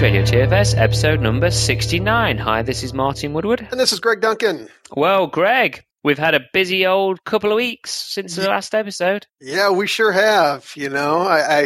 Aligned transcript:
Radio 0.00 0.22
TFS, 0.22 0.76
episode 0.76 1.20
number 1.20 1.50
69. 1.50 2.36
Hi, 2.36 2.62
this 2.62 2.82
is 2.82 2.92
Martin 2.92 3.32
Woodward. 3.32 3.66
And 3.70 3.80
this 3.80 3.92
is 3.92 4.00
Greg 4.00 4.20
Duncan. 4.20 4.68
Well, 4.94 5.28
Greg, 5.28 5.84
we've 6.02 6.18
had 6.18 6.34
a 6.34 6.40
busy 6.52 6.84
old 6.84 7.24
couple 7.24 7.50
of 7.50 7.56
weeks 7.56 7.92
since 7.92 8.36
the 8.36 8.48
last 8.48 8.74
episode. 8.74 9.26
Yeah, 9.40 9.70
we 9.70 9.86
sure 9.86 10.12
have. 10.12 10.70
You 10.76 10.90
know, 10.90 11.20
I, 11.20 11.38
I 11.40 11.60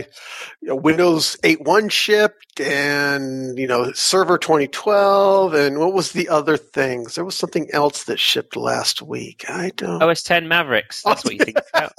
you 0.61 0.69
know, 0.69 0.77
Windows 0.77 1.37
8.1 1.43 1.91
shipped 1.91 2.61
and, 2.61 3.59
you 3.59 3.67
know, 3.67 3.93
Server 3.93 4.39
2012. 4.39 5.55
And 5.55 5.79
what 5.79 5.95
was 5.95 6.13
the 6.13 6.29
other 6.29 6.57
things? 6.57 7.15
There 7.15 7.25
was 7.25 7.35
something 7.35 7.69
else 7.73 8.05
that 8.05 8.21
shipped 8.21 8.57
last 8.57 9.03
week. 9.03 9.47
I 9.49 9.73
don't. 9.75 10.03
OS 10.03 10.23
10 10.23 10.47
Mavericks. 10.49 11.03
That's 11.03 11.25
what 11.25 11.35
you 11.35 11.41
think 11.45 11.59
about. 11.75 11.93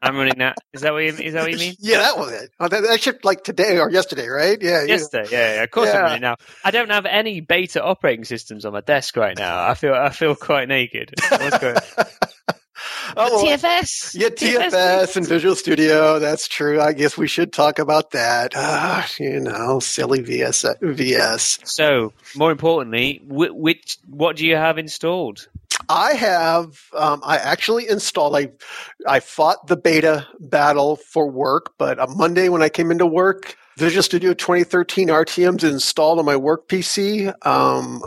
I'm 0.00 0.16
running 0.16 0.38
that. 0.38 0.56
Is 0.72 0.82
that 0.82 0.92
what 0.92 1.02
you, 1.02 1.08
is 1.12 1.32
that 1.34 1.42
what 1.42 1.52
you 1.52 1.58
mean? 1.58 1.74
Yeah, 1.80 1.98
that 1.98 2.16
was 2.18 2.32
it. 2.32 2.50
Oh, 2.60 2.68
that, 2.68 2.82
that 2.82 3.00
shipped 3.00 3.24
like 3.24 3.42
today 3.42 3.78
or 3.78 3.90
yesterday, 3.90 4.28
right? 4.28 4.56
Yeah. 4.60 4.84
Yesterday, 4.84 5.28
yeah, 5.32 5.54
yeah. 5.56 5.62
Of 5.64 5.70
course 5.70 5.88
Yeah. 5.88 5.96
I'm 5.98 6.02
running 6.04 6.20
now. 6.20 6.36
I 6.64 6.70
don't 6.70 6.90
have 6.90 7.04
any 7.06 7.40
beta 7.40 7.82
operating 7.82 8.24
systems 8.24 8.64
on 8.64 8.72
my 8.72 8.80
desk 8.80 9.16
right 9.16 9.36
now. 9.36 9.66
I 9.68 9.74
feel 9.74 9.94
I 9.94 10.10
feel 10.10 10.34
quite 10.36 10.68
naked. 10.68 11.14
What's 11.30 11.58
going 11.58 11.76
Oh, 13.16 13.42
TFS. 13.44 14.14
Yeah, 14.14 14.28
TFS 14.28 15.16
and 15.16 15.26
Visual 15.26 15.56
Studio. 15.56 16.18
That's 16.18 16.46
true. 16.46 16.80
I 16.80 16.92
guess 16.92 17.16
we 17.16 17.26
should 17.26 17.52
talk 17.52 17.78
about 17.78 18.12
that. 18.12 18.52
Ah, 18.54 19.08
you 19.18 19.40
know, 19.40 19.80
silly 19.80 20.20
VS. 20.20 20.64
VS. 20.80 21.58
So, 21.64 22.12
more 22.36 22.52
importantly, 22.52 23.20
wh- 23.26 23.56
which 23.56 23.98
what 24.08 24.36
do 24.36 24.46
you 24.46 24.56
have 24.56 24.78
installed? 24.78 25.48
I 25.88 26.14
have. 26.14 26.80
Um, 26.94 27.20
I 27.24 27.36
actually 27.38 27.88
installed. 27.88 28.36
I 28.36 28.50
I 29.06 29.20
fought 29.20 29.66
the 29.66 29.76
beta 29.76 30.26
battle 30.38 30.96
for 30.96 31.30
work, 31.30 31.74
but 31.78 31.98
on 31.98 32.16
Monday 32.16 32.48
when 32.48 32.62
I 32.62 32.68
came 32.68 32.90
into 32.90 33.06
work, 33.06 33.56
Visual 33.78 34.02
Studio 34.02 34.34
2013 34.34 35.08
RTM's 35.08 35.64
installed 35.64 36.18
on 36.18 36.24
my 36.24 36.36
work 36.36 36.68
PC. 36.68 37.32
Um, 37.46 38.02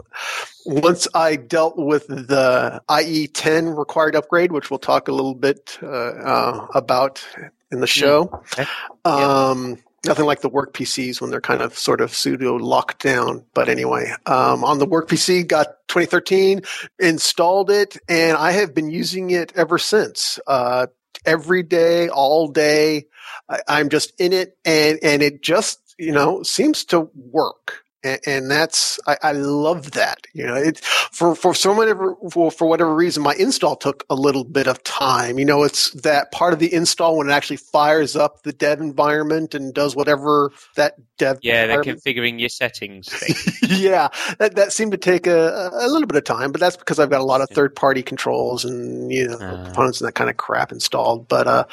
once 0.66 1.08
I 1.16 1.38
dealt 1.38 1.78
with 1.78 2.08
the 2.08 2.82
IE10 2.90 3.78
required 3.78 4.16
upgrade, 4.16 4.52
which 4.52 4.70
we'll 4.70 4.80
talk 4.80 5.08
a 5.08 5.14
little 5.14 5.34
bit 5.34 5.80
uh, 5.82 5.88
uh, 5.88 6.68
about 6.76 7.26
in 7.72 7.80
the 7.80 7.88
show. 7.88 8.44
Okay. 8.60 8.66
Um, 9.06 9.78
Nothing 10.06 10.26
like 10.26 10.42
the 10.42 10.50
work 10.50 10.74
PCs 10.74 11.22
when 11.22 11.30
they're 11.30 11.42
kind 11.42 11.62
of 11.62 11.78
sort 11.78 12.02
of 12.02 12.14
pseudo 12.14 12.56
locked 12.56 13.04
down. 13.04 13.46
But 13.54 13.70
anyway, 13.70 14.12
um, 14.26 14.64
on 14.64 14.80
the 14.80 14.88
work 14.88 15.08
PC, 15.08 15.46
got 15.48 15.68
2013, 15.90 16.62
installed 16.98 17.70
it, 17.70 17.98
and 18.10 18.36
I 18.36 18.52
have 18.52 18.74
been 18.74 18.90
using 18.90 19.30
it 19.30 19.54
ever 19.56 19.78
since. 19.78 20.40
Uh, 20.48 20.88
every 21.26 21.64
day, 21.64 22.10
all 22.10 22.48
day, 22.48 23.06
I, 23.50 23.62
I'm 23.68 23.90
just 23.90 24.20
in 24.20 24.34
it, 24.34 24.58
and 24.66 25.00
and 25.04 25.22
it 25.22 25.42
just 25.42 25.80
you 25.98 26.12
know 26.12 26.42
seems 26.44 26.86
to 26.86 27.10
work. 27.16 27.81
And, 28.04 28.20
and 28.26 28.52
that's 28.52 29.00
I, 29.08 29.18
I 29.22 29.32
love 29.34 29.92
that 29.92 30.26
you 30.34 30.46
know 30.46 30.56
it 30.56 30.80
for 30.80 31.36
for 31.36 31.54
so 31.54 31.74
whatever 31.74 32.16
for, 32.32 32.50
for 32.52 32.68
whatever 32.68 32.94
reason 32.96 33.22
my 33.22 33.36
install 33.36 33.76
took 33.76 34.06
a 34.10 34.16
little 34.16 34.44
bit 34.44 34.68
of 34.68 34.84
time 34.84 35.38
you 35.38 35.46
know 35.46 35.64
it's 35.64 35.92
that 36.02 36.32
part 36.32 36.54
of 36.54 36.60
the 36.60 36.74
install 36.74 37.18
when 37.18 37.30
it 37.30 37.34
actually 37.34 37.58
fires 37.58 38.16
up 38.16 38.42
the 38.44 38.54
dev 38.54 38.80
environment 38.82 39.54
and 39.54 39.74
does 39.74 39.96
whatever 39.96 40.52
that 40.76 40.96
dev 41.18 41.38
Yeah, 41.44 41.68
they're 41.68 41.84
configuring 41.96 42.40
your 42.40 42.50
settings 42.50 43.08
thing. 43.10 43.36
yeah, 43.70 44.08
that, 44.40 44.56
that 44.56 44.74
seemed 44.74 44.92
to 44.94 44.98
take 44.98 45.28
a, 45.28 45.70
a 45.74 45.88
little 45.88 46.08
bit 46.08 46.18
of 46.18 46.24
time, 46.24 46.52
but 46.52 46.60
that's 46.60 46.76
because 46.78 47.00
I've 47.00 47.12
got 47.12 47.22
a 47.22 47.26
lot 47.26 47.42
of 47.42 47.50
third 47.50 47.76
party 47.76 48.02
controls 48.02 48.66
and 48.66 49.12
you 49.12 49.28
know 49.28 49.38
Ah. 49.40 49.66
components 49.66 50.02
and 50.02 50.08
that 50.08 50.14
kind 50.16 50.30
of 50.30 50.38
crap 50.38 50.72
installed. 50.72 51.28
But 51.28 51.48
uh, 51.48 51.66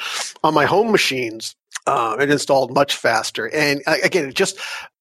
on 0.43 0.53
my 0.53 0.65
home 0.65 0.91
machines, 0.91 1.55
uh, 1.87 2.15
it 2.19 2.29
installed 2.29 2.73
much 2.73 2.95
faster, 2.95 3.49
and 3.53 3.81
uh, 3.87 3.95
again, 4.03 4.29
it 4.29 4.35
just 4.35 4.57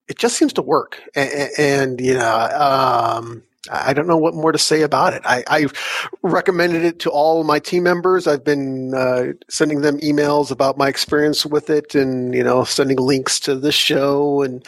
it 0.08 0.18
just 0.18 0.36
seems 0.36 0.52
to 0.54 0.62
work. 0.62 1.00
And, 1.14 1.50
and 1.58 2.00
you 2.00 2.14
know, 2.14 2.28
um, 2.28 3.42
I 3.70 3.92
don't 3.92 4.06
know 4.06 4.16
what 4.16 4.34
more 4.34 4.52
to 4.52 4.58
say 4.58 4.82
about 4.82 5.14
it. 5.14 5.22
I, 5.24 5.44
I 5.46 5.66
recommended 6.22 6.84
it 6.84 7.00
to 7.00 7.10
all 7.10 7.44
my 7.44 7.58
team 7.58 7.82
members. 7.82 8.26
I've 8.26 8.44
been 8.44 8.94
uh, 8.94 9.32
sending 9.48 9.82
them 9.82 9.98
emails 10.00 10.50
about 10.50 10.78
my 10.78 10.88
experience 10.88 11.44
with 11.44 11.70
it, 11.70 11.94
and 11.94 12.34
you 12.34 12.42
know, 12.42 12.64
sending 12.64 12.98
links 12.98 13.40
to 13.40 13.54
the 13.54 13.72
show, 13.72 14.42
and 14.42 14.66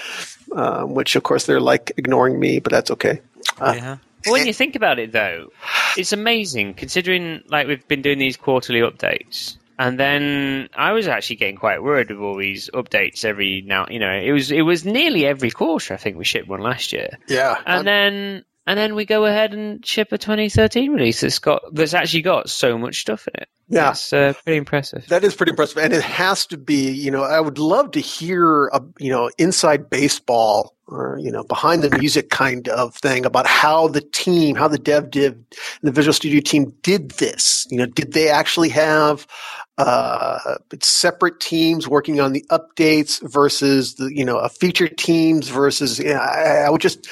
um, 0.53 0.95
which 0.95 1.17
of 1.17 1.23
course 1.23 1.47
they're 1.47 1.61
like 1.61 1.93
ignoring 1.97 2.39
me, 2.39 2.59
but 2.59 2.73
that's 2.73 2.91
okay. 2.91 3.21
Uh, 3.59 3.75
yeah. 3.77 3.97
When 4.27 4.47
you 4.47 4.53
think 4.53 4.77
about 4.77 4.99
it, 4.99 5.13
though, 5.13 5.51
it's 5.97 6.13
amazing 6.13 6.75
considering 6.75 7.43
like 7.49 7.67
we've 7.67 7.87
been 7.89 8.03
doing 8.03 8.19
these 8.19 8.37
quarterly 8.37 8.81
updates, 8.81 9.57
and 9.81 9.99
then 9.99 10.69
I 10.75 10.93
was 10.93 11.09
actually 11.09 11.37
getting 11.37 11.57
quite 11.57 11.83
worried 11.83 12.11
with 12.11 12.21
all 12.21 12.37
these 12.37 12.69
updates 12.75 13.25
every 13.25 13.63
now. 13.63 13.87
You 13.89 13.99
know, 13.99 14.13
it 14.13 14.31
was 14.31 14.51
it 14.51 14.61
was 14.61 14.85
nearly 14.85 15.25
every 15.25 15.51
quarter. 15.51 15.95
I 15.95 15.97
think 15.97 16.19
we 16.19 16.25
shipped 16.25 16.49
one 16.49 16.61
last 16.61 16.93
year, 16.93 17.17
Yeah, 17.29 17.57
and 17.65 17.87
then 17.87 18.45
and 18.67 18.79
then 18.79 18.95
we 18.95 19.07
go 19.07 19.25
ahead 19.25 19.55
and 19.55 19.85
ship 19.85 20.13
a 20.13 20.19
2013 20.19 20.93
release 20.93 21.23
that's 21.23 21.39
got 21.39 21.63
that's 21.73 21.95
actually 21.95 22.21
got 22.21 22.51
so 22.51 22.77
much 22.77 23.01
stuff 23.01 23.27
in 23.29 23.41
it. 23.41 23.49
Yeah. 23.69 23.93
it's 23.93 24.13
uh, 24.13 24.35
pretty 24.45 24.59
impressive. 24.59 25.07
That 25.09 25.25
is 25.25 25.35
pretty 25.35 25.51
impressive, 25.51 25.79
and 25.79 25.95
it 25.95 26.03
has 26.03 26.45
to 26.49 26.59
be. 26.59 26.91
You 26.91 27.11
know, 27.11 27.23
I 27.23 27.41
would 27.41 27.59
love 27.59 27.93
to 27.93 28.01
hear, 28.01 28.67
a, 28.67 28.83
you 28.99 29.11
know, 29.11 29.31
inside 29.39 29.89
baseball 29.89 30.77
or 30.91 31.19
you 31.19 31.31
know, 31.31 31.45
behind 31.45 31.83
the 31.83 31.97
music 31.99 32.31
kind 32.31 32.69
of 32.69 32.95
thing 32.95 33.25
about 33.25 33.47
how 33.47 33.89
the 33.89 34.01
team, 34.01 34.57
how 34.57 34.69
the 34.69 34.79
dev 34.79 35.11
div, 35.11 35.37
the 35.83 35.93
Visual 35.93 36.13
Studio 36.13 36.41
team 36.41 36.73
did 36.83 37.13
this. 37.13 37.67
You 37.71 37.79
know, 37.79 37.87
did 37.87 38.13
they 38.13 38.29
actually 38.29 38.71
have 38.71 39.27
uh, 39.79 40.57
separate 40.83 41.41
teams 41.41 41.89
working 41.89 42.21
on 42.21 42.33
the 42.33 42.45
updates 42.51 43.21
versus 43.31 43.95
the 43.95 44.15
you 44.15 44.25
know, 44.25 44.39
a 44.39 44.49
feature 44.49 44.89
teams 44.89 45.49
versus? 45.49 45.99
Yeah, 45.99 46.19
I, 46.19 46.67
I 46.67 46.71
would 46.71 46.81
just 46.81 47.09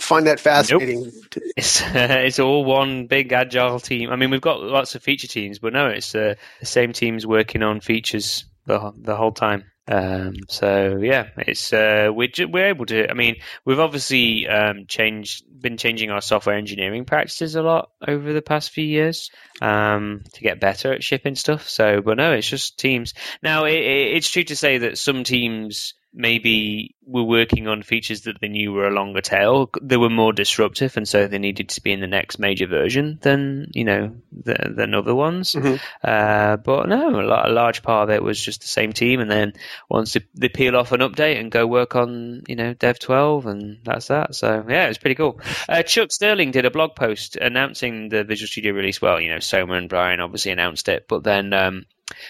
find 0.00 0.26
that 0.26 0.40
fascinating. 0.40 1.12
It's 1.56 1.82
it's 1.94 2.38
all 2.38 2.64
one 2.64 3.06
big 3.06 3.32
agile 3.32 3.80
team. 3.80 4.10
I 4.10 4.16
mean, 4.16 4.30
we've 4.30 4.40
got 4.40 4.62
lots 4.62 4.94
of 4.94 5.02
feature 5.02 5.26
teams, 5.26 5.58
but 5.58 5.72
no, 5.72 5.86
it's 5.88 6.14
uh, 6.14 6.34
the 6.60 6.66
same 6.66 6.92
teams 6.92 7.26
working 7.26 7.62
on 7.62 7.80
features 7.80 8.44
the 8.66 8.92
the 8.96 9.16
whole 9.16 9.32
time. 9.32 9.64
Um, 9.88 10.34
so 10.48 10.98
yeah, 11.02 11.28
it's 11.38 11.72
uh, 11.72 12.10
we're 12.12 12.28
we're 12.48 12.68
able 12.68 12.86
to. 12.86 13.10
I 13.10 13.14
mean, 13.14 13.36
we've 13.64 13.80
obviously 13.80 14.46
um, 14.46 14.86
changed, 14.86 15.44
been 15.60 15.76
changing 15.76 16.10
our 16.10 16.20
software 16.20 16.56
engineering 16.56 17.04
practices 17.04 17.56
a 17.56 17.62
lot 17.62 17.90
over 18.06 18.32
the 18.32 18.42
past 18.42 18.70
few 18.70 18.84
years 18.84 19.30
um, 19.60 20.22
to 20.34 20.40
get 20.40 20.60
better 20.60 20.92
at 20.92 21.02
shipping 21.02 21.34
stuff. 21.34 21.68
So, 21.68 22.00
but 22.00 22.16
no, 22.16 22.32
it's 22.32 22.48
just 22.48 22.78
teams. 22.78 23.14
Now, 23.42 23.64
it, 23.64 23.74
it, 23.74 24.16
it's 24.16 24.30
true 24.30 24.44
to 24.44 24.56
say 24.56 24.78
that 24.78 24.98
some 24.98 25.24
teams 25.24 25.94
maybe 26.14 26.94
were 27.04 27.24
working 27.24 27.66
on 27.66 27.82
features 27.82 28.22
that 28.22 28.40
they 28.40 28.48
knew 28.48 28.72
were 28.72 28.86
a 28.86 28.94
longer 28.94 29.20
tail. 29.20 29.70
They 29.80 29.96
were 29.96 30.10
more 30.10 30.32
disruptive, 30.32 30.96
and 30.96 31.06
so 31.06 31.26
they 31.26 31.38
needed 31.38 31.70
to 31.70 31.80
be 31.82 31.92
in 31.92 32.00
the 32.00 32.06
next 32.06 32.38
major 32.38 32.66
version 32.66 33.18
than 33.22 33.70
you 33.74 33.84
know 33.84 34.14
th- 34.44 34.58
than 34.76 34.94
other 34.94 35.14
ones. 35.14 35.54
Mhm. 35.54 35.80
Uh, 36.02 36.56
but 36.58 36.88
no, 36.88 37.20
a 37.20 37.50
large 37.50 37.82
part 37.82 38.08
of 38.08 38.14
it 38.14 38.22
was 38.22 38.40
just 38.42 38.60
the 38.60 38.68
same 38.68 38.92
team, 38.92 39.20
and 39.20 39.30
then 39.30 39.52
once 39.88 40.12
they, 40.12 40.20
they 40.34 40.48
peel 40.48 40.76
off 40.76 40.92
an 40.92 41.00
update 41.00 41.40
and 41.40 41.50
go 41.50 41.66
work 41.66 41.96
on 41.96 42.42
you 42.46 42.56
know 42.56 42.74
Dev 42.74 42.98
12, 42.98 43.46
and 43.46 43.78
that's 43.84 44.08
that. 44.08 44.34
So 44.34 44.64
yeah, 44.68 44.84
it 44.84 44.88
was 44.88 44.98
pretty 44.98 45.16
cool. 45.16 45.40
Uh, 45.68 45.82
Chuck 45.82 46.12
Sterling 46.12 46.50
did 46.52 46.64
a 46.64 46.70
blog 46.70 46.94
post 46.94 47.36
announcing 47.36 48.08
the 48.08 48.24
Visual 48.24 48.48
Studio 48.48 48.72
release. 48.72 49.02
Well, 49.02 49.20
you 49.20 49.30
know, 49.30 49.40
Soma 49.40 49.74
and 49.74 49.88
Brian 49.88 50.20
obviously 50.20 50.52
announced 50.52 50.88
it, 50.88 51.06
but 51.08 51.24
then. 51.24 51.52
Um, 51.52 51.86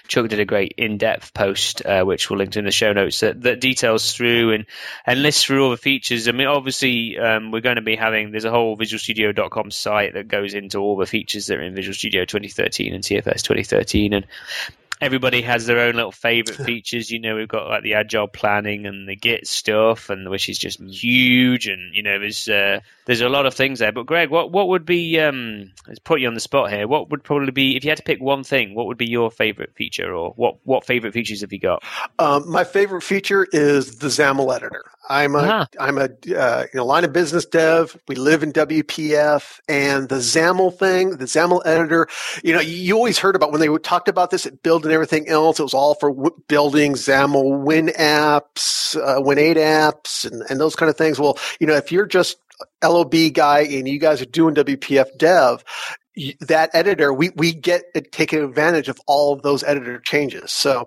Chuck 0.06 0.28
did 0.28 0.38
a 0.38 0.44
great 0.44 0.74
in-depth 0.78 1.34
post, 1.34 1.84
uh, 1.84 2.04
which 2.04 2.30
we'll 2.30 2.38
link 2.38 2.52
to 2.52 2.60
in 2.60 2.64
the 2.64 2.70
show 2.70 2.92
notes, 2.92 3.20
that, 3.20 3.42
that 3.42 3.60
details 3.60 4.12
through 4.12 4.52
and, 4.52 4.66
and 5.06 5.22
lists 5.22 5.44
through 5.44 5.64
all 5.64 5.70
the 5.70 5.76
features. 5.76 6.28
I 6.28 6.32
mean, 6.32 6.46
obviously, 6.46 7.18
um, 7.18 7.50
we're 7.50 7.60
going 7.60 7.76
to 7.76 7.82
be 7.82 7.96
having 7.96 8.30
there's 8.30 8.44
a 8.44 8.50
whole 8.50 8.76
VisualStudio.com 8.76 9.70
site 9.70 10.14
that 10.14 10.28
goes 10.28 10.54
into 10.54 10.78
all 10.78 10.96
the 10.96 11.06
features 11.06 11.46
that 11.46 11.58
are 11.58 11.62
in 11.62 11.74
Visual 11.74 11.94
Studio 11.94 12.24
2013 12.24 12.94
and 12.94 13.02
TFS 13.02 13.42
2013, 13.42 14.12
and 14.12 14.26
everybody 15.02 15.42
has 15.42 15.66
their 15.66 15.80
own 15.80 15.96
little 15.96 16.12
favorite 16.12 16.56
features. 16.64 17.10
You 17.10 17.18
know, 17.18 17.36
we've 17.36 17.48
got 17.48 17.68
like 17.68 17.82
the 17.82 17.94
agile 17.94 18.28
planning 18.28 18.86
and 18.86 19.08
the 19.08 19.16
Git 19.16 19.46
stuff, 19.46 20.08
and 20.08 20.30
which 20.30 20.48
is 20.48 20.58
just 20.58 20.80
huge. 20.80 21.66
And 21.66 21.94
you 21.94 22.02
know, 22.02 22.18
there's 22.18 22.48
uh, 22.48 22.80
there's 23.06 23.20
a 23.20 23.28
lot 23.28 23.46
of 23.46 23.54
things 23.54 23.80
there. 23.80 23.92
But 23.92 24.06
Greg, 24.06 24.30
what 24.30 24.52
what 24.52 24.68
would 24.68 24.86
be 24.86 25.18
um, 25.20 25.72
let's 25.86 25.98
put 25.98 26.20
you 26.20 26.28
on 26.28 26.34
the 26.34 26.40
spot 26.40 26.70
here. 26.70 26.86
What 26.88 27.10
would 27.10 27.24
probably 27.24 27.50
be 27.50 27.76
if 27.76 27.84
you 27.84 27.90
had 27.90 27.98
to 27.98 28.04
pick 28.04 28.20
one 28.20 28.44
thing? 28.44 28.74
What 28.74 28.86
would 28.86 28.98
be 28.98 29.06
your 29.06 29.30
favorite 29.30 29.74
feature, 29.74 30.14
or 30.14 30.30
what 30.36 30.56
what 30.64 30.86
favorite 30.86 31.12
features 31.12 31.40
have 31.42 31.52
you 31.52 31.58
got? 31.58 31.82
Um, 32.18 32.50
my 32.50 32.64
favorite 32.64 33.02
feature 33.02 33.46
is 33.52 33.96
the 33.98 34.08
XAML 34.08 34.54
editor. 34.54 34.84
I'm 35.08 35.34
a 35.34 35.38
Uh-huh. 35.38 35.66
am 35.80 35.98
a 35.98 36.04
uh, 36.04 36.66
you 36.72 36.76
know 36.78 36.86
line 36.86 37.04
of 37.04 37.12
business 37.12 37.44
dev. 37.44 38.00
We 38.06 38.14
live 38.14 38.42
in 38.44 38.52
WPF, 38.52 39.58
and 39.68 40.08
the 40.08 40.16
XAML 40.20 40.78
thing, 40.78 41.16
the 41.16 41.24
XAML 41.24 41.62
editor. 41.66 42.06
You 42.44 42.54
know, 42.54 42.60
you 42.60 42.94
always 42.94 43.18
heard 43.18 43.34
about 43.34 43.50
when 43.50 43.60
they 43.60 43.68
talked 43.78 44.08
about 44.08 44.30
this 44.30 44.46
at 44.46 44.62
Build 44.62 44.86
and 44.92 44.94
everything 44.94 45.28
else. 45.28 45.58
It 45.58 45.62
was 45.62 45.74
all 45.74 45.94
for 45.94 46.10
w- 46.10 46.36
building 46.48 46.92
XAML 46.92 47.62
Win 47.64 47.86
apps, 47.98 48.94
uh, 48.96 49.20
Win 49.22 49.38
eight 49.38 49.56
apps, 49.56 50.30
and, 50.30 50.42
and 50.50 50.60
those 50.60 50.76
kind 50.76 50.90
of 50.90 50.96
things. 50.96 51.18
Well, 51.18 51.38
you 51.60 51.66
know, 51.66 51.74
if 51.74 51.90
you're 51.90 52.06
just 52.06 52.36
LOB 52.84 53.14
guy 53.32 53.60
and 53.60 53.88
you 53.88 53.98
guys 53.98 54.20
are 54.20 54.26
doing 54.26 54.54
WPF 54.54 55.16
dev, 55.18 55.64
that 56.40 56.70
editor, 56.74 57.12
we, 57.12 57.30
we 57.36 57.54
get 57.54 57.82
to 57.94 58.02
take 58.02 58.32
advantage 58.34 58.88
of 58.88 59.00
all 59.06 59.32
of 59.32 59.42
those 59.42 59.64
editor 59.64 59.98
changes. 59.98 60.52
So 60.52 60.84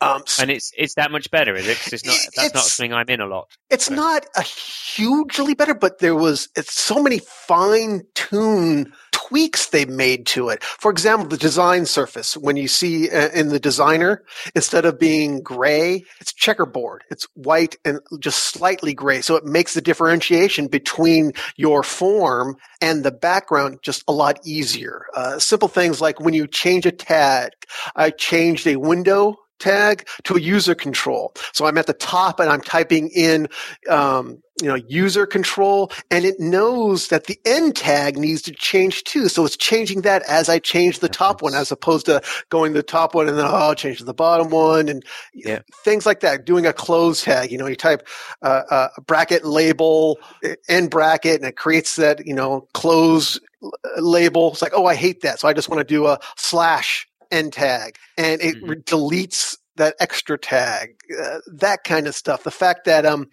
Um, 0.00 0.22
and 0.40 0.50
it's 0.50 0.70
it's 0.76 0.94
that 0.94 1.10
much 1.10 1.28
better, 1.32 1.54
is 1.56 1.66
it? 1.66 1.76
'Cause 1.78 1.92
it's 1.94 2.06
not 2.06 2.14
that's 2.36 2.38
It's- 2.38 2.54
not 2.54 2.62
something 2.64 2.92
I'm 2.92 3.08
in 3.08 3.20
a 3.20 3.26
lot. 3.26 3.48
it's 3.70 3.90
not 3.90 4.24
a 4.36 4.42
hugely 4.42 5.54
better, 5.54 5.74
but 5.74 5.98
there 5.98 6.14
was 6.14 6.48
it's 6.56 6.72
so 6.80 7.02
many 7.02 7.18
fine 7.18 8.02
tune 8.14 8.92
tweaks 9.28 9.66
they 9.66 9.84
made 9.84 10.26
to 10.26 10.48
it. 10.48 10.62
For 10.62 10.90
example, 10.90 11.28
the 11.28 11.36
design 11.36 11.86
surface. 11.86 12.36
When 12.36 12.56
you 12.56 12.68
see 12.68 13.10
uh, 13.10 13.28
in 13.30 13.48
the 13.48 13.60
designer, 13.60 14.24
instead 14.54 14.84
of 14.84 14.98
being 14.98 15.42
gray, 15.42 16.04
it's 16.20 16.32
checkerboard. 16.32 17.04
It's 17.10 17.26
white 17.34 17.76
and 17.84 18.00
just 18.20 18.44
slightly 18.44 18.94
gray, 18.94 19.20
so 19.20 19.36
it 19.36 19.44
makes 19.44 19.74
the 19.74 19.80
differentiation 19.80 20.68
between 20.68 21.32
your 21.56 21.82
form 21.82 22.56
and 22.80 23.04
the 23.04 23.10
background 23.10 23.80
just 23.82 24.02
a 24.08 24.12
lot 24.12 24.38
easier. 24.44 25.04
Uh, 25.14 25.38
simple 25.38 25.68
things 25.68 26.00
like 26.00 26.20
when 26.20 26.34
you 26.34 26.46
change 26.46 26.86
a 26.86 26.92
tag, 26.92 27.50
I 27.94 28.10
changed 28.10 28.66
a 28.66 28.76
window 28.76 29.36
tag 29.58 30.08
to 30.24 30.34
a 30.36 30.40
user 30.40 30.74
control. 30.74 31.34
So 31.52 31.66
I'm 31.66 31.78
at 31.78 31.86
the 31.86 31.92
top 31.94 32.40
and 32.40 32.50
I'm 32.50 32.60
typing 32.60 33.08
in, 33.10 33.48
um, 33.88 34.42
you 34.60 34.68
know, 34.68 34.74
user 34.74 35.26
control 35.26 35.92
and 36.10 36.24
it 36.24 36.40
knows 36.40 37.08
that 37.08 37.24
the 37.24 37.38
end 37.44 37.76
tag 37.76 38.16
needs 38.18 38.42
to 38.42 38.52
change 38.52 39.04
too. 39.04 39.28
So 39.28 39.44
it's 39.44 39.56
changing 39.56 40.02
that 40.02 40.22
as 40.22 40.48
I 40.48 40.58
change 40.58 40.98
the 40.98 41.08
top 41.08 41.42
one 41.42 41.54
as 41.54 41.70
opposed 41.70 42.06
to 42.06 42.20
going 42.50 42.72
to 42.72 42.78
the 42.78 42.82
top 42.82 43.14
one 43.14 43.28
and 43.28 43.38
then, 43.38 43.46
oh, 43.48 43.74
change 43.74 43.98
to 43.98 44.04
the 44.04 44.14
bottom 44.14 44.50
one 44.50 44.88
and 44.88 45.04
Yeah. 45.34 45.60
things 45.84 46.06
like 46.06 46.20
that. 46.20 46.44
Doing 46.44 46.66
a 46.66 46.72
close 46.72 47.22
tag, 47.22 47.52
you 47.52 47.58
know, 47.58 47.66
you 47.66 47.76
type 47.76 48.06
uh, 48.42 48.62
uh, 48.70 48.88
a 48.96 49.00
bracket 49.00 49.44
label, 49.44 50.18
uh, 50.44 50.50
end 50.68 50.90
bracket, 50.90 51.36
and 51.36 51.44
it 51.44 51.56
creates 51.56 51.96
that, 51.96 52.26
you 52.26 52.34
know, 52.34 52.68
close 52.74 53.38
uh, 53.62 54.00
label. 54.00 54.52
It's 54.52 54.62
like, 54.62 54.72
oh, 54.74 54.86
I 54.86 54.94
hate 54.94 55.22
that. 55.22 55.40
So 55.40 55.48
I 55.48 55.52
just 55.52 55.68
want 55.68 55.80
to 55.80 55.84
do 55.84 56.06
a 56.06 56.18
slash 56.36 57.06
end 57.30 57.52
tag 57.54 57.96
and 58.18 58.42
it 58.42 58.56
Mhm. 58.56 58.68
re- 58.68 58.76
deletes 58.76 59.56
that 59.78 59.96
extra 60.00 60.38
tag, 60.38 60.96
uh, 61.20 61.38
that 61.46 61.84
kind 61.84 62.06
of 62.06 62.14
stuff. 62.14 62.44
The 62.44 62.50
fact 62.50 62.84
that 62.84 63.04
um, 63.06 63.28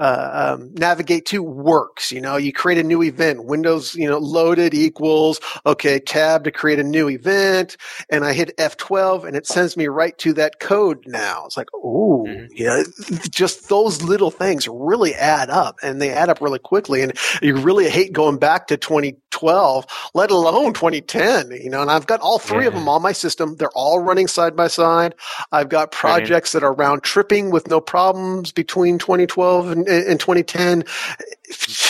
uh, 0.00 0.56
um, 0.58 0.74
navigate 0.74 1.26
to 1.26 1.42
works, 1.42 2.12
you 2.12 2.20
know, 2.20 2.36
you 2.36 2.52
create 2.52 2.78
a 2.78 2.82
new 2.84 3.02
event, 3.02 3.44
Windows, 3.44 3.94
you 3.94 4.08
know, 4.08 4.18
loaded 4.18 4.74
equals 4.74 5.40
okay, 5.66 5.98
tab 6.00 6.44
to 6.44 6.50
create 6.50 6.78
a 6.78 6.84
new 6.84 7.08
event, 7.08 7.76
and 8.10 8.24
I 8.24 8.32
hit 8.32 8.56
F12 8.58 9.24
and 9.26 9.36
it 9.36 9.46
sends 9.46 9.76
me 9.76 9.86
right 9.86 10.16
to 10.18 10.32
that 10.34 10.60
code 10.60 11.04
now. 11.06 11.44
It's 11.46 11.56
like, 11.56 11.68
oh, 11.74 12.24
Mhm. 12.28 12.48
yeah, 12.52 12.82
just 13.30 13.68
those 13.68 14.02
little 14.02 14.30
things 14.30 14.68
really 14.68 15.14
add 15.14 15.50
up, 15.50 15.76
and 15.82 16.00
they 16.02 16.10
add 16.10 16.28
up 16.28 16.40
really 16.40 16.58
quickly, 16.58 17.02
and 17.02 17.12
you 17.42 17.56
really 17.56 17.88
hate 17.88 18.12
going 18.12 18.38
back 18.38 18.66
to 18.68 18.76
2012, 18.76 19.86
let 20.14 20.30
alone 20.30 20.72
2010. 20.74 21.50
You 21.52 21.70
know, 21.70 21.82
and 21.82 21.90
I've 21.90 22.06
got 22.06 22.20
all 22.20 22.38
three 22.38 22.66
of 22.66 22.74
them 22.74 22.88
on 22.88 23.02
my 23.02 23.12
system. 23.12 23.56
They're 23.56 23.70
all 23.74 24.00
running 24.00 24.26
side 24.26 24.56
by 24.56 24.68
side. 24.68 25.14
I've 25.52 25.68
got 25.68 25.83
Brilliant. 25.90 26.26
projects 26.26 26.52
that 26.52 26.62
are 26.62 26.72
round 26.72 27.02
tripping 27.02 27.50
with 27.50 27.68
no 27.68 27.80
problems 27.80 28.52
between 28.52 28.98
2012 28.98 29.70
and, 29.70 29.88
and 29.88 30.20
2010. 30.20 30.84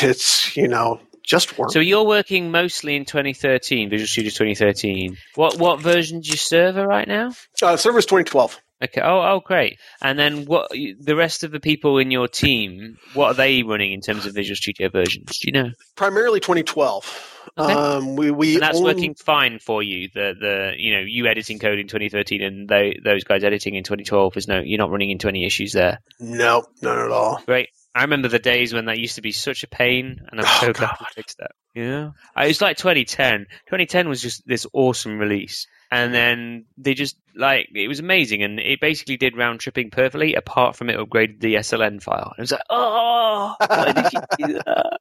It's 0.03 0.57
you 0.57 0.69
know 0.69 1.01
just 1.23 1.59
work. 1.59 1.73
So 1.73 1.81
you're 1.81 2.05
working 2.05 2.51
mostly 2.51 2.97
in 2.97 3.05
2013, 3.05 3.91
Visual 3.91 4.07
Studio 4.07 4.31
2013. 4.31 5.17
What 5.35 5.59
what 5.59 5.81
version's 5.81 6.29
your 6.29 6.37
server 6.37 6.87
right 6.87 7.09
now? 7.09 7.33
uh, 7.63 7.77
server's 7.77 8.07
2012. 8.07 8.61
Okay. 8.85 9.01
Oh, 9.03 9.21
oh, 9.21 9.41
great. 9.45 9.79
And 10.01 10.19
then 10.19 10.45
what? 10.47 10.71
The 10.71 11.15
rest 11.17 11.45
of 11.45 11.51
the 11.51 11.61
people 11.61 11.99
in 11.99 12.11
your 12.11 12.29
team, 12.29 12.97
what 13.15 13.29
are 13.29 13.35
they 13.35 13.63
running 13.63 13.93
in 13.93 14.01
terms 14.01 14.27
of 14.27 14.35
Visual 14.35 14.57
Studio 14.57 14.89
versions? 14.89 15.39
Do 15.39 15.49
you 15.49 15.53
know? 15.53 15.71
Primarily 15.97 16.41
2012. 16.41 17.31
Okay. 17.59 17.73
Um, 17.73 18.17
we 18.17 18.31
we 18.31 18.55
And 18.55 18.63
that's 18.63 18.79
own- 18.79 18.85
working 18.85 19.15
fine 19.15 19.59
for 19.59 19.83
you. 19.83 20.09
The 20.15 20.35
the 20.39 20.73
you 20.77 20.95
know 20.95 21.03
you 21.07 21.27
editing 21.27 21.59
code 21.59 21.79
in 21.79 21.87
2013 21.87 22.43
and 22.43 22.69
they, 22.69 22.99
those 23.05 23.23
guys 23.25 23.45
editing 23.45 23.75
in 23.75 23.85
2012 23.85 24.37
is 24.39 24.49
no 24.49 24.61
you're 24.65 24.79
not 24.79 24.91
running 24.91 25.11
into 25.11 25.29
any 25.29 25.45
issues 25.45 25.73
there. 25.73 25.99
No, 26.19 26.65
not 26.83 26.99
at 26.99 27.11
all. 27.11 27.41
Great. 27.47 27.69
I 27.95 28.03
remember 28.03 28.27
the 28.27 28.41
days 28.41 28.75
when 28.75 28.87
that 28.87 28.99
used 28.99 29.15
to 29.17 29.23
be 29.23 29.31
such 29.31 29.63
a 29.63 29.69
pain, 29.69 30.19
and 30.33 30.41
I'm 30.41 30.47
Oh, 30.49 30.67
so 30.67 30.73
glad 30.73 30.97
we 30.99 31.07
fixed 31.15 31.39
that. 31.39 31.53
Yeah, 31.77 32.11
I- 32.35 32.47
it 32.47 32.49
was 32.49 32.61
like 32.61 32.77
2010. 32.77 33.47
2010 33.69 34.09
was 34.09 34.21
just 34.21 34.43
this 34.47 34.67
awesome 34.73 35.17
release, 35.19 35.69
and 35.95 36.15
then 36.15 36.65
they 36.79 36.95
just 36.95 37.17
like 37.37 37.69
it 37.75 37.89
was 37.89 38.01
amazing, 38.01 38.43
and 38.43 38.61
it 38.61 38.81
basically 38.81 39.17
did 39.17 39.37
round 39.37 39.61
tripping 39.61 39.91
perfectly, 39.91 40.35
apart 40.35 40.77
from 40.77 40.91
it 40.91 40.97
upgraded 40.99 41.41
the 41.41 41.55
SLN 41.57 42.03
file. 42.03 42.33
And 42.37 42.39
it 42.39 42.43
was 42.43 42.53
like, 42.53 42.61
oh, 42.71 43.55
why 43.67 43.93
did 43.93 44.13
you 44.13 44.21
do 44.47 44.53
that? 44.67 44.99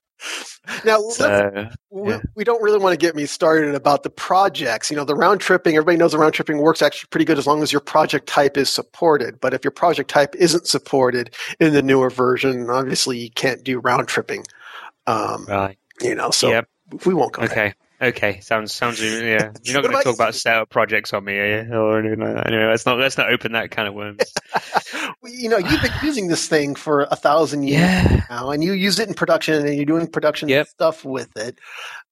Now, 0.86 1.00
So, 1.10 1.68
we, 1.90 2.12
Yeah. 2.12 2.19
we 2.36 2.44
don't 2.44 2.62
really 2.63 2.80
want 2.80 2.94
to 2.94 2.98
get 3.06 3.16
me 3.16 3.25
started 3.25 3.75
about 3.75 4.04
the 4.04 4.10
projects. 4.10 4.90
You 4.90 4.95
know, 4.98 5.04
the 5.04 5.16
round 5.16 5.42
tripping, 5.42 5.75
everybody 5.75 5.98
knows 5.98 6.13
the 6.13 6.18
round 6.18 6.34
tripping 6.34 6.60
works 6.60 6.81
actually 6.81 7.07
pretty 7.12 7.25
good 7.25 7.38
as 7.38 7.45
long 7.45 7.62
as 7.62 7.72
your 7.74 7.81
project 7.81 8.28
type 8.28 8.56
is 8.57 8.69
supported. 8.69 9.40
But 9.42 9.54
if 9.54 9.63
your 9.63 9.72
project 9.72 10.10
type 10.10 10.34
isn't 10.36 10.68
supported 10.68 11.36
in 11.60 11.74
the 11.74 11.81
newer 11.81 12.10
version, 12.10 12.69
obviously 12.69 13.18
you 13.18 13.31
can't 13.31 13.63
do 13.63 13.80
round 13.80 14.07
tripping. 14.07 14.44
Um, 15.07 15.45
right. 15.48 15.78
you 16.01 16.16
know, 16.16 16.31
so 16.31 16.50
Yep. 16.50 16.69
we 17.06 17.13
won't 17.13 17.34
go 17.34 17.42
there. 17.45 17.51
Okay. 17.51 17.74
Okay. 18.04 18.42
Sounds 18.42 18.74
sounds 18.74 19.02
yeah. 19.02 19.52
You're 19.64 19.76
not 19.76 19.84
going 19.84 19.96
to 19.98 20.04
talk 20.04 20.16
about 20.16 20.36
setup 20.36 20.70
projects 20.70 21.14
on 21.14 21.24
me, 21.24 21.38
are 21.38 21.64
you? 21.64 21.74
Or 21.74 22.00
anything 22.00 22.20
like 22.20 22.36
that. 22.36 22.48
Anyway, 22.48 22.66
let's 22.66 22.86
not 22.86 23.00
let's 23.00 23.18
not 23.18 23.32
open 23.32 23.54
that 23.54 23.72
kind 23.72 23.88
of 23.88 23.94
worms. 23.94 24.22
You 25.26 25.48
know, 25.48 25.58
you've 25.58 25.82
been 25.82 25.92
using 26.04 26.28
this 26.28 26.48
thing 26.48 26.76
for 26.76 27.08
a 27.10 27.16
thousand 27.16 27.64
years 27.64 27.82
yeah. 27.82 28.26
now, 28.30 28.52
and 28.52 28.62
you 28.62 28.74
use 28.74 29.00
it 29.00 29.08
in 29.08 29.14
production, 29.14 29.66
and 29.66 29.76
you're 29.76 29.86
doing 29.86 30.08
production 30.08 30.50
Yep. 30.50 30.68
stuff 30.68 31.06
with 31.06 31.30
it. 31.38 31.60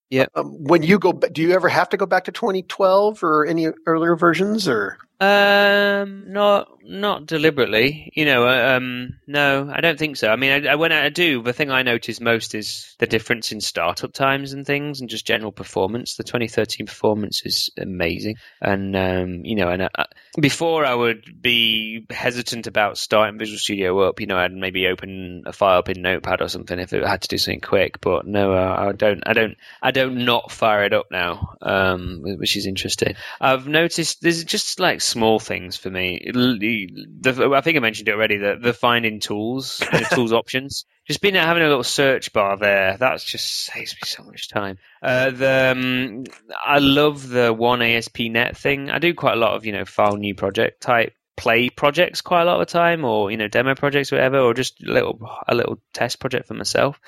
Yeah. 0.10 0.26
Um, 0.34 0.64
when 0.64 0.82
you 0.82 0.98
go, 0.98 1.12
do 1.12 1.42
you 1.42 1.52
ever 1.52 1.68
have 1.68 1.90
to 1.90 1.98
go 1.98 2.06
back 2.06 2.26
to 2.26 2.32
2012 2.32 3.24
or 3.24 3.46
any 3.46 3.68
earlier 3.86 4.16
versions, 4.16 4.68
or 4.68 4.98
Um, 5.21 6.33
not 6.33 6.68
not 6.83 7.27
deliberately. 7.27 8.12
You 8.15 8.25
know, 8.25 8.47
uh, 8.47 8.75
um, 8.75 9.19
no, 9.27 9.71
I 9.71 9.79
don't 9.79 10.00
think 10.00 10.18
so. 10.18 10.29
I 10.29 10.35
mean, 10.35 10.65
I, 10.65 10.71
I, 10.71 10.75
when 10.75 10.91
I 10.91 11.09
do, 11.09 11.44
the 11.44 11.53
thing 11.53 11.69
I 11.69 11.83
notice 11.83 12.19
most 12.19 12.56
is 12.56 12.95
the 12.97 13.06
difference 13.06 13.51
in 13.51 13.62
startup 13.62 14.13
times 14.13 14.53
and 14.53 14.65
things, 14.65 15.00
and 15.00 15.12
just 15.12 15.27
general 15.27 15.51
performance. 15.51 16.15
The 16.15 16.23
2013 16.23 16.88
performance 16.88 17.44
is 17.45 17.69
amazing, 17.77 18.38
and 18.62 18.95
um, 18.95 19.45
you 19.45 19.56
know, 19.56 19.69
and 19.69 19.83
uh, 19.83 20.06
before 20.39 20.85
I 20.85 20.95
would 20.95 21.39
be 21.39 22.03
hesitant 22.09 22.65
about 22.65 22.97
starting 22.97 23.38
Visual 23.38 23.59
Studio 23.59 24.00
up. 24.00 24.19
You 24.19 24.25
know, 24.25 24.38
I'd 24.38 24.53
maybe 24.53 24.88
open 24.88 25.44
a 25.45 25.53
file 25.53 25.77
up 25.77 25.89
in 25.89 26.01
Notepad 26.01 26.41
or 26.41 26.47
something 26.47 26.79
if 26.79 26.94
it 26.94 27.06
had 27.06 27.21
to 27.21 27.27
do 27.27 27.38
something 27.38 27.62
quick. 27.62 28.01
But 28.01 28.25
no, 28.25 28.53
uh, 28.53 28.88
I 28.89 28.91
don't. 28.94 29.21
I 29.27 29.33
don't. 29.33 29.56
I 29.83 29.91
don't 29.91 30.25
not 30.25 30.51
fire 30.51 30.83
it 30.83 30.94
up 30.94 31.12
now, 31.12 31.57
um, 31.61 32.21
which 32.23 32.57
is 32.57 32.66
interesting. 32.66 33.13
I've 33.40 33.68
noticed 33.68 34.23
there's 34.23 34.44
just 34.44 34.80
like 34.80 35.01
small 35.11 35.39
things 35.39 35.77
for 35.77 35.89
me. 35.89 36.31
The, 36.33 37.51
I 37.56 37.61
think 37.61 37.77
I 37.77 37.80
mentioned 37.80 38.07
it 38.07 38.13
already. 38.13 38.37
The, 38.37 38.57
the 38.61 38.73
finding 38.73 39.19
tools, 39.19 39.80
the 39.80 40.07
tools 40.15 40.33
options. 40.33 40.85
Just 41.06 41.21
being 41.21 41.35
having 41.35 41.63
a 41.63 41.68
little 41.68 41.83
search 41.83 42.31
bar 42.31 42.57
there. 42.57 42.97
That's 42.97 43.23
just 43.23 43.65
saves 43.65 43.94
me 43.94 44.01
so 44.06 44.23
much 44.23 44.49
time. 44.49 44.77
Uh, 45.01 45.31
the 45.31 45.73
um, 45.75 46.23
I 46.63 46.80
love 46.80 47.27
the 47.27 47.53
one 47.53 47.81
ASP.NET 47.81 48.56
thing. 48.57 48.89
I 48.89 48.99
do 48.99 49.13
quite 49.13 49.33
a 49.33 49.39
lot 49.39 49.56
of 49.56 49.65
you 49.65 49.73
know 49.73 49.85
file 49.85 50.15
new 50.15 50.35
project 50.35 50.81
type 50.81 51.13
play 51.41 51.69
projects 51.69 52.21
quite 52.21 52.44
a 52.44 52.45
lot 52.45 52.61
of 52.61 52.68
the 52.68 52.71
time, 52.71 53.03
or 53.03 53.31
you 53.31 53.37
know 53.37 53.47
demo 53.47 53.73
projects, 53.75 54.11
whatever, 54.11 54.39
or 54.39 54.53
just 54.53 54.81
a 54.83 54.91
little 54.91 55.19
a 55.47 55.56
little 55.56 55.80
test 55.94 56.19
project 56.19 56.47
for 56.47 56.53
myself. 56.53 56.99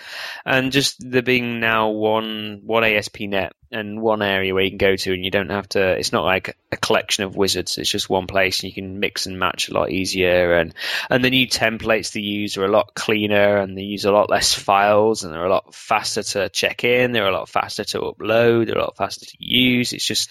And 0.46 0.72
just 0.72 0.98
there 1.00 1.22
being 1.22 1.60
now 1.60 1.90
one 1.90 2.62
one 2.64 2.84
ASP.NET 2.84 3.54
and 3.74 4.02
one 4.02 4.22
area 4.22 4.54
where 4.54 4.64
you 4.64 4.72
can 4.72 4.78
go 4.78 4.96
to, 4.96 5.14
and 5.14 5.26
you 5.26 5.32
don't 5.32 5.50
have 5.50 5.68
to. 5.70 5.98
It's 5.98 6.12
not 6.12 6.24
like 6.24 6.56
a 6.72 6.78
collection 6.78 7.24
of 7.24 7.36
wizards. 7.36 7.78
It's 7.78 7.90
just 7.90 8.10
one 8.10 8.28
place, 8.28 8.62
and 8.62 8.70
you 8.70 8.74
can 8.74 9.00
mix 9.00 9.26
and 9.26 9.40
match 9.40 9.68
a 9.68 9.74
lot 9.74 9.92
easier. 9.92 10.56
And 10.56 10.74
and 11.10 11.24
the 11.24 11.30
new 11.30 11.48
templates 11.48 12.14
they 12.14 12.22
use 12.22 12.58
are 12.58 12.66
a 12.66 12.72
lot 12.72 12.94
cleaner, 12.94 13.58
and 13.58 13.78
they 13.78 13.82
use 13.82 14.06
a 14.06 14.12
lot 14.12 14.30
less 14.30 14.54
files, 14.54 15.24
and 15.24 15.34
they're 15.34 15.46
a 15.46 15.50
lot 15.50 15.74
faster 15.74 16.24
to 16.24 16.50
check 16.50 16.84
in. 16.84 17.12
They're 17.12 17.28
a 17.28 17.34
lot 17.34 17.50
faster 17.50 17.84
to 17.84 18.02
upload. 18.02 18.68
They're 18.68 18.78
a 18.78 18.84
lot 18.84 18.98
faster 18.98 19.26
to 19.26 19.38
use. 19.40 19.94
It's 19.94 20.06
just 20.06 20.30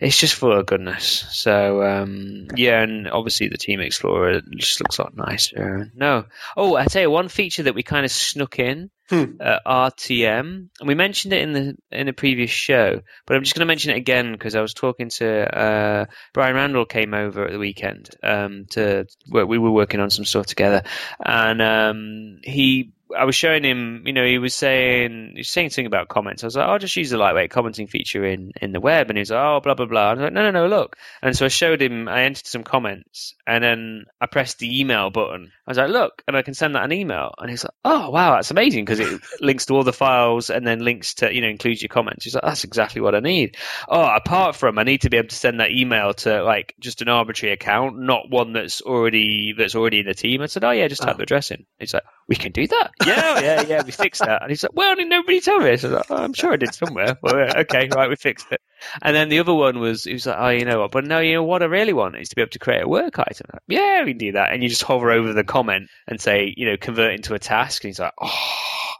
it's 0.00 0.18
just 0.18 0.34
full 0.34 0.58
of 0.58 0.66
goodness. 0.66 1.26
So 1.30 1.82
um, 1.82 2.48
yeah, 2.56 2.82
and 2.82 3.08
obviously 3.08 3.48
the 3.48 3.58
Team 3.58 3.80
Explorer 3.80 4.40
just 4.56 4.80
looks 4.80 4.98
a 4.98 5.02
lot 5.02 5.16
nicer. 5.16 5.90
No, 5.94 6.24
oh, 6.56 6.74
I 6.76 6.86
tell 6.86 7.02
you 7.02 7.10
one 7.10 7.28
feature 7.28 7.64
that 7.64 7.74
we 7.74 7.82
kind 7.82 8.04
of 8.04 8.10
snuck 8.10 8.58
in 8.58 8.90
Hmm. 9.10 9.24
uh, 9.40 9.58
RTM, 9.66 10.68
and 10.78 10.88
we 10.88 10.94
mentioned 10.94 11.32
it 11.32 11.42
in 11.42 11.52
the 11.52 11.76
in 11.90 12.06
a 12.06 12.12
previous 12.12 12.50
show, 12.50 13.00
but 13.26 13.36
I'm 13.36 13.42
just 13.42 13.56
going 13.56 13.66
to 13.66 13.70
mention 13.70 13.90
it 13.90 13.96
again 13.96 14.30
because 14.30 14.54
I 14.54 14.60
was 14.60 14.72
talking 14.72 15.08
to 15.08 15.58
uh, 15.58 16.04
Brian 16.32 16.54
Randell 16.54 16.84
came 16.84 17.12
over 17.12 17.44
at 17.44 17.50
the 17.50 17.58
weekend 17.58 18.08
um, 18.22 18.66
to 18.70 19.06
we 19.28 19.58
were 19.58 19.72
working 19.72 19.98
on 19.98 20.10
some 20.10 20.24
stuff 20.24 20.46
together, 20.46 20.84
and 21.18 21.60
um, 21.60 22.38
he 22.44 22.92
I 23.16 23.24
was 23.24 23.34
showing 23.34 23.64
him, 23.64 24.02
you 24.06 24.12
know, 24.12 24.24
he 24.24 24.38
was 24.38 24.54
saying, 24.54 25.32
he 25.34 25.40
was 25.40 25.48
saying 25.48 25.70
something 25.70 25.86
about 25.86 26.08
comments. 26.08 26.42
I 26.42 26.46
was 26.46 26.56
like, 26.56 26.66
oh, 26.66 26.72
I'll 26.72 26.78
just 26.78 26.96
use 26.96 27.10
the 27.10 27.18
lightweight 27.18 27.50
commenting 27.50 27.86
feature 27.86 28.24
in, 28.24 28.52
in 28.60 28.72
the 28.72 28.80
web. 28.80 29.08
And 29.08 29.16
he 29.16 29.20
was 29.20 29.30
like, 29.30 29.40
oh, 29.40 29.60
blah, 29.60 29.74
blah, 29.74 29.86
blah. 29.86 30.10
I 30.10 30.12
was 30.14 30.22
like, 30.22 30.32
no, 30.32 30.42
no, 30.42 30.50
no, 30.50 30.66
look. 30.66 30.96
And 31.22 31.36
so 31.36 31.44
I 31.44 31.48
showed 31.48 31.82
him, 31.82 32.08
I 32.08 32.22
entered 32.22 32.46
some 32.46 32.64
comments 32.64 33.34
and 33.46 33.62
then 33.64 34.04
I 34.20 34.26
pressed 34.26 34.58
the 34.58 34.80
email 34.80 35.10
button. 35.10 35.50
I 35.66 35.70
was 35.70 35.78
like, 35.78 35.90
look, 35.90 36.22
and 36.26 36.36
I 36.36 36.42
can 36.42 36.54
send 36.54 36.74
that 36.74 36.84
an 36.84 36.92
email. 36.92 37.32
And 37.38 37.50
he's 37.50 37.64
like, 37.64 37.74
oh, 37.84 38.10
wow, 38.10 38.34
that's 38.34 38.50
amazing 38.50 38.84
because 38.84 39.00
it 39.00 39.20
links 39.40 39.66
to 39.66 39.74
all 39.74 39.84
the 39.84 39.92
files 39.92 40.50
and 40.50 40.66
then 40.66 40.84
links 40.84 41.14
to, 41.14 41.32
you 41.32 41.40
know, 41.40 41.48
includes 41.48 41.82
your 41.82 41.88
comments. 41.88 42.24
He's 42.24 42.34
like, 42.34 42.44
that's 42.44 42.64
exactly 42.64 43.00
what 43.00 43.14
I 43.14 43.20
need. 43.20 43.56
Oh, 43.88 44.02
apart 44.02 44.56
from 44.56 44.78
I 44.78 44.84
need 44.84 45.02
to 45.02 45.10
be 45.10 45.16
able 45.16 45.28
to 45.28 45.36
send 45.36 45.60
that 45.60 45.70
email 45.70 46.14
to 46.14 46.42
like 46.42 46.74
just 46.80 47.02
an 47.02 47.08
arbitrary 47.08 47.52
account, 47.52 47.98
not 47.98 48.30
one 48.30 48.52
that's 48.52 48.80
already, 48.82 49.54
that's 49.56 49.74
already 49.74 50.00
in 50.00 50.06
the 50.06 50.14
team. 50.14 50.42
I 50.42 50.46
said, 50.46 50.64
oh, 50.64 50.70
yeah, 50.70 50.88
just 50.88 51.02
type 51.02 51.10
oh. 51.10 51.14
Ah. 51.14 51.16
the 51.18 51.22
address 51.24 51.50
in. 51.50 51.66
He's 51.78 51.94
like, 51.94 52.04
we 52.30 52.36
can 52.36 52.52
do 52.52 52.64
that. 52.68 52.92
Yeah, 53.04 53.40
yeah, 53.40 53.62
yeah, 53.62 53.82
we 53.84 53.90
fixed 53.90 54.20
that. 54.20 54.42
And 54.42 54.50
he's 54.50 54.62
like, 54.62 54.72
well, 54.72 54.94
did 54.94 55.08
nobody 55.08 55.40
told 55.40 55.64
me. 55.64 55.70
I 55.70 55.76
said, 55.76 55.92
oh, 55.92 56.16
I'm 56.16 56.32
sure 56.32 56.52
I 56.52 56.56
did 56.56 56.72
somewhere. 56.72 57.18
Well, 57.20 57.58
okay, 57.58 57.88
right, 57.92 58.08
we 58.08 58.14
fixed 58.14 58.52
it. 58.52 58.60
And 59.02 59.16
then 59.16 59.30
the 59.30 59.40
other 59.40 59.52
one 59.52 59.80
was, 59.80 60.04
he 60.04 60.12
was 60.12 60.26
like, 60.26 60.36
oh, 60.38 60.48
you 60.50 60.64
know 60.64 60.78
what? 60.78 60.92
But 60.92 61.04
no, 61.04 61.18
you 61.18 61.34
know 61.34 61.42
what 61.42 61.62
I 61.62 61.66
really 61.66 61.92
want 61.92 62.16
is 62.16 62.28
to 62.28 62.36
be 62.36 62.42
able 62.42 62.52
to 62.52 62.60
create 62.60 62.84
a 62.84 62.88
work 62.88 63.18
item. 63.18 63.48
Like, 63.52 63.62
yeah, 63.66 64.04
we 64.04 64.12
can 64.12 64.18
do 64.18 64.32
that. 64.32 64.52
And 64.52 64.62
you 64.62 64.68
just 64.68 64.84
hover 64.84 65.10
over 65.10 65.32
the 65.32 65.42
comment 65.42 65.90
and 66.06 66.20
say, 66.20 66.54
you 66.56 66.66
know, 66.66 66.76
convert 66.76 67.14
into 67.14 67.34
a 67.34 67.40
task. 67.40 67.82
And 67.82 67.88
he's 67.88 67.98
like, 67.98 68.14
oh. 68.22 68.54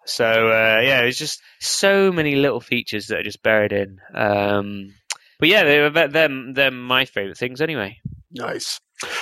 So, 0.07 0.49
uh, 0.49 0.81
yeah, 0.83 1.03
it's 1.03 1.19
just 1.19 1.41
so 1.61 2.11
many 2.11 2.35
little 2.35 2.61
features 2.61 3.07
that 3.07 3.21
are 3.21 3.23
just 3.23 3.45
buried 3.45 3.73
in. 3.73 4.01
Um, 4.13 4.93
but 5.39 5.49
yeah, 5.49 5.63
they're, 5.63 6.09
they're, 6.09 6.53
they're 6.53 6.71
my 6.73 7.05
favorite 7.05 7.39
things 7.39 7.61
anyway. 7.61 8.01
Nice. 8.33 8.81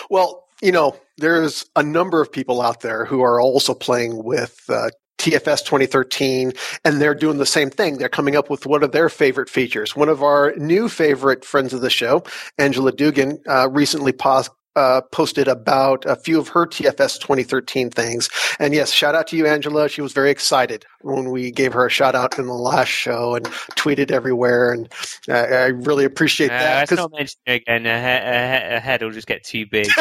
Well, 0.09 0.48
you 0.63 0.73
know, 0.73 0.97
there's 1.19 1.67
a 1.77 1.83
number 1.83 2.21
of 2.21 2.33
people 2.33 2.61
out 2.61 2.81
there 2.81 3.05
who 3.05 3.23
are 3.23 3.41
also 3.41 3.75
playing 3.75 4.23
with 4.23 4.65
uh, 4.69 4.91
TFS 5.19 5.65
2013, 5.65 6.53
and 6.85 7.01
they're 7.01 7.15
doing 7.15 7.39
the 7.39 7.47
same 7.47 7.71
thing. 7.71 7.99
They're 7.99 8.09
coming 8.09 8.37
up 8.37 8.49
with 8.49 8.67
one 8.67 8.83
of 8.83 8.93
their 8.93 9.09
favorite 9.09 9.51
features. 9.51 9.97
One 9.97 10.09
of 10.09 10.23
our 10.23 10.55
new 10.57 10.89
favorite 10.89 11.45
friends 11.45 11.75
of 11.75 11.81
the 11.81 11.91
show, 11.91 12.23
Angela 12.57 12.93
Dugan, 12.93 13.41
uh, 13.49 13.69
recently 13.69 14.13
pos- 14.13 14.51
uh, 14.79 15.01
posted 15.13 15.49
about 15.49 16.05
a 16.07 16.15
few 16.15 16.39
of 16.39 16.49
her 16.49 16.67
TFS 16.67 17.19
2013 17.19 17.91
things. 17.91 18.29
And 18.61 18.73
yes, 18.73 18.93
shout 18.93 19.17
out 19.17 19.27
to 19.29 19.37
you, 19.37 19.47
Angela. 19.47 19.89
She 19.89 20.01
was 20.01 20.13
very 20.13 20.31
excited 20.31 20.87
when 21.01 21.31
we 21.31 21.51
gave 21.51 21.73
her 21.73 21.87
a 21.87 21.91
shout 21.91 22.15
out 22.15 22.39
in 22.39 22.47
the 22.47 22.55
last 22.55 22.89
show 22.89 23.35
and 23.35 23.45
tweeted 23.77 24.13
everywhere. 24.13 24.73
And 24.73 24.89
uh, 25.29 25.33
I 25.33 25.67
really 25.67 26.05
appreciate 26.05 26.51
uh, 26.51 26.59
that. 26.59 26.91
Let's 26.91 26.93
not 26.93 27.13
mention 27.13 27.41
it 27.47 27.53
again. 27.63 27.87
A, 27.87 28.77
a 28.77 28.81
head 28.81 29.03
will 29.03 29.11
just 29.11 29.27
get 29.27 29.43
too 29.43 29.67
big. 29.67 29.89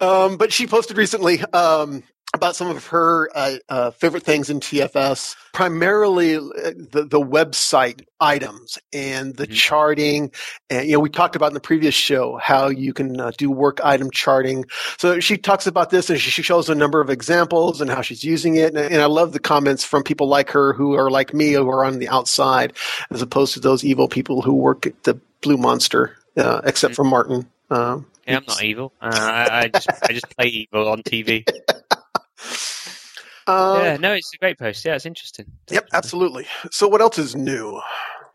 Um, 0.00 0.36
but 0.36 0.52
she 0.52 0.66
posted 0.66 0.96
recently 0.96 1.40
um, 1.52 2.02
about 2.36 2.54
some 2.54 2.68
of 2.68 2.86
her 2.86 3.28
uh, 3.34 3.56
uh, 3.68 3.90
favorite 3.90 4.22
things 4.22 4.48
in 4.48 4.60
TFS, 4.60 5.34
primarily 5.52 6.36
uh, 6.36 6.40
the, 6.92 7.06
the 7.10 7.20
website 7.20 8.04
items 8.20 8.78
and 8.92 9.34
the 9.34 9.46
mm-hmm. 9.46 9.54
charting. 9.54 10.32
And, 10.70 10.86
you 10.86 10.92
know, 10.92 11.00
we 11.00 11.10
talked 11.10 11.34
about 11.34 11.48
in 11.48 11.54
the 11.54 11.60
previous 11.60 11.94
show 11.94 12.36
how 12.36 12.68
you 12.68 12.92
can 12.92 13.20
uh, 13.20 13.32
do 13.36 13.50
work 13.50 13.80
item 13.82 14.10
charting. 14.10 14.66
So 14.98 15.18
she 15.18 15.36
talks 15.36 15.66
about 15.66 15.90
this 15.90 16.08
and 16.10 16.20
she 16.20 16.42
shows 16.42 16.68
a 16.68 16.74
number 16.74 17.00
of 17.00 17.10
examples 17.10 17.80
and 17.80 17.90
how 17.90 18.02
she's 18.02 18.22
using 18.22 18.56
it. 18.56 18.74
And, 18.74 18.78
and 18.78 19.02
I 19.02 19.06
love 19.06 19.32
the 19.32 19.40
comments 19.40 19.82
from 19.82 20.04
people 20.04 20.28
like 20.28 20.50
her 20.50 20.72
who 20.72 20.94
are 20.94 21.10
like 21.10 21.34
me, 21.34 21.52
who 21.52 21.68
are 21.68 21.84
on 21.84 21.98
the 21.98 22.08
outside, 22.08 22.74
as 23.10 23.22
opposed 23.22 23.54
to 23.54 23.60
those 23.60 23.84
evil 23.84 24.08
people 24.08 24.42
who 24.42 24.54
work 24.54 24.86
at 24.86 25.02
the 25.02 25.18
Blue 25.40 25.56
Monster, 25.56 26.16
uh, 26.36 26.60
except 26.64 26.92
mm-hmm. 26.92 27.02
for 27.02 27.04
Martin. 27.04 27.48
Um, 27.70 28.06
yeah, 28.26 28.38
I'm 28.38 28.44
not 28.46 28.62
evil. 28.62 28.92
Uh, 29.00 29.10
I, 29.12 29.58
I, 29.58 29.68
just, 29.68 29.88
I 30.02 30.12
just 30.12 30.36
play 30.36 30.46
evil 30.46 30.88
on 30.88 31.02
TV. 31.02 31.48
Um, 33.48 33.76
yeah, 33.76 33.96
no, 33.96 34.12
it's 34.12 34.32
a 34.34 34.38
great 34.38 34.58
post. 34.58 34.84
Yeah, 34.84 34.96
it's 34.96 35.06
interesting. 35.06 35.46
yep, 35.70 35.86
absolutely. 35.92 36.46
So, 36.72 36.88
what 36.88 37.00
else 37.00 37.16
is 37.18 37.36
new? 37.36 37.80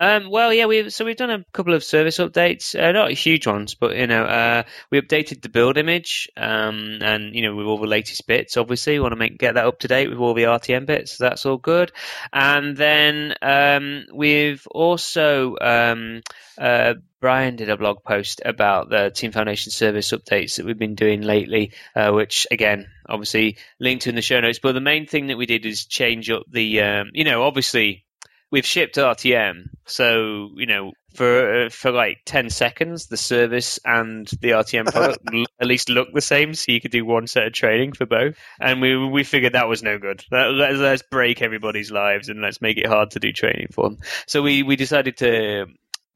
Um, 0.01 0.31
well, 0.31 0.51
yeah, 0.51 0.65
we 0.65 0.89
so 0.89 1.05
we've 1.05 1.15
done 1.15 1.29
a 1.29 1.45
couple 1.53 1.75
of 1.75 1.83
service 1.83 2.17
updates, 2.17 2.73
uh, 2.77 2.91
not 2.91 3.11
huge 3.11 3.45
ones, 3.45 3.75
but 3.75 3.95
you 3.95 4.07
know, 4.07 4.23
uh, 4.23 4.63
we 4.89 4.99
updated 4.99 5.43
the 5.43 5.49
build 5.49 5.77
image, 5.77 6.27
um, 6.35 6.97
and 7.01 7.35
you 7.35 7.43
know, 7.43 7.55
with 7.55 7.67
all 7.67 7.77
the 7.77 7.85
latest 7.85 8.25
bits. 8.25 8.57
Obviously, 8.57 8.93
we 8.93 9.01
want 9.01 9.11
to 9.11 9.15
make 9.15 9.37
get 9.37 9.53
that 9.53 9.67
up 9.67 9.77
to 9.81 9.87
date 9.87 10.09
with 10.09 10.17
all 10.17 10.33
the 10.33 10.45
RTM 10.45 10.87
bits. 10.87 11.17
So 11.17 11.25
that's 11.25 11.45
all 11.45 11.57
good. 11.57 11.91
And 12.33 12.75
then 12.75 13.35
um, 13.43 14.07
we've 14.11 14.65
also 14.71 15.55
um, 15.61 16.23
uh, 16.57 16.95
Brian 17.19 17.55
did 17.55 17.69
a 17.69 17.77
blog 17.77 18.03
post 18.03 18.41
about 18.43 18.89
the 18.89 19.11
Team 19.11 19.31
Foundation 19.31 19.71
service 19.71 20.11
updates 20.11 20.55
that 20.55 20.65
we've 20.65 20.79
been 20.79 20.95
doing 20.95 21.21
lately, 21.21 21.73
uh, 21.95 22.09
which 22.09 22.47
again, 22.49 22.87
obviously 23.07 23.59
linked 23.79 24.07
in 24.07 24.15
the 24.15 24.23
show 24.23 24.39
notes. 24.39 24.57
But 24.57 24.71
the 24.71 24.81
main 24.81 25.05
thing 25.05 25.27
that 25.27 25.37
we 25.37 25.45
did 25.45 25.63
is 25.63 25.85
change 25.85 26.31
up 26.31 26.41
the, 26.51 26.81
um, 26.81 27.11
you 27.13 27.23
know, 27.23 27.43
obviously 27.43 28.03
we've 28.51 28.65
shipped 28.65 28.95
RTM, 28.97 29.69
so 29.85 30.49
you 30.55 30.65
know 30.65 30.91
for 31.15 31.65
uh, 31.65 31.69
for 31.69 31.91
like 31.91 32.19
ten 32.25 32.49
seconds, 32.49 33.07
the 33.07 33.17
service 33.17 33.79
and 33.83 34.27
the 34.41 34.51
RTM 34.51 34.91
product 34.91 35.19
at 35.59 35.67
least 35.67 35.89
look 35.89 36.09
the 36.13 36.21
same, 36.21 36.53
so 36.53 36.71
you 36.71 36.81
could 36.81 36.91
do 36.91 37.05
one 37.05 37.27
set 37.27 37.47
of 37.47 37.53
training 37.53 37.93
for 37.93 38.05
both. 38.05 38.37
And 38.59 38.81
we 38.81 38.95
we 39.09 39.23
figured 39.23 39.53
that 39.53 39.67
was 39.67 39.83
no 39.83 39.97
good. 39.97 40.23
Let, 40.31 40.75
let's 40.75 41.03
break 41.03 41.41
everybody's 41.41 41.91
lives 41.91 42.29
and 42.29 42.41
let's 42.41 42.61
make 42.61 42.77
it 42.77 42.87
hard 42.87 43.11
to 43.11 43.19
do 43.19 43.31
training 43.31 43.67
for 43.71 43.89
them. 43.89 43.97
So 44.27 44.41
we 44.41 44.63
we 44.63 44.75
decided 44.75 45.17
to 45.17 45.65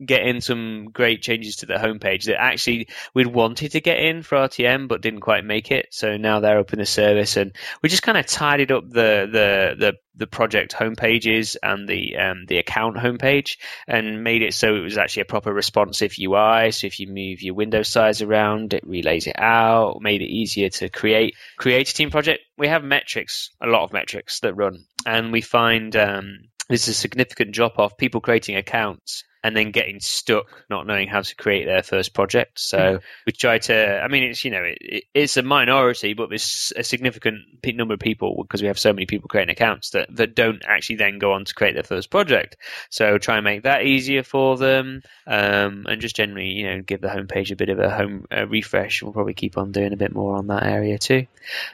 get 0.04 0.26
in 0.26 0.42
some 0.42 0.90
great 0.92 1.22
changes 1.22 1.58
to 1.58 1.66
the 1.66 1.76
homepage 1.76 2.26
that 2.26 2.42
actually 2.42 2.88
we'd 3.14 3.28
wanted 3.28 3.72
to 3.72 3.82
get 3.82 4.00
in 4.00 4.24
for 4.24 4.38
RTM 4.38 4.88
but 4.88 5.02
didn't 5.02 5.22
quite 5.22 5.46
make 5.46 5.72
it. 5.72 5.88
So 5.92 6.18
now 6.18 6.40
they're 6.40 6.60
up 6.60 6.74
in 6.74 6.80
the 6.80 6.86
service 6.86 7.38
and 7.38 7.56
we 7.82 7.90
just 7.90 8.04
kind 8.04 8.18
of 8.18 8.26
tidied 8.26 8.72
up 8.72 8.90
the 8.90 9.28
the 9.32 9.76
the, 9.78 9.94
the 10.18 10.28
project 10.28 10.74
homepages 10.74 11.56
and 11.62 11.88
the 11.88 12.18
um, 12.18 12.46
the 12.48 12.58
account 12.58 12.98
homepage 12.98 13.58
and 13.88 14.24
made 14.24 14.42
it 14.42 14.54
so 14.54 14.76
it 14.76 14.82
was 14.82 14.98
actually 14.98 15.22
a 15.22 15.26
proper 15.26 15.54
responsive 15.54 16.16
UI. 16.20 16.72
So 16.72 16.88
if 16.88 17.00
you 17.00 17.08
move 17.08 17.42
your 17.42 17.56
window 17.56 17.84
size 17.84 18.22
around, 18.22 18.74
it 18.74 18.86
relays 18.86 19.28
it 19.28 19.40
out, 19.40 20.02
made 20.02 20.22
it 20.22 20.30
easier 20.30 20.70
to 20.70 20.90
create 20.90 21.36
create 21.58 21.90
a 21.90 21.94
team 21.94 22.12
project. 22.12 22.42
We 22.58 22.68
have 22.68 22.84
metrics, 22.84 23.52
a 23.62 23.68
lot 23.68 23.84
of 23.84 23.94
metrics 23.94 24.42
that 24.42 24.56
run, 24.56 24.86
and 25.06 25.32
we 25.32 25.42
find 25.42 25.96
um, 25.96 26.40
there's 26.68 26.88
a 26.88 26.94
significant 26.94 27.54
drop 27.54 27.80
off 27.80 27.98
people 27.98 28.22
creating 28.22 28.56
accounts 28.56 29.24
and 29.46 29.56
then 29.56 29.70
getting 29.70 30.00
stuck 30.00 30.48
not 30.72 30.88
knowing 30.88 31.08
how 31.08 31.22
to 31.22 31.36
create 31.36 31.66
their 31.66 31.84
first 31.84 32.16
project. 32.16 32.60
So 32.60 33.00
we 33.28 33.32
try 33.32 33.60
to, 33.60 34.02
I 34.02 34.08
mean, 34.08 34.24
it's, 34.24 34.44
you 34.44 34.50
know, 34.50 34.64
it, 34.64 35.04
it's 35.14 35.38
a 35.38 35.44
minority, 35.44 36.16
but 36.16 36.30
there's 36.30 36.74
a 36.76 36.84
significant 36.84 37.44
number 37.64 37.94
of 37.94 38.00
people 38.00 38.42
because 38.42 38.64
we 38.64 38.70
have 38.70 38.80
so 38.80 38.92
many 38.92 39.06
people 39.06 39.30
creating 39.30 39.52
accounts 39.52 39.92
that, 39.92 40.08
that 40.16 40.34
don't 40.34 40.64
actually 40.68 40.96
then 40.96 41.20
go 41.20 41.34
on 41.34 41.46
to 41.46 41.54
create 41.54 41.76
their 41.76 41.84
first 41.84 42.10
project. 42.10 42.58
So 42.90 43.20
try 43.20 43.38
and 43.38 43.44
make 43.44 43.64
that 43.64 43.86
easier 43.86 44.24
for 44.24 44.58
them 44.58 45.04
um, 45.28 45.86
and 45.88 46.02
just 46.02 46.16
generally, 46.16 46.48
you 46.48 46.66
know, 46.66 46.82
give 46.82 47.02
the 47.02 47.10
homepage 47.10 47.52
a 47.52 47.56
bit 47.56 47.70
of 47.70 47.78
a 47.78 47.96
home 47.96 48.26
a 48.32 48.48
refresh. 48.48 49.04
We'll 49.04 49.14
probably 49.14 49.36
keep 49.36 49.60
on 49.60 49.72
doing 49.72 49.94
a 49.94 49.98
bit 49.98 50.12
more 50.12 50.38
on 50.38 50.48
that 50.48 50.64
area 50.64 50.98
too. 50.98 51.28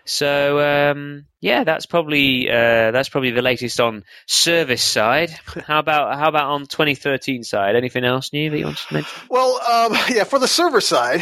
So, 0.03 0.91
um, 0.91 1.25
yeah, 1.41 1.63
that's 1.63 1.87
probably 1.87 2.49
uh, 2.49 2.91
that's 2.91 3.09
probably 3.09 3.31
the 3.31 3.41
latest 3.41 3.79
on 3.79 4.03
service 4.27 4.83
side. 4.83 5.31
How 5.67 5.79
about 5.79 6.17
how 6.17 6.29
about 6.29 6.49
on 6.49 6.67
2013 6.67 7.43
side? 7.43 7.75
Anything 7.75 8.03
else 8.03 8.31
new 8.31 8.49
that 8.51 8.57
you 8.57 8.65
want 8.65 8.77
to 8.77 8.93
mention? 8.93 9.21
Well, 9.29 9.59
um, 9.69 9.97
yeah, 10.09 10.23
for 10.23 10.37
the 10.37 10.47
server 10.47 10.81
side, 10.81 11.21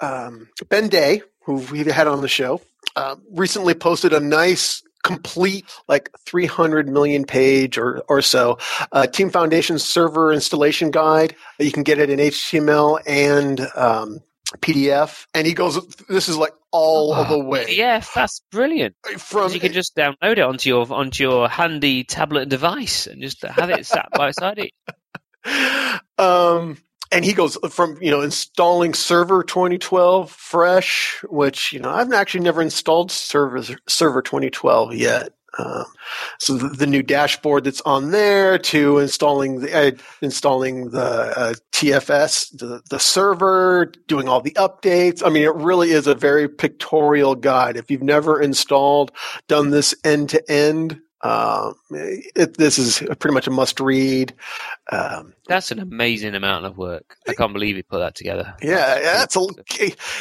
um, 0.00 0.48
Ben 0.68 0.88
Day, 0.88 1.22
who 1.44 1.54
we've 1.70 1.86
had 1.86 2.08
on 2.08 2.20
the 2.20 2.28
show, 2.28 2.60
uh, 2.96 3.16
recently 3.30 3.74
posted 3.74 4.12
a 4.12 4.20
nice 4.20 4.82
complete 5.02 5.64
like 5.88 6.10
300 6.26 6.88
million 6.88 7.24
page 7.24 7.78
or, 7.78 8.02
or 8.08 8.20
so 8.20 8.58
uh, 8.92 9.06
team 9.06 9.30
foundation 9.30 9.78
server 9.78 10.30
installation 10.30 10.90
guide 10.90 11.34
you 11.58 11.72
can 11.72 11.82
get 11.82 11.98
it 11.98 12.10
in 12.10 12.18
html 12.18 13.00
and 13.06 13.66
um, 13.76 14.20
PDF, 14.58 15.26
and 15.34 15.46
he 15.46 15.54
goes, 15.54 15.84
"This 16.08 16.28
is 16.28 16.36
like 16.36 16.52
all 16.72 17.14
oh, 17.14 17.24
the 17.24 17.38
way." 17.38 17.64
PDF, 17.66 18.12
that's 18.14 18.40
brilliant. 18.50 18.96
From 19.18 19.52
you 19.52 19.60
can 19.60 19.72
just 19.72 19.96
download 19.96 20.32
it 20.32 20.40
onto 20.40 20.68
your 20.68 20.92
onto 20.92 21.22
your 21.22 21.48
handy 21.48 22.04
tablet 22.04 22.48
device 22.48 23.06
and 23.06 23.22
just 23.22 23.42
have 23.42 23.70
it 23.70 23.86
sat 23.86 24.08
by 24.12 24.30
side 24.32 24.58
it. 24.58 24.72
Um, 26.18 26.76
and 27.10 27.24
he 27.24 27.32
goes 27.32 27.56
from 27.70 27.96
you 28.02 28.10
know 28.10 28.20
installing 28.20 28.94
Server 28.94 29.42
2012 29.42 30.30
fresh, 30.30 31.24
which 31.28 31.72
you 31.72 31.80
know 31.80 31.90
I've 31.90 32.12
actually 32.12 32.40
never 32.40 32.62
installed 32.62 33.10
Server 33.10 33.62
Server 33.88 34.22
2012 34.22 34.94
yet. 34.94 35.32
Um, 35.58 35.84
so 36.38 36.56
the, 36.56 36.68
the, 36.68 36.86
new 36.86 37.02
dashboard 37.02 37.64
that's 37.64 37.80
on 37.82 38.10
there 38.10 38.58
to 38.58 38.98
installing 38.98 39.60
the 39.60 39.76
uh, 39.76 39.90
installing 40.22 40.90
the 40.90 41.00
uh, 41.00 41.54
TFS 41.72 42.56
the, 42.58 42.82
the 42.88 43.00
server, 43.00 43.92
doing 44.06 44.28
all 44.28 44.40
the 44.40 44.52
updates. 44.52 45.22
I 45.24 45.30
mean, 45.30 45.42
it 45.42 45.54
really 45.54 45.90
is 45.90 46.06
a 46.06 46.14
very 46.14 46.48
pictorial 46.48 47.34
guide. 47.34 47.76
If 47.76 47.90
you've 47.90 48.02
never 48.02 48.40
installed, 48.40 49.12
done 49.48 49.70
this 49.70 49.94
end 50.04 50.30
to 50.30 50.50
end, 50.50 51.00
Um, 51.22 51.74
this 51.90 52.78
is 52.78 53.02
pretty 53.18 53.34
much 53.34 53.46
a 53.46 53.50
must 53.50 53.78
read. 53.80 54.34
Um, 54.90 55.34
that's 55.46 55.70
an 55.70 55.78
amazing 55.78 56.34
amount 56.34 56.66
of 56.66 56.76
work. 56.76 57.16
I 57.28 57.34
can't 57.34 57.52
believe 57.52 57.76
he 57.76 57.82
put 57.82 58.00
that 58.00 58.16
together. 58.16 58.54
Yeah, 58.60 59.00
that's 59.00 59.36
a 59.36 59.46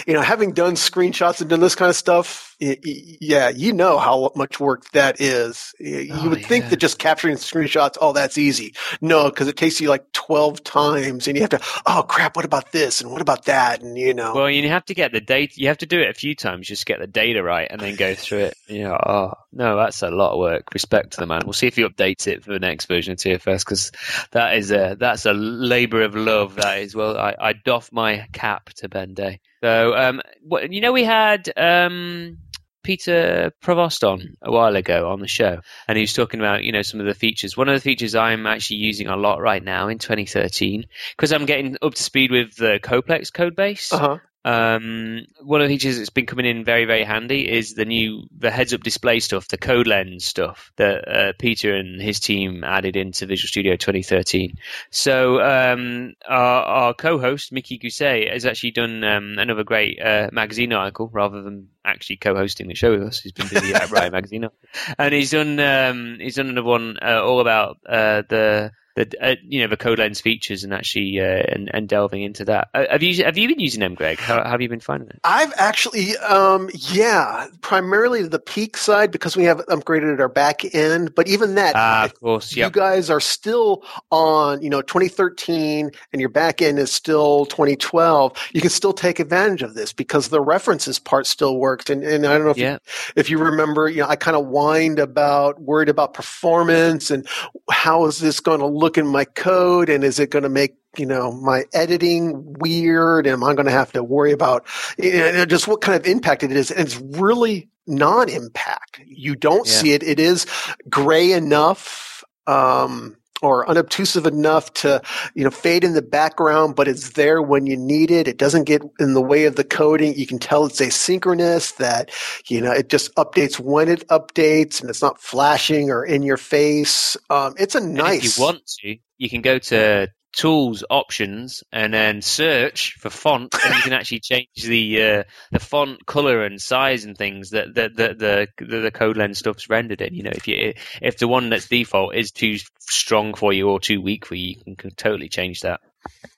you 0.05 0.13
know 0.13 0.21
having 0.21 0.53
done 0.53 0.73
screenshots 0.73 1.41
and 1.41 1.49
done 1.49 1.59
this 1.59 1.75
kind 1.75 1.89
of 1.89 1.95
stuff. 1.95 2.55
Yeah, 2.59 3.49
you 3.49 3.73
know 3.73 3.97
how 3.97 4.31
much 4.35 4.59
work 4.59 4.89
that 4.91 5.21
is. 5.21 5.73
You 5.79 6.09
oh, 6.11 6.29
would 6.29 6.45
think 6.45 6.69
that 6.69 6.77
just 6.77 6.99
capturing 6.99 7.38
screenshots, 7.38 7.97
oh, 8.01 8.11
that's 8.11 8.38
easy. 8.38 8.75
No, 9.01 9.29
because 9.29 9.47
it 9.47 9.55
takes 9.55 9.79
you 9.79 9.89
like 9.89 10.11
twelve 10.11 10.63
times, 10.63 11.27
and 11.27 11.38
you 11.38 11.41
have 11.41 11.51
to. 11.51 11.61
Oh 11.85 12.03
crap! 12.07 12.35
What 12.35 12.45
about 12.45 12.71
this? 12.71 13.01
And 13.01 13.11
what 13.11 13.21
about 13.21 13.45
that? 13.45 13.81
And 13.81 13.97
you 13.97 14.13
know. 14.13 14.35
Well, 14.35 14.49
you 14.49 14.67
have 14.67 14.85
to 14.85 14.93
get 14.93 15.13
the 15.13 15.21
data. 15.21 15.53
You 15.55 15.69
have 15.69 15.79
to 15.79 15.88
do 15.88 15.99
it 15.99 16.09
a 16.09 16.13
few 16.13 16.35
times 16.35 16.67
just 16.67 16.81
to 16.81 16.85
get 16.85 16.99
the 16.99 17.07
data 17.07 17.41
right, 17.41 17.67
and 17.69 17.79
then 17.79 17.95
go 17.95 18.13
through 18.13 18.39
it. 18.39 18.57
You 18.67 18.83
know, 18.83 18.97
oh 19.03 19.33
no, 19.51 19.77
that's 19.77 20.01
a 20.03 20.11
lot 20.11 20.33
of 20.33 20.39
work. 20.39 20.73
Respect 20.73 21.11
to 21.13 21.21
the 21.21 21.25
man. 21.25 21.41
We'll 21.45 21.53
see 21.53 21.67
if 21.67 21.75
he 21.75 21.83
updates 21.83 22.27
it 22.27 22.43
for 22.43 22.51
the 22.51 22.59
next 22.59 22.85
version 22.85 23.13
of 23.13 23.19
TFS 23.19 23.59
because 23.59 23.91
that 24.31 24.57
is 24.57 24.58
a 24.71 24.95
that's 24.99 25.25
a 25.25 25.33
labor 25.33 26.01
of 26.03 26.15
love. 26.15 26.55
That 26.55 26.79
is. 26.79 26.95
Well, 26.95 27.17
I, 27.17 27.35
I 27.39 27.53
doff 27.53 27.91
my 27.91 28.27
cap 28.33 28.69
to 28.77 28.89
Ben 28.89 29.13
Day. 29.13 29.39
So, 29.63 29.95
um, 29.95 30.21
what, 30.41 30.71
you 30.71 30.81
know, 30.81 30.93
we 30.93 31.03
had 31.03 31.51
um, 31.57 32.37
Peter 32.83 33.51
Provost 33.61 34.03
on 34.03 34.37
a 34.41 34.51
while 34.51 34.75
ago 34.75 35.09
on 35.09 35.19
the 35.19 35.27
show, 35.27 35.59
and 35.87 35.97
he 35.97 36.01
was 36.03 36.13
talking 36.13 36.39
about 36.39 36.63
you 36.63 36.71
know 36.71 36.81
some 36.81 36.99
of 36.99 37.05
the 37.05 37.13
features. 37.13 37.57
One 37.57 37.69
of 37.69 37.75
the 37.75 37.81
features 37.81 38.15
I'm 38.15 38.45
actually 38.45 38.77
using 38.77 39.07
a 39.07 39.17
lot 39.17 39.41
right 39.41 39.63
now 39.63 39.87
in 39.87 39.97
2013 39.97 40.85
because 41.15 41.31
I'm 41.31 41.45
getting 41.45 41.77
up 41.81 41.93
to 41.93 42.03
speed 42.03 42.31
with 42.31 42.55
the 42.55 42.79
Coplex 42.81 43.31
code 43.33 43.55
base. 43.55 43.91
Uh-huh. 43.93 44.17
Um, 44.46 45.25
one 45.41 45.62
of 45.62 45.67
the 45.67 45.74
features 45.74 45.98
that's 45.98 46.10
been 46.10 46.25
coming 46.25 46.46
in 46.46 46.63
very, 46.63 46.86
very 46.86 47.03
handy 47.03 47.50
is 47.50 47.74
the 47.74 47.86
new 47.86 48.27
the 48.38 48.50
heads-up 48.50 48.81
display 48.81 49.19
stuff, 49.19 49.50
the 49.50 49.58
code 49.58 49.86
lens 49.86 50.24
stuff 50.24 50.72
that 50.77 51.08
uh, 51.08 51.34
Peter 51.38 51.75
and 51.75 52.01
his 52.01 52.19
team 52.19 52.63
added 52.63 52.96
into 52.96 53.25
Visual 53.25 53.48
Studio 53.48 53.75
2013. 53.75 54.58
So 54.91 55.41
um, 55.41 56.13
our, 56.27 56.63
our, 56.63 56.93
co-host 56.93 57.51
Mickey 57.51 57.77
Gousset 57.77 58.31
has 58.31 58.46
actually 58.46 58.72
done 58.72 59.03
um, 59.03 59.36
another 59.38 59.63
great 59.63 60.01
uh, 60.01 60.29
magazine 60.31 60.72
article 60.72 61.10
rather 61.12 61.41
than 61.41 61.69
actually 61.84 62.17
co-hosting 62.17 62.67
the 62.67 62.75
show 62.75 62.91
with 62.91 63.03
us. 63.03 63.19
He's 63.19 63.34
been 63.34 63.48
busy 63.48 63.74
at 63.74 63.91
Riot 63.91 64.13
Magazine, 64.13 64.48
and 64.98 65.13
he's 65.13 65.31
done 65.31 65.60
um, 65.60 66.17
he's 66.19 66.36
done 66.36 66.48
another 66.48 66.67
one 66.67 66.98
uh, 67.01 67.22
all 67.22 67.41
about 67.41 67.77
uh, 67.86 68.24
the 68.29 68.72
the 68.96 69.08
uh, 69.22 69.36
you 69.43 69.62
know 69.62 69.67
the 69.67 69.77
code 69.77 70.00
lens 70.00 70.22
features 70.22 70.63
and 70.63 70.74
actually 70.74 71.19
uh, 71.19 71.24
and, 71.24 71.69
and 71.74 71.88
delving 71.88 72.24
into 72.24 72.46
that. 72.46 72.69
Uh, 72.74 72.86
have 72.91 73.03
you 73.03 73.24
have 73.24 73.38
you 73.38 73.48
been 73.48 73.60
using 73.60 73.79
them, 73.79 73.96
Greg? 73.96 74.19
How, 74.19 74.43
how 74.43 74.51
have 74.51 74.62
you 74.62 74.69
been 74.69 74.79
finding 74.79 75.10
it? 75.10 75.19
I've 75.24 75.53
actually, 75.55 76.17
um, 76.17 76.69
yeah, 76.74 77.48
primarily 77.62 78.24
the 78.24 78.39
peek 78.39 78.77
side 78.77 79.12
because 79.12 79.38
we 79.38 79.46
have 79.46 79.60
upgraded 79.67 80.19
our 80.19 80.29
back 80.29 80.63
end. 80.74 81.15
But 81.15 81.27
even 81.27 81.55
that, 81.55 81.75
ah, 81.75 82.05
of 82.05 82.19
course, 82.19 82.55
yep. 82.55 82.75
you 82.75 82.81
guys 82.81 83.10
are 83.10 83.19
still 83.19 83.84
on 84.12 84.62
you 84.62 84.69
know 84.69 84.81
2013, 84.81 85.91
and 86.12 86.19
your 86.19 86.29
back 86.29 86.62
end 86.62 86.79
is 86.79 86.91
still 86.91 87.46
2012. 87.46 88.34
You 88.53 88.62
can 88.62 88.69
still 88.69 88.93
take 88.93 89.19
advantage 89.19 89.62
of 89.62 89.74
this 89.75 89.93
because 89.93 90.29
the 90.29 90.41
references 90.41 91.00
part 91.00 91.27
still 91.27 91.58
works. 91.58 91.89
And, 91.89 92.03
and 92.03 92.25
I 92.25 92.34
don't 92.34 92.46
know 92.46 92.51
if 92.51 92.58
yeah. 92.58 92.74
you, 92.74 92.79
if 93.15 93.29
you 93.29 93.38
remember, 93.38 93.88
you 93.89 94.01
know, 94.01 94.08
I 94.08 94.15
kind 94.15 94.36
of 94.36 94.48
whined 94.48 95.00
about 95.00 95.62
worried 95.62 95.89
about 95.89 96.13
performance 96.13 97.12
and 97.12 97.27
how 97.69 98.05
is 98.05 98.19
this 98.19 98.39
going 98.39 98.60
to 98.60 98.65
look 98.79 98.98
in 98.98 99.07
my 99.07 99.25
code 99.25 99.89
and 99.89 100.03
is 100.03 100.19
it 100.19 100.29
going 100.31 100.43
to 100.43 100.50
make 100.50 100.75
you 100.98 101.05
know 101.05 101.31
my 101.31 101.65
editing 101.74 102.55
weird? 102.59 103.27
And 103.27 103.33
am 103.33 103.43
i 103.43 103.53
going 103.53 103.65
to 103.65 103.71
have 103.71 103.91
to 103.93 104.03
worry 104.03 104.31
about 104.31 104.65
you 104.98 105.12
know, 105.12 105.45
just 105.45 105.67
what 105.67 105.81
kind 105.81 106.00
of 106.00 106.05
impact 106.07 106.43
it 106.43 106.51
is? 106.51 106.71
And 106.71 106.88
it's 106.88 106.98
really 107.19 107.69
non-impact. 107.88 109.01
You 109.05 109.36
don't 109.36 109.67
yeah. 109.67 109.74
see 109.74 109.93
it. 109.93 110.03
It 110.03 110.19
is 110.19 110.45
gray 110.89 111.31
enough 111.31 112.24
um, 112.48 113.15
or 113.41 113.67
unobtrusive 113.69 114.25
enough 114.25 114.74
to 114.74 115.01
you 115.36 115.43
know 115.43 115.50
fade 115.50 115.84
in 115.84 115.93
the 115.93 116.01
background 116.01 116.75
but 116.75 116.88
it's 116.88 117.12
there 117.12 117.41
when 117.41 117.65
you 117.65 117.77
need 117.77 118.12
it. 118.12 118.27
It 118.27 118.38
doesn't 118.38 118.65
get 118.65 118.81
in 119.00 119.13
the 119.13 119.22
way 119.22 119.46
of 119.46 119.55
the 119.55 119.63
coding. 119.63 120.15
You 120.15 120.27
can 120.27 120.39
tell 120.39 120.65
it's 120.65 120.81
asynchronous 120.81 121.77
that 121.77 122.12
you 122.48 122.62
know 122.62 122.72
it 122.72 122.89
just 122.89 123.13
updates 123.15 123.60
when 123.60 123.89
it 123.89 124.08
updates 124.10 124.81
and 124.81 124.89
it's 124.89 125.01
not 125.01 125.22
flashing 125.22 125.89
or 125.89 126.05
in 126.05 126.24
your 126.24 126.38
face. 126.38 127.17
Um, 127.29 127.53
it's 127.58 127.75
a 127.75 127.81
nice 127.81 128.25
if 128.25 128.38
you 128.38 128.43
want 128.43 128.65
to 128.79 128.98
you 129.17 129.29
can 129.29 129.41
go 129.41 129.60
to 129.60 130.10
tools 130.31 130.83
options 130.89 131.63
and 131.71 131.93
then 131.93 132.21
search 132.21 132.95
for 133.00 133.09
font 133.09 133.55
and 133.65 133.75
you 133.75 133.81
can 133.81 133.93
actually 133.93 134.19
change 134.19 134.48
the 134.57 135.01
uh, 135.01 135.24
the 135.51 135.59
font 135.59 136.05
color 136.05 136.43
and 136.43 136.62
size 136.62 137.03
and 137.03 137.17
things 137.17 137.50
that 137.51 137.74
the 137.74 137.89
the, 137.89 138.48
the 138.59 138.81
the 138.81 138.91
code 138.91 139.17
lens 139.17 139.39
stuff's 139.39 139.69
rendered 139.69 140.01
in 140.01 140.13
you 140.13 140.24
know 140.24 140.31
if 140.33 140.48
you 140.48 140.74
if 141.01 141.17
the 141.17 141.27
one 141.27 141.50
that's 141.50 141.67
default 141.67 142.15
is 142.15 142.31
too 142.31 142.57
strong 142.79 143.33
for 143.33 143.51
you 143.51 143.69
or 143.69 143.79
too 143.79 144.01
weak 144.01 144.25
for 144.25 144.36
you 144.36 144.50
you 144.50 144.63
can, 144.63 144.75
can 144.75 144.91
totally 144.91 145.29
change 145.29 145.62
that 145.62 145.81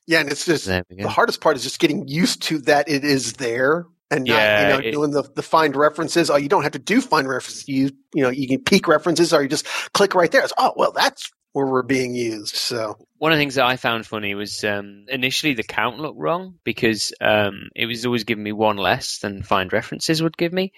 yeah 0.08 0.22
and 0.22 0.32
it's 0.32 0.46
just 0.46 0.66
the 0.66 1.10
hardest 1.10 1.42
part 1.42 1.58
is 1.58 1.64
just 1.64 1.80
getting 1.80 2.08
used 2.08 2.44
to 2.44 2.60
that 2.60 2.88
it 2.88 3.04
is 3.04 3.34
there 3.34 3.86
and 4.10 4.26
not 4.26 4.36
yeah, 4.36 4.62
you 4.62 4.74
know 4.74 4.88
it, 4.88 4.92
doing 4.92 5.12
the, 5.12 5.24
the 5.36 5.42
find 5.42 5.76
references. 5.76 6.30
Oh, 6.30 6.36
you 6.36 6.50
don't 6.50 6.64
have 6.64 6.74
to 6.74 6.80
do 6.80 7.00
find 7.00 7.28
references. 7.28 7.68
You 7.68 7.92
you 8.14 8.24
know 8.24 8.30
you 8.30 8.46
can 8.46 8.62
peek 8.62 8.88
references, 8.88 9.34
or 9.34 9.42
you 9.42 9.48
just 9.48 9.66
click 9.94 10.14
right 10.14 10.30
there. 10.30 10.44
It's, 10.44 10.54
oh 10.58 10.74
well, 10.76 10.92
that's 10.92 11.32
where 11.54 11.66
we're 11.66 11.82
being 11.82 12.16
used. 12.16 12.56
So 12.56 12.98
one 13.18 13.32
of 13.32 13.38
the 13.38 13.42
things 13.42 13.56
that 13.56 13.66
I 13.66 13.76
found 13.76 14.06
funny 14.06 14.36
was 14.36 14.64
um, 14.64 15.06
initially 15.08 15.54
the 15.54 15.64
count 15.64 16.00
looked 16.00 16.20
wrong 16.20 16.56
because 16.64 17.14
um, 17.22 17.70
it 17.76 17.86
was 17.86 18.06
always 18.06 18.24
giving 18.24 18.44
me 18.44 18.52
one 18.52 18.78
less 18.78 19.20
than 19.20 19.44
find 19.44 19.72
references 19.74 20.22
would 20.22 20.38
give 20.38 20.54
me, 20.54 20.74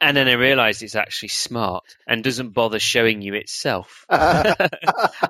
and 0.00 0.16
then 0.16 0.28
I 0.28 0.34
realised 0.34 0.82
it's 0.82 0.96
actually 0.96 1.28
smart 1.28 1.84
and 2.06 2.24
doesn't 2.24 2.50
bother 2.50 2.78
showing 2.78 3.22
you 3.22 3.34
itself. 3.34 4.04
and 4.08 4.56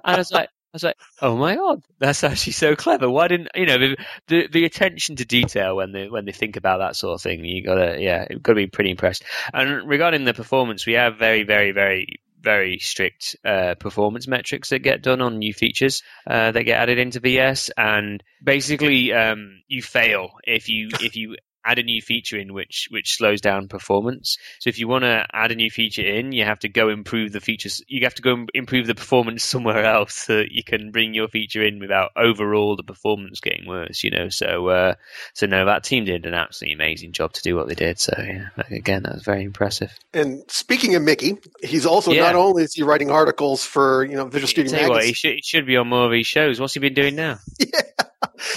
I 0.04 0.16
was 0.16 0.30
like. 0.30 0.48
I 0.72 0.76
was 0.76 0.84
like, 0.84 0.98
"Oh 1.20 1.36
my 1.36 1.56
god, 1.56 1.82
that's 1.98 2.22
actually 2.22 2.52
so 2.52 2.76
clever! 2.76 3.10
Why 3.10 3.26
didn't 3.26 3.48
you 3.56 3.66
know 3.66 3.76
the, 3.76 3.96
the, 4.28 4.46
the 4.46 4.64
attention 4.64 5.16
to 5.16 5.24
detail 5.24 5.74
when 5.74 5.90
they 5.90 6.08
when 6.08 6.26
they 6.26 6.30
think 6.30 6.54
about 6.54 6.78
that 6.78 6.94
sort 6.94 7.14
of 7.14 7.22
thing? 7.22 7.44
You 7.44 7.64
gotta 7.64 7.96
yeah, 8.00 8.28
you've 8.30 8.44
got 8.44 8.52
to 8.52 8.54
be 8.54 8.68
pretty 8.68 8.90
impressed." 8.90 9.24
And 9.52 9.88
regarding 9.88 10.22
the 10.22 10.32
performance, 10.32 10.86
we 10.86 10.92
have 10.92 11.18
very 11.18 11.42
very 11.42 11.72
very 11.72 12.20
very 12.40 12.78
strict 12.78 13.36
uh, 13.44 13.74
performance 13.74 14.26
metrics 14.26 14.70
that 14.70 14.80
get 14.80 15.02
done 15.02 15.20
on 15.20 15.38
new 15.38 15.52
features 15.52 16.02
uh, 16.26 16.52
that 16.52 16.64
get 16.64 16.80
added 16.80 16.98
into 16.98 17.20
VS, 17.20 17.70
and 17.76 18.22
basically 18.42 19.12
um, 19.12 19.62
you 19.68 19.82
fail 19.82 20.30
if 20.44 20.68
you 20.68 20.88
if 21.00 21.16
you 21.16 21.36
add 21.64 21.78
a 21.78 21.82
new 21.82 22.00
feature 22.00 22.38
in 22.38 22.52
which 22.52 22.88
which 22.90 23.16
slows 23.16 23.40
down 23.40 23.68
performance. 23.68 24.38
So 24.60 24.68
if 24.68 24.78
you 24.78 24.88
want 24.88 25.04
to 25.04 25.26
add 25.32 25.52
a 25.52 25.54
new 25.54 25.70
feature 25.70 26.02
in, 26.02 26.32
you 26.32 26.44
have 26.44 26.60
to 26.60 26.68
go 26.68 26.88
improve 26.88 27.32
the 27.32 27.40
features. 27.40 27.82
You 27.88 28.04
have 28.04 28.14
to 28.14 28.22
go 28.22 28.46
improve 28.54 28.86
the 28.86 28.94
performance 28.94 29.44
somewhere 29.50 29.84
else 29.84 30.14
so 30.14 30.38
that 30.38 30.52
you 30.52 30.62
can 30.64 30.90
bring 30.90 31.14
your 31.14 31.28
feature 31.28 31.64
in 31.64 31.78
without 31.78 32.10
overall 32.16 32.76
the 32.76 32.82
performance 32.82 33.40
getting 33.40 33.66
worse. 33.66 34.04
You 34.04 34.10
know, 34.10 34.28
so 34.28 34.68
uh, 34.68 34.94
so 35.34 35.46
no, 35.46 35.66
that 35.66 35.84
team 35.84 36.04
did 36.04 36.26
an 36.26 36.34
absolutely 36.34 36.74
amazing 36.74 37.12
job 37.12 37.32
to 37.34 37.42
do 37.42 37.56
what 37.56 37.68
they 37.68 37.74
did. 37.74 37.98
So 37.98 38.14
yeah, 38.18 38.48
again, 38.70 39.02
that 39.02 39.14
was 39.14 39.24
very 39.24 39.44
impressive. 39.44 39.92
And 40.12 40.42
speaking 40.48 40.94
of 40.94 41.02
Mickey, 41.02 41.38
he's 41.62 41.86
also 41.86 42.12
yeah. 42.12 42.22
not 42.22 42.34
only 42.34 42.64
is 42.64 42.74
he 42.74 42.82
writing 42.82 43.10
articles 43.10 43.64
for 43.64 44.04
you 44.04 44.16
know 44.16 44.26
Visual 44.26 44.48
Studio 44.48 44.72
Magazine. 44.72 44.90
What, 44.90 45.04
he, 45.04 45.12
should, 45.12 45.34
he 45.34 45.42
should 45.42 45.66
be 45.66 45.76
on 45.76 45.88
more 45.88 46.06
of 46.06 46.12
these 46.12 46.26
shows. 46.26 46.60
What's 46.60 46.74
he 46.74 46.80
been 46.80 46.94
doing 46.94 47.16
now? 47.16 47.38
yeah. 47.58 47.82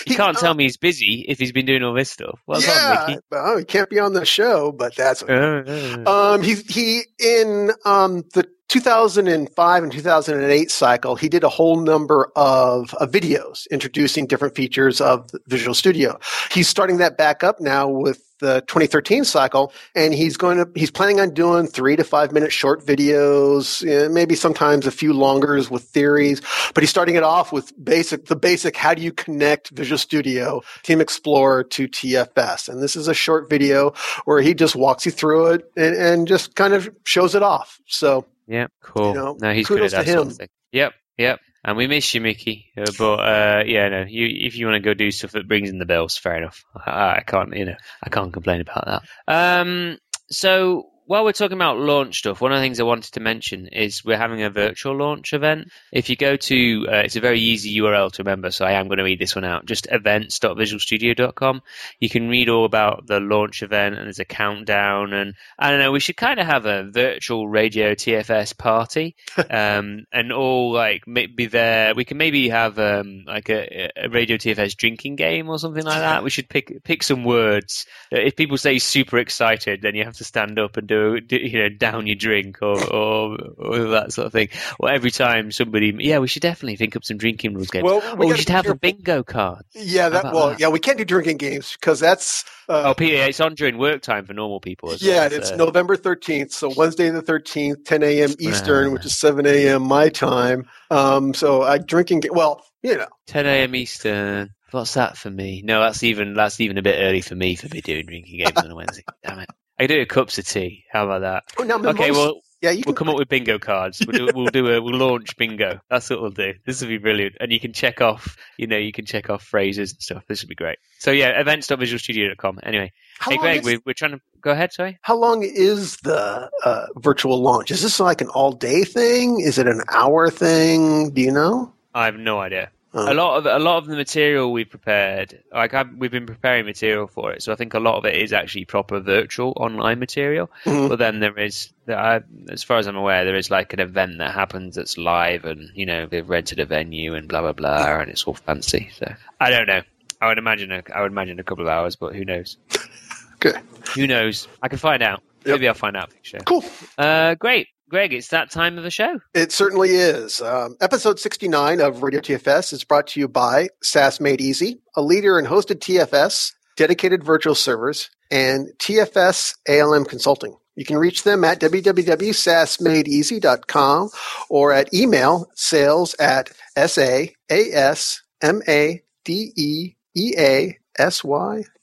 He 0.06 0.16
can't 0.16 0.38
tell 0.38 0.54
me 0.54 0.66
he's 0.66 0.78
busy 0.78 1.26
if 1.28 1.40
he's 1.40 1.52
been 1.52 1.66
doing 1.66 1.84
all 1.84 1.94
this 1.94 2.12
stuff. 2.12 2.40
Well 2.48 2.62
yeah, 2.62 3.06
done, 3.08 3.20
well, 3.32 3.58
he 3.58 3.66
can't 3.66 3.90
be 3.90 4.00
on 4.00 4.14
the 4.14 4.26
show, 4.26 4.72
but 4.72 4.96
that's 4.96 5.24
okay. 5.24 6.04
Uh. 6.06 6.34
um, 6.34 6.42
he 6.42 6.56
he 6.56 7.04
in 7.20 7.72
um 7.86 8.24
the 8.34 8.48
2005 8.74 9.84
and 9.84 9.92
2008 9.92 10.72
cycle, 10.72 11.16
he 11.16 11.30
did 11.30 11.44
a 11.44 11.50
whole 11.50 11.80
number 11.80 12.32
of, 12.36 12.90
videos 13.04 13.68
introducing 13.70 14.26
different 14.26 14.56
features 14.56 15.00
of 15.00 15.30
Visual 15.46 15.76
Studio. 15.76 16.18
He's 16.52 16.68
starting 16.68 16.98
that 16.98 17.16
back 17.16 17.44
up 17.44 17.60
now 17.60 17.88
with 17.88 18.24
the 18.40 18.62
2013 18.62 19.26
cycle, 19.26 19.72
and 19.94 20.12
he's 20.12 20.38
going 20.38 20.58
to 20.58 20.68
he's 20.74 20.90
planning 20.90 21.20
on 21.20 21.36
doing 21.36 21.68
three 21.68 21.96
to 21.96 22.04
five 22.04 22.32
minute 22.32 22.52
short 22.52 22.84
videos, 22.84 23.84
maybe 24.12 24.34
sometimes 24.34 24.88
a 24.88 24.92
few 24.92 25.14
longers 25.14 25.70
with 25.70 25.84
theories. 25.84 26.42
But 26.74 26.82
he's 26.82 26.90
starting 26.90 27.16
it 27.16 27.24
off 27.24 27.52
with 27.54 27.72
basic 27.84 28.26
the 28.26 28.36
basic 28.36 28.76
how 28.76 28.96
do 28.96 29.04
you 29.04 29.12
connect 29.12 29.70
Visual 29.70 30.00
Studio 30.00 30.62
Team 30.82 31.00
Explorer 31.00 31.64
to 31.66 31.88
TFS, 31.88 32.70
and 32.70 32.82
this 32.82 32.96
is 32.96 33.08
a 33.08 33.14
short 33.14 33.52
video 33.52 33.94
where 34.26 34.42
he 34.42 34.56
just 34.56 34.76
walks 34.76 35.06
you 35.06 35.12
through 35.12 35.48
it 35.48 35.72
and, 35.78 35.96
and 35.96 36.28
just 36.28 36.56
kind 36.56 36.74
of 36.74 36.90
shows 37.06 37.36
it 37.36 37.44
off. 37.44 37.80
So 37.86 38.26
yeah, 38.48 38.68
cool. 38.82 39.10
You 39.10 39.14
know, 39.14 39.38
no, 39.40 39.54
he's 39.54 39.68
good 39.68 39.84
at 39.84 39.92
that 39.92 40.08
sort 40.08 40.28
of 40.28 40.36
thing. 40.36 40.50
Yep, 40.72 40.94
yep. 41.18 41.40
And 41.66 41.78
we 41.78 41.88
miss 41.88 42.14
you, 42.14 42.20
Mickey. 42.20 42.72
Uh, 42.78 42.92
but 42.98 43.16
uh, 43.16 43.64
yeah, 43.66 43.88
no. 43.88 44.06
You, 44.08 44.28
if 44.30 44.58
you 44.58 44.66
want 44.66 44.76
to 44.76 44.86
go 44.86 44.94
do 44.94 45.12
stuff 45.12 45.32
that 45.32 45.48
brings 45.48 45.70
in 45.70 45.80
the 45.80 45.86
bells, 45.86 46.18
fair 46.18 46.36
enough. 46.36 46.64
I, 46.76 47.18
I, 47.18 47.24
can't, 47.26 47.56
you 47.56 47.66
know, 47.66 47.76
I 48.04 48.10
can't 48.10 48.34
complain 48.34 48.60
about 48.62 48.86
that. 48.86 49.02
Um, 49.28 49.98
so 50.30 50.90
while 51.06 51.24
we're 51.26 51.34
talking 51.34 51.58
about 51.58 51.78
launch 51.78 52.20
stuff, 52.20 52.40
one 52.40 52.52
of 52.52 52.58
the 52.58 52.64
things 52.64 52.80
I 52.80 52.84
wanted 52.84 53.14
to 53.14 53.20
mention 53.20 53.68
is 53.68 54.06
we're 54.06 54.18
having 54.18 54.44
a 54.44 54.50
virtual 54.50 54.96
launch 54.96 55.34
event. 55.34 55.70
If 55.92 56.10
you 56.10 56.16
go 56.16 56.36
to, 56.36 56.86
uh, 56.90 56.96
it's 56.98 57.16
a 57.16 57.22
very 57.22 57.40
easy 57.40 57.76
URL 57.78 58.12
to 58.14 58.24
remember, 58.24 58.52
so 58.52 58.66
I 58.66 58.74
am 58.74 58.88
going 58.88 59.00
to 59.00 59.04
read 59.04 59.20
this 59.20 59.36
one 59.36 59.44
out. 59.44 59.66
Just 59.66 59.88
events.visualstudio.com. 59.92 61.62
You 62.00 62.10
can 62.10 62.30
read 62.30 62.50
all 62.50 62.66
about 62.66 63.06
the 63.08 63.20
launch 63.20 63.64
event, 63.64 63.96
and 63.96 64.06
there's 64.06 64.20
a 64.20 64.26
countdown. 64.26 65.14
And 65.14 65.36
I 65.60 65.70
don't 65.70 65.80
know, 65.80 65.92
we 65.92 66.00
should 66.00 66.18
kind 66.18 66.40
of 66.40 66.46
have 66.46 66.66
a 66.66 66.84
virtual 66.90 67.48
radio 67.48 67.96
TFS 67.96 68.58
party, 68.58 69.16
um, 69.50 70.06
and 70.12 70.32
all 70.32 70.72
like 70.72 71.04
be 71.06 71.48
there. 71.48 71.94
We 71.96 72.06
can 72.06 72.18
maybe 72.18 72.50
have 72.50 72.80
um, 72.80 73.24
like 73.28 73.50
a, 73.50 73.92
a 73.98 74.10
radio 74.10 74.38
TFS 74.38 74.78
drinking 74.78 75.18
game 75.18 75.50
or 75.50 75.60
something 75.60 75.84
like 75.84 76.00
that. 76.00 76.24
We 76.24 76.30
should 76.30 76.50
pick 76.50 76.84
pick 76.84 77.04
some 77.04 77.26
words. 77.26 77.86
If 78.10 78.36
people 78.36 78.58
say 78.58 78.80
super 78.80 79.18
excited, 79.18 79.82
then 79.82 79.96
you 79.96 80.06
have 80.06 80.18
to 80.18 80.24
stand 80.24 80.60
up 80.60 80.78
and 80.78 80.93
do, 81.20 81.38
you 81.38 81.60
know 81.60 81.70
down 81.70 82.08
your 82.08 82.16
drink 82.16 82.60
or, 82.62 82.84
or, 82.92 83.38
or 83.58 83.80
that 83.90 84.14
sort 84.14 84.28
of 84.28 84.34
thing. 84.34 84.50
Or 84.80 84.90
every 84.90 85.12
time 85.12 85.52
somebody, 85.52 85.96
yeah, 86.00 86.20
we 86.20 86.28
should 86.28 86.42
definitely 86.42 86.76
think 86.76 86.96
up 86.96 87.04
some 87.04 87.18
drinking 87.18 87.54
rules 87.54 87.70
games. 87.70 87.84
Well, 87.84 88.18
we, 88.18 88.28
we 88.28 88.38
should 88.38 88.50
have 88.50 88.68
a 88.68 88.76
bingo 88.76 89.24
card. 89.24 89.64
Yeah, 89.74 90.10
that 90.10 90.26
well, 90.26 90.50
that? 90.50 90.60
yeah, 90.60 90.70
we 90.70 90.80
can't 90.80 90.98
do 90.98 91.06
drinking 91.06 91.38
games 91.38 91.76
because 91.80 92.00
that's 92.00 92.46
uh, 92.70 92.84
oh, 92.88 92.94
Peter, 92.94 93.24
it's 93.24 93.40
on 93.40 93.56
during 93.56 93.78
work 93.78 94.02
time 94.02 94.26
for 94.26 94.34
normal 94.34 94.60
people. 94.60 94.94
yeah, 95.00 95.28
well, 95.28 95.34
it's 95.34 95.52
uh, 95.52 95.56
November 95.56 95.96
thirteenth, 95.96 96.52
so 96.52 96.72
Wednesday 96.76 97.10
the 97.10 97.22
thirteenth, 97.22 97.84
ten 97.84 98.04
a.m. 98.04 98.34
Eastern, 98.40 98.94
which 98.94 99.06
is 99.06 99.18
seven 99.18 99.46
a.m. 99.46 99.84
my 99.84 100.10
time. 100.10 100.70
Um, 100.90 101.34
so 101.34 101.62
I 101.64 101.78
drinking. 101.78 102.24
Well, 102.32 102.64
you 102.82 102.98
know, 102.98 103.08
ten 103.28 103.46
a.m. 103.46 103.76
Eastern. 103.76 104.52
What's 104.72 104.96
that 104.96 105.18
for 105.18 105.30
me? 105.30 105.62
No, 105.64 105.82
that's 105.82 106.04
even 106.04 106.34
that's 106.34 106.60
even 106.60 106.78
a 106.78 106.82
bit 106.82 107.00
early 107.00 107.22
for 107.22 107.36
me 107.36 107.56
for 107.56 107.70
be 107.70 107.82
doing 107.82 108.06
drinking 108.06 108.40
games 108.40 108.58
on 108.58 108.72
a 108.72 108.76
Wednesday. 108.76 109.04
Damn 109.24 109.40
it! 109.40 109.50
I 109.80 109.88
do 109.88 110.00
a 110.02 110.06
cups 110.06 110.38
of 110.38 110.48
tea. 110.48 110.86
How 110.92 111.06
about 111.06 111.22
that? 111.22 111.44
Oh, 111.58 111.64
no, 111.64 111.78
okay, 111.90 112.10
most, 112.10 112.18
well, 112.18 112.42
yeah, 112.62 112.72
you 112.72 112.84
we'll 112.86 112.94
can... 112.94 113.08
come 113.08 113.10
up 113.10 113.18
with 113.18 113.28
bingo 113.28 113.60
cards. 113.60 114.02
We'll 114.06 114.28
do, 114.28 114.34
we'll 114.34 114.46
do 114.48 114.68
a 114.72 114.82
we'll 114.82 114.96
launch 114.96 115.36
bingo. 115.36 115.82
That's 115.90 116.10
what 116.10 116.22
we'll 116.22 116.32
do. 116.32 116.54
This 116.66 116.82
will 116.82 116.88
be 116.88 116.98
brilliant, 116.98 117.36
and 117.42 117.52
you 117.52 117.60
can 117.60 117.74
check 117.74 118.00
off. 118.00 118.38
You 118.58 118.68
know, 118.68 118.78
you 118.78 118.94
can 118.94 119.06
check 119.06 119.30
off 119.30 119.44
phrases 119.44 119.92
and 119.92 120.02
stuff. 120.02 120.24
This 120.28 120.42
would 120.42 120.50
be 120.50 120.56
great. 120.56 120.78
So 121.00 121.12
yeah, 121.12 121.40
events.visualstudio.com. 121.42 122.60
Anyway, 122.64 122.94
How 123.20 123.32
hey 123.32 123.38
Greg, 123.38 123.60
is... 123.60 123.66
we're, 123.66 123.80
we're 123.86 123.94
trying 123.94 124.12
to 124.12 124.22
go 124.40 124.52
ahead. 124.52 124.72
Sorry. 124.72 124.98
How 125.02 125.18
long 125.18 125.44
is 125.44 125.98
the 125.98 126.50
uh, 126.64 126.86
virtual 126.96 127.42
launch? 127.42 127.70
Is 127.70 127.82
this 127.82 128.00
like 128.00 128.22
an 128.22 128.30
all 128.30 128.54
day 128.54 128.84
thing? 128.84 129.42
Is 129.42 129.58
it 129.58 129.68
an 129.68 129.82
hour 129.92 130.30
thing? 130.30 131.10
Do 131.12 131.22
you 131.22 131.32
know? 131.32 131.74
I 131.94 132.06
have 132.06 132.16
no 132.16 132.40
idea. 132.40 132.70
Oh. 132.96 133.12
A 133.12 133.16
lot 133.16 133.38
of 133.38 133.46
a 133.48 133.58
lot 133.58 133.78
of 133.78 133.88
the 133.88 133.96
material 133.96 134.52
we 134.52 134.66
prepared, 134.66 135.44
like 135.52 135.74
I've, 135.74 135.96
we've 135.98 136.12
been 136.12 136.28
preparing 136.28 136.66
material 136.66 137.08
for 137.08 137.32
it, 137.32 137.42
so 137.42 137.52
I 137.52 137.56
think 137.56 137.74
a 137.74 137.80
lot 137.80 137.98
of 137.98 138.06
it 138.06 138.16
is 138.16 138.32
actually 138.34 138.66
proper 138.66 139.00
virtual 139.00 139.54
online 139.56 139.98
material. 139.98 140.52
Mm-hmm. 140.64 140.90
But 140.90 141.00
then 141.00 141.20
there 141.20 141.38
is, 141.40 141.74
as 141.88 142.62
far 142.62 142.78
as 142.78 142.86
I'm 142.86 142.96
aware, 142.96 143.26
there 143.26 143.36
is 143.36 143.50
like 143.50 143.74
an 143.74 143.80
event 143.80 144.20
that 144.20 144.36
happens 144.36 144.76
that's 144.76 144.96
live, 145.00 145.46
and 145.46 145.72
you 145.74 145.88
know 145.88 146.06
they've 146.06 146.28
rented 146.28 146.60
a 146.60 146.66
venue 146.66 147.16
and 147.16 147.28
blah 147.28 147.42
blah 147.42 147.54
blah, 147.54 148.00
and 148.00 148.12
it's 148.12 148.26
all 148.26 148.36
fancy. 148.36 148.92
So 148.96 149.12
I 149.40 149.50
don't 149.50 149.68
know. 149.68 149.82
I 150.22 150.28
would 150.28 150.38
imagine 150.38 150.72
a, 150.72 150.84
I 150.94 151.02
would 151.02 151.12
imagine 151.12 151.40
a 151.40 151.44
couple 151.44 151.64
of 151.64 151.70
hours, 151.70 151.96
but 151.96 152.16
who 152.16 152.26
knows? 152.26 152.58
okay. 153.44 153.60
Who 153.96 154.06
knows? 154.06 154.48
I 154.62 154.68
can 154.68 154.78
find 154.78 155.02
out. 155.02 155.24
Yep. 155.46 155.56
Maybe 155.56 155.68
I'll 155.68 155.74
find 155.74 155.98
out. 155.98 156.12
Sure. 156.22 156.40
Cool. 156.42 156.64
Uh, 156.98 157.36
great. 157.36 157.68
Greg, 157.94 158.12
it's 158.12 158.30
that 158.30 158.50
time 158.50 158.80
of 158.80 158.84
the 158.84 158.90
show. 158.90 159.20
It 159.36 159.52
certainly 159.52 159.92
is. 159.92 160.42
Um, 160.42 160.78
episode 160.82 161.20
69 161.20 161.80
of 161.80 162.02
Radio 162.02 162.22
TFS 162.22 162.74
is 162.74 162.84
brought 162.84 163.06
to 163.10 163.20
you 163.20 163.28
by 163.28 163.70
SaaS 163.84 164.20
Made 164.20 164.42
Easy, 164.42 164.82
a 164.96 165.04
leader 165.04 165.38
in 165.38 165.46
hosted 165.46 165.76
TFS, 165.76 166.54
dedicated 166.76 167.24
virtual 167.24 167.54
servers, 167.54 168.10
and 168.32 168.70
TFS 168.80 169.54
ALM 169.70 170.06
Consulting. 170.06 170.58
You 170.74 170.86
can 170.86 170.98
reach 170.98 171.22
them 171.22 171.44
at 171.44 171.60
www.saasmadeeasy.com 171.60 174.10
or 174.50 174.74
at 174.74 174.92
email 174.92 175.52
sales 175.54 176.16
at 176.16 176.50
S-A-A-S-M-A-D-E-E-A-S-Y 176.76 177.34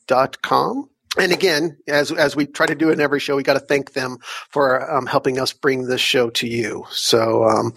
dot 0.09 0.43
com 0.43 0.91
and 1.19 1.33
again, 1.33 1.77
as 1.89 2.13
as 2.13 2.37
we 2.37 2.47
try 2.47 2.67
to 2.67 2.75
do 2.77 2.91
in 2.91 3.01
every 3.01 3.19
show, 3.19 3.35
we 3.35 3.43
got 3.43 3.55
to 3.55 3.61
thank 3.61 3.95
them 3.95 4.19
for 4.49 4.89
um, 4.89 5.07
helping 5.07 5.41
us 5.41 5.53
bring 5.53 5.87
this 5.87 6.01
show 6.01 6.31
to 6.31 6.47
you. 6.47 6.85
So, 6.91 7.45
um, 7.45 7.75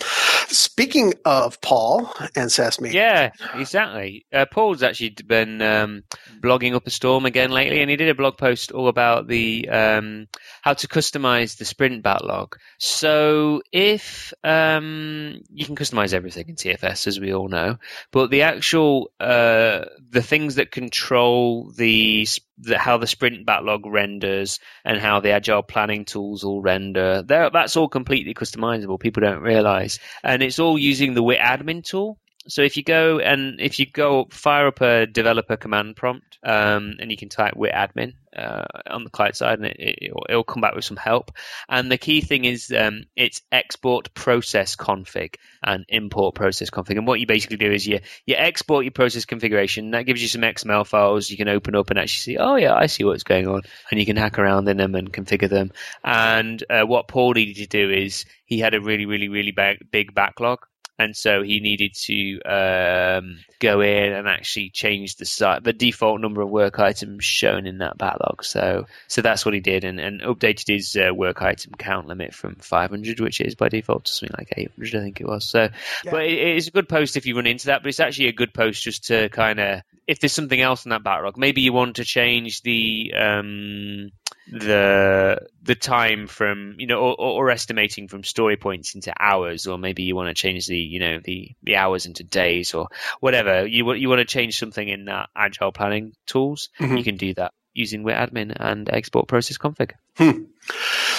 speaking 0.48 1.16
of 1.26 1.60
Paul 1.60 2.14
and 2.36 2.50
SaaSMade, 2.50 2.94
yeah, 2.94 3.32
exactly. 3.56 4.28
Uh, 4.32 4.46
Paul's 4.46 4.84
actually 4.84 5.16
been 5.26 5.64
um, 5.64 6.04
blogging 6.42 6.76
up 6.76 6.86
a 6.86 6.92
storm 6.92 7.26
again 7.26 7.50
lately, 7.50 7.82
and 7.82 7.90
he 7.90 7.96
did 7.96 8.10
a 8.10 8.16
blog 8.16 8.38
post 8.38 8.72
all 8.72 8.88
about 8.88 9.28
the 9.28 9.68
um, 9.68 10.28
how 10.64 10.74
to 10.74 10.88
customize 10.88 11.58
the 11.58 11.66
sprint 11.66 12.02
backlog. 12.04 12.56
So, 12.80 13.62
if 13.74 14.34
um, 14.46 15.42
you 15.54 15.66
can 15.66 15.76
customize 15.76 16.14
everything 16.14 16.48
in 16.48 16.56
TFS, 16.56 17.06
as 17.06 17.20
we 17.20 17.34
all 17.34 17.50
know, 17.50 17.80
but 18.12 18.32
the 18.32 18.44
actual 18.44 19.12
uh, 19.20 19.86
the 20.10 20.22
things 20.22 20.56
that 20.56 20.72
control 20.72 21.70
the 21.76 22.26
the, 22.58 22.78
how 22.78 22.98
the 22.98 23.08
sprint 23.08 23.46
backlog 23.46 23.86
renders 23.86 24.60
and 24.86 25.00
how 25.00 25.20
the 25.20 25.32
agile 25.32 25.64
planning 25.64 26.06
tools 26.06 26.46
all 26.46 26.62
render. 26.62 27.24
That's 27.24 27.76
all 27.76 27.90
completely 27.90 28.34
customizable. 28.34 29.00
People 29.00 29.22
don't 29.22 29.42
realize, 29.42 30.00
and 30.24 30.42
it's 30.42 30.60
all 30.60 30.80
using 30.80 31.14
the 31.14 31.24
WIT 31.24 31.40
admin 31.40 31.84
tool. 31.84 32.18
So 32.48 32.62
if 32.62 32.76
you 32.76 32.84
go 32.84 33.20
and 33.20 33.62
if 33.62 33.80
you 33.80 33.86
go 33.86 34.28
fire 34.30 34.68
up 34.68 34.82
a 34.82 35.06
developer 35.06 35.56
command 35.56 35.96
prompt, 35.96 36.40
um, 36.44 36.96
and 37.00 37.10
you 37.10 37.16
can 37.16 37.30
type 37.30 37.56
WIT 37.56 37.74
admin 37.74 38.14
uh, 38.36 38.66
on 38.90 39.06
the 39.06 39.10
client 39.10 39.38
side, 39.38 39.60
and 39.60 39.68
it, 39.68 40.12
will 40.14 40.42
it, 40.42 40.48
come 40.48 40.62
back 40.62 40.76
with 40.76 40.84
some 40.84 40.98
help. 40.98 41.32
And 41.70 41.90
the 41.90 41.98
key 41.98 42.20
thing 42.22 42.44
is 42.44 42.74
um, 42.78 43.04
it's 43.16 43.42
export 43.52 44.14
process 44.14 44.76
config 44.76 45.36
and 45.64 45.86
import 45.88 46.36
process 46.36 46.70
config. 46.70 46.98
And 46.98 47.08
what 47.08 47.22
you 47.22 47.28
basically 47.28 47.58
do 47.58 47.72
is 47.72 47.88
you 47.88 48.00
you 48.26 48.36
export 48.38 48.84
your 48.84 48.92
process 48.92 49.24
configuration. 49.24 49.92
That 49.92 50.06
gives 50.06 50.22
you 50.22 50.28
some 50.28 50.42
XML 50.42 50.86
files 50.86 51.30
you 51.30 51.38
can 51.38 51.48
open 51.48 51.76
up 51.76 51.90
and 51.92 52.00
actually 52.00 52.36
see. 52.36 52.38
Oh 52.38 52.56
yeah, 52.56 52.74
I 52.74 52.88
see 52.88 53.06
what's 53.06 53.24
going 53.24 53.48
on, 53.48 53.62
and 53.90 54.00
you 54.00 54.06
can 54.06 54.18
hack 54.18 54.38
around 54.38 54.68
in 54.68 54.78
them 54.78 54.96
and 54.96 55.14
configure 55.14 55.50
them. 55.50 55.72
And 56.04 56.62
uh, 56.70 56.84
what 56.84 57.08
Paul 57.08 57.34
needed 57.34 57.56
to 57.58 57.68
do 57.68 57.90
is 57.90 58.26
he 58.46 58.60
had 58.60 58.74
a 58.74 58.82
really 58.82 59.06
really 59.06 59.30
really 59.30 59.56
big 59.92 60.14
backlog 60.14 60.60
and 61.00 61.16
so 61.16 61.42
he 61.42 61.60
needed 61.60 61.96
to 61.96 62.40
um, 62.42 63.40
go 63.60 63.82
in 63.82 64.14
and 64.14 64.28
actually 64.28 64.70
change 64.70 65.16
the 65.16 65.26
site, 65.26 65.64
the 65.64 65.74
default 65.74 66.22
number 66.22 66.42
of 66.42 66.50
work 66.50 66.78
items 66.78 67.26
shown 67.26 67.66
in 67.66 67.80
that 67.80 67.98
backlog. 67.98 68.44
So, 68.44 68.86
so 69.08 69.22
that's 69.22 69.44
what 69.44 69.56
he 69.56 69.60
did, 69.60 69.84
and, 69.84 70.00
and 70.00 70.22
updated 70.22 70.68
his 70.68 70.96
uh, 70.96 71.14
work 71.14 71.42
item 71.42 71.74
count 71.78 72.08
limit 72.08 72.36
from 72.36 72.56
500, 72.56 73.20
which 73.20 73.42
is 73.42 73.56
by 73.56 73.70
default, 73.70 74.06
to 74.06 74.12
something 74.12 74.36
like 74.38 74.54
800, 74.56 74.96
I 74.96 75.04
think 75.04 75.20
it 75.20 75.28
was. 75.28 75.46
So, 75.46 75.70
yeah. 76.04 76.12
but 76.12 76.26
it, 76.26 76.38
it's 76.38 76.68
a 76.68 76.72
good 76.72 76.88
post 76.88 77.18
if 77.18 77.26
you 77.26 77.36
run 77.36 77.48
into 77.48 77.68
that. 77.68 77.82
But 77.82 77.90
it's 77.90 78.00
actually 78.00 78.28
a 78.28 78.34
good 78.34 78.54
post 78.54 78.84
just 78.84 79.06
to 79.06 79.30
kind 79.30 79.60
of, 79.60 79.82
if 80.06 80.20
there's 80.20 80.34
something 80.34 80.62
else 80.62 80.86
in 80.86 80.90
that 80.90 81.04
backlog, 81.04 81.38
maybe 81.38 81.62
you 81.62 81.74
want 81.74 81.96
to 81.96 82.06
change 82.06 82.62
the. 82.62 83.14
Um, 83.18 84.12
the 84.52 85.38
the 85.62 85.76
time 85.76 86.28
from 86.28 86.76
you 86.78 86.88
know 86.88 87.00
or, 87.00 87.16
or, 87.20 87.50
estimating 87.50 88.08
from 88.08 88.24
story 88.24 88.58
points 88.58 88.94
into 88.94 89.14
hours 89.18 89.68
or 89.68 89.78
maybe 89.78 90.04
you 90.04 90.16
want 90.16 90.28
to 90.28 90.34
change 90.34 90.68
the 90.68 90.78
you 90.78 91.00
know 91.00 91.20
the 91.24 91.52
the 91.64 91.76
hours 91.78 92.06
into 92.06 92.24
days 92.24 92.74
or 92.74 92.90
whatever 93.22 93.66
you 93.66 93.86
want 93.86 94.00
you 94.00 94.10
want 94.10 94.20
to 94.20 94.26
change 94.26 94.60
something 94.60 94.88
in 94.88 95.06
that 95.06 95.30
agile 95.36 95.72
planning 95.72 96.14
tools 96.26 96.70
mm-hmm. 96.80 96.98
you 96.98 97.04
can 97.04 97.16
do 97.16 97.34
that 97.34 97.54
using 97.74 98.04
WIT 98.04 98.16
admin 98.16 98.56
and 98.60 98.90
export 98.90 99.28
process 99.28 99.58
config 99.58 99.92
hmm. 100.18 100.44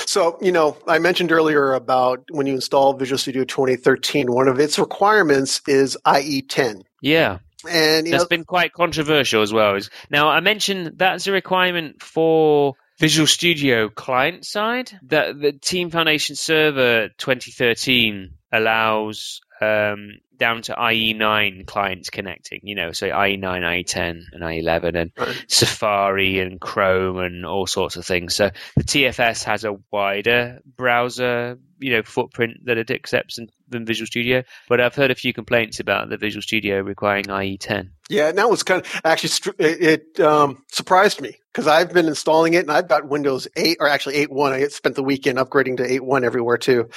so 0.05 0.39
you 0.43 0.53
know 0.53 0.77
i 0.87 0.99
mentioned 0.99 1.33
earlier 1.33 1.73
about 1.73 2.25
when 2.31 2.47
you 2.47 2.55
install 2.55 2.93
visual 2.93 3.19
studio 3.19 3.45
2013 3.45 4.31
one 4.31 4.49
of 4.49 4.61
its 4.61 4.79
requirements 4.79 5.63
is 5.67 5.97
ie10 6.07 6.83
yeah 7.01 7.39
and 7.67 8.07
that's 8.07 8.25
know, 8.25 8.29
been 8.29 8.45
quite 8.45 8.75
controversial 8.75 9.41
as 9.41 9.51
well. 9.51 9.79
Now, 10.11 10.29
I 10.29 10.41
mentioned 10.41 10.99
that's 10.99 11.27
a 11.27 11.33
requirement 11.33 12.03
for 12.03 12.75
Visual 12.99 13.27
Studio 13.27 13.89
client 13.89 14.45
side. 14.45 14.99
That 15.03 15.41
the 15.41 15.53
Team 15.53 15.91
Foundation 15.91 16.37
Server 16.37 17.09
2013 17.19 18.35
allows 18.53 19.41
um, 19.65 20.19
down 20.37 20.63
to 20.63 20.75
IE9 20.75 21.67
clients 21.67 22.11
connecting, 22.11 22.61
you 22.63 22.75
know, 22.75 22.93
so 22.93 23.09
IE9, 23.09 23.41
IE10, 23.41 24.25
and 24.33 24.43
IE11, 24.43 24.97
and 24.97 25.13
right. 25.19 25.45
Safari 25.49 26.41
and 26.41 26.61
Chrome 26.61 27.19
and 27.19 27.47
all 27.47 27.67
sorts 27.67 27.97
of 27.97 28.05
things. 28.05 28.35
So 28.35 28.51
the 28.77 28.85
TFS 28.85 29.45
has 29.45 29.65
a 29.65 29.77
wider 29.91 30.61
browser, 30.65 31.59
you 31.79 31.93
know, 31.93 32.03
footprint 32.03 32.65
that 32.65 32.79
it 32.79 32.91
accepts 32.91 33.39
than 33.69 33.87
Visual 33.87 34.07
Studio. 34.07 34.43
But 34.69 34.81
I've 34.81 34.95
heard 34.95 35.11
a 35.11 35.15
few 35.15 35.33
complaints 35.33 35.81
about 35.81 36.09
the 36.09 36.17
Visual 36.17 36.43
Studio 36.43 36.81
requiring 36.81 37.27
IE10. 37.27 37.91
Yeah, 38.09 38.29
and 38.29 38.39
that 38.39 38.51
was 38.51 38.63
kind 38.63 38.85
of 38.85 39.01
actually 39.05 39.55
it 39.59 40.21
um, 40.21 40.65
surprised 40.71 41.21
me 41.21 41.37
because 41.53 41.67
I've 41.67 41.93
been 41.93 42.07
installing 42.07 42.55
it 42.55 42.61
and 42.61 42.71
I've 42.71 42.89
got 42.89 43.09
Windows 43.09 43.49
8 43.57 43.79
or 43.81 43.89
actually 43.89 44.27
8.1. 44.27 44.53
I 44.53 44.69
spent 44.69 44.95
the 44.95 45.03
weekend 45.03 45.39
upgrading 45.39 45.79
to 45.79 45.85
8.1 45.85 46.25
everywhere 46.25 46.59
too. 46.59 46.89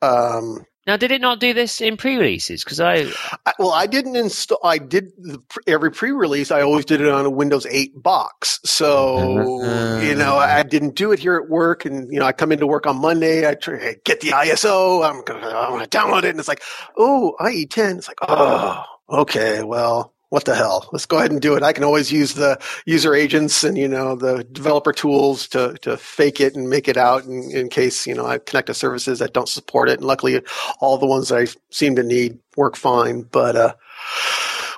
Um, 0.00 0.64
Now, 0.84 0.96
did 0.96 1.12
it 1.12 1.20
not 1.20 1.38
do 1.38 1.54
this 1.54 1.80
in 1.80 1.96
pre-releases? 1.96 2.64
Because 2.64 2.80
I, 2.80 3.06
I, 3.46 3.52
well, 3.58 3.70
I 3.70 3.86
didn't 3.86 4.16
install. 4.16 4.58
I 4.64 4.78
did 4.78 5.12
the, 5.16 5.38
every 5.68 5.92
pre-release. 5.92 6.50
I 6.50 6.62
always 6.62 6.84
did 6.84 7.00
it 7.00 7.08
on 7.08 7.24
a 7.24 7.30
Windows 7.30 7.66
8 7.66 8.02
box. 8.02 8.58
So 8.64 9.62
uh, 9.62 10.00
you 10.00 10.16
know, 10.16 10.36
I 10.36 10.64
didn't 10.64 10.96
do 10.96 11.12
it 11.12 11.20
here 11.20 11.36
at 11.36 11.48
work. 11.48 11.84
And 11.84 12.12
you 12.12 12.18
know, 12.18 12.26
I 12.26 12.32
come 12.32 12.50
into 12.50 12.66
work 12.66 12.88
on 12.88 13.00
Monday. 13.00 13.48
I 13.48 13.54
try, 13.54 13.94
get 14.04 14.20
the 14.20 14.30
ISO. 14.30 15.08
I'm 15.08 15.22
gonna, 15.22 15.46
I'm 15.46 15.70
gonna 15.70 15.86
download 15.86 16.24
it, 16.24 16.30
and 16.30 16.40
it's 16.40 16.48
like, 16.48 16.62
oh, 16.96 17.36
IE10. 17.40 17.98
It's 17.98 18.08
like, 18.08 18.18
oh, 18.22 18.84
okay, 19.08 19.62
well, 19.62 20.12
what 20.32 20.46
the 20.46 20.54
hell? 20.54 20.88
Let's 20.92 21.04
go 21.04 21.18
ahead 21.18 21.30
and 21.30 21.42
do 21.42 21.56
it. 21.56 21.62
I 21.62 21.74
can 21.74 21.84
always 21.84 22.10
use 22.10 22.32
the 22.32 22.58
user 22.86 23.14
agents 23.14 23.64
and 23.64 23.76
you 23.76 23.86
know 23.86 24.16
the 24.16 24.44
developer 24.44 24.90
tools 24.90 25.46
to 25.48 25.74
to 25.82 25.98
fake 25.98 26.40
it 26.40 26.56
and 26.56 26.70
make 26.70 26.88
it 26.88 26.96
out 26.96 27.26
in, 27.26 27.50
in 27.50 27.68
case 27.68 28.06
you 28.06 28.14
know 28.14 28.24
I 28.24 28.38
connect 28.38 28.68
to 28.68 28.74
services 28.74 29.18
that 29.18 29.34
don't 29.34 29.46
support 29.46 29.90
it. 29.90 29.98
And 29.98 30.06
luckily, 30.06 30.40
all 30.80 30.96
the 30.96 31.04
ones 31.04 31.30
I 31.30 31.48
seem 31.68 31.96
to 31.96 32.02
need 32.02 32.38
work 32.56 32.76
fine. 32.76 33.24
But 33.24 33.56
uh, 33.56 33.74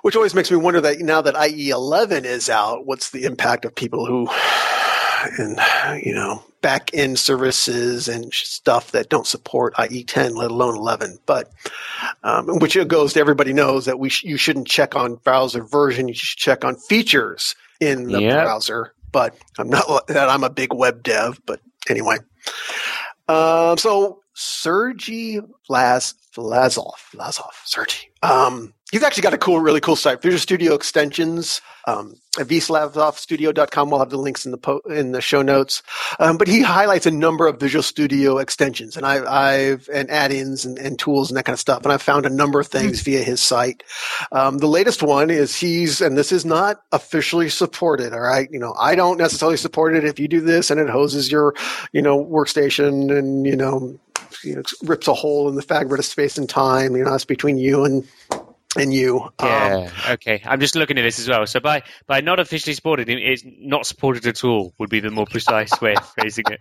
which 0.03 0.17
always 0.17 0.35
makes 0.35 0.51
me 0.51 0.57
wonder 0.57 0.81
that 0.81 0.99
now 0.99 1.21
that 1.21 1.37
IE 1.49 1.71
11 1.71 2.25
is 2.25 2.51
out, 2.51 2.85
what's 2.85 3.11
the 3.11 3.23
impact 3.23 3.65
of 3.65 3.77
people 3.77 4.07
who 4.07 4.29
and 5.39 6.05
you 6.05 6.15
know 6.15 6.43
back 6.65 6.91
end 6.95 7.19
services 7.19 8.09
and 8.09 8.33
stuff 8.33 8.93
that 8.93 9.11
don't 9.11 9.27
support 9.27 9.75
IE10, 9.75 10.35
let 10.35 10.51
alone 10.51 10.75
11. 10.75 11.19
But 11.27 11.53
um, 12.23 12.59
which 12.59 12.75
it 12.75 12.89
goes 12.89 13.13
to 13.13 13.21
everybody 13.21 13.53
knows 13.53 13.85
that 13.85 13.99
we 13.99 14.09
sh- 14.09 14.25
you 14.25 14.39
shouldn't 14.39 14.67
check 14.67 14.97
on 14.97 15.17
browser 15.17 15.63
version. 15.63 16.09
You 16.09 16.15
should 16.15 16.39
check 16.39 16.65
on 16.65 16.77
features 16.77 17.55
in 17.81 18.05
the 18.05 18.23
yep. 18.23 18.45
browser. 18.45 18.95
But 19.13 19.37
I'm 19.59 19.69
not 19.69 20.07
that 20.09 20.31
I'm 20.31 20.43
a 20.43 20.49
big 20.49 20.73
web 20.73 21.03
dev. 21.03 21.39
But 21.45 21.61
anyway, 21.87 22.17
um, 23.29 23.77
so 23.77 24.23
Sergey 24.33 25.41
Vlaz, 25.69 26.15
Vlasov, 26.35 26.95
Vlasov, 27.15 27.53
Sergey. 27.65 28.11
Um, 28.23 28.75
he's 28.91 29.03
actually 29.03 29.23
got 29.23 29.35
a 29.35 29.39
cool, 29.39 29.61
really 29.61 29.81
cool 29.81 29.97
site. 29.97 30.23
Visual 30.23 30.41
Studio 30.41 30.75
extensions. 30.75 31.61
Um, 31.87 32.17
at 32.39 32.47
vlasovstudio.com. 32.47 33.91
We'll 33.91 34.01
have 34.01 34.11
the 34.11 34.17
links 34.17 34.45
in 34.45 34.51
the 34.51 34.59
po- 34.59 34.83
in 34.89 35.13
the 35.13 35.21
show 35.21 35.43
notes. 35.43 35.83
Um, 36.19 36.37
but 36.37 36.49
he 36.49 36.63
highlights 36.63 37.07
a 37.07 37.11
number 37.11 37.47
of 37.47 37.61
Visual 37.61 37.83
Studio 37.83 38.39
extensions 38.39 38.97
and 38.97 39.07
I, 39.07 39.53
have 39.53 39.89
and 39.93 40.11
add-ins 40.11 40.65
and, 40.65 40.79
and, 40.79 40.99
tools 40.99 41.31
and 41.31 41.37
that 41.37 41.45
kind 41.45 41.55
of 41.55 41.61
stuff. 41.61 41.83
And 41.85 41.93
I've 41.93 42.03
found 42.03 42.27
a 42.27 42.31
number 42.31 42.61
of 42.61 42.67
things 42.67 43.01
mm-hmm. 43.01 43.11
via 43.11 43.23
his 43.23 43.41
site. 43.41 43.83
Um, 44.33 44.59
the 44.59 44.67
latest 44.67 45.03
one 45.03 45.31
is 45.31 45.55
he's 45.57 46.01
and 46.01 46.17
this 46.17 46.33
is 46.33 46.45
not 46.45 46.83
officially 46.93 47.49
supported. 47.49 48.13
All 48.13 48.21
right, 48.21 48.49
you 48.51 48.59
know 48.59 48.75
I 48.79 48.95
don't 48.95 49.19
necessarily 49.19 49.57
support 49.57 49.95
it. 49.95 50.05
If 50.05 50.19
you 50.19 50.29
do 50.29 50.41
this 50.41 50.71
and 50.71 50.81
it 50.81 50.89
hoses 50.89 51.31
your 51.31 51.55
you 51.93 52.03
know 52.03 52.25
workstation 52.25 53.17
and 53.17 53.47
you 53.47 53.57
know 53.57 53.99
you 54.43 54.57
know, 54.57 54.63
rips 54.83 55.09
a 55.09 55.15
hole 55.15 55.49
in 55.49 55.55
the 55.55 55.63
fabric 55.63 55.99
of 55.99 56.05
space 56.05 56.39
and 56.39 56.49
time. 56.49 56.97
You 56.97 57.05
know, 57.05 57.15
it's 57.15 57.25
between 57.25 57.59
you 57.59 57.85
and 57.85 58.07
and 58.77 58.93
you. 58.93 59.31
Yeah. 59.41 59.91
Um, 60.07 60.13
okay. 60.15 60.43
I'm 60.45 60.61
just 60.61 60.75
looking 60.75 60.99
at 60.99 61.03
this 61.03 61.19
as 61.19 61.29
well. 61.29 61.47
So 61.47 61.61
by 61.61 61.83
by 62.07 62.21
not 62.21 62.41
officially 62.41 62.75
supported, 62.75 63.09
it's 63.09 63.45
not 63.45 63.87
supported 63.87 64.27
at 64.27 64.45
all. 64.45 64.75
Would 64.79 64.91
be 64.91 65.01
the 65.01 65.11
more 65.11 65.27
precise 65.27 65.81
way 65.81 65.95
of 65.95 66.09
phrasing 66.19 66.45
it. 66.51 66.61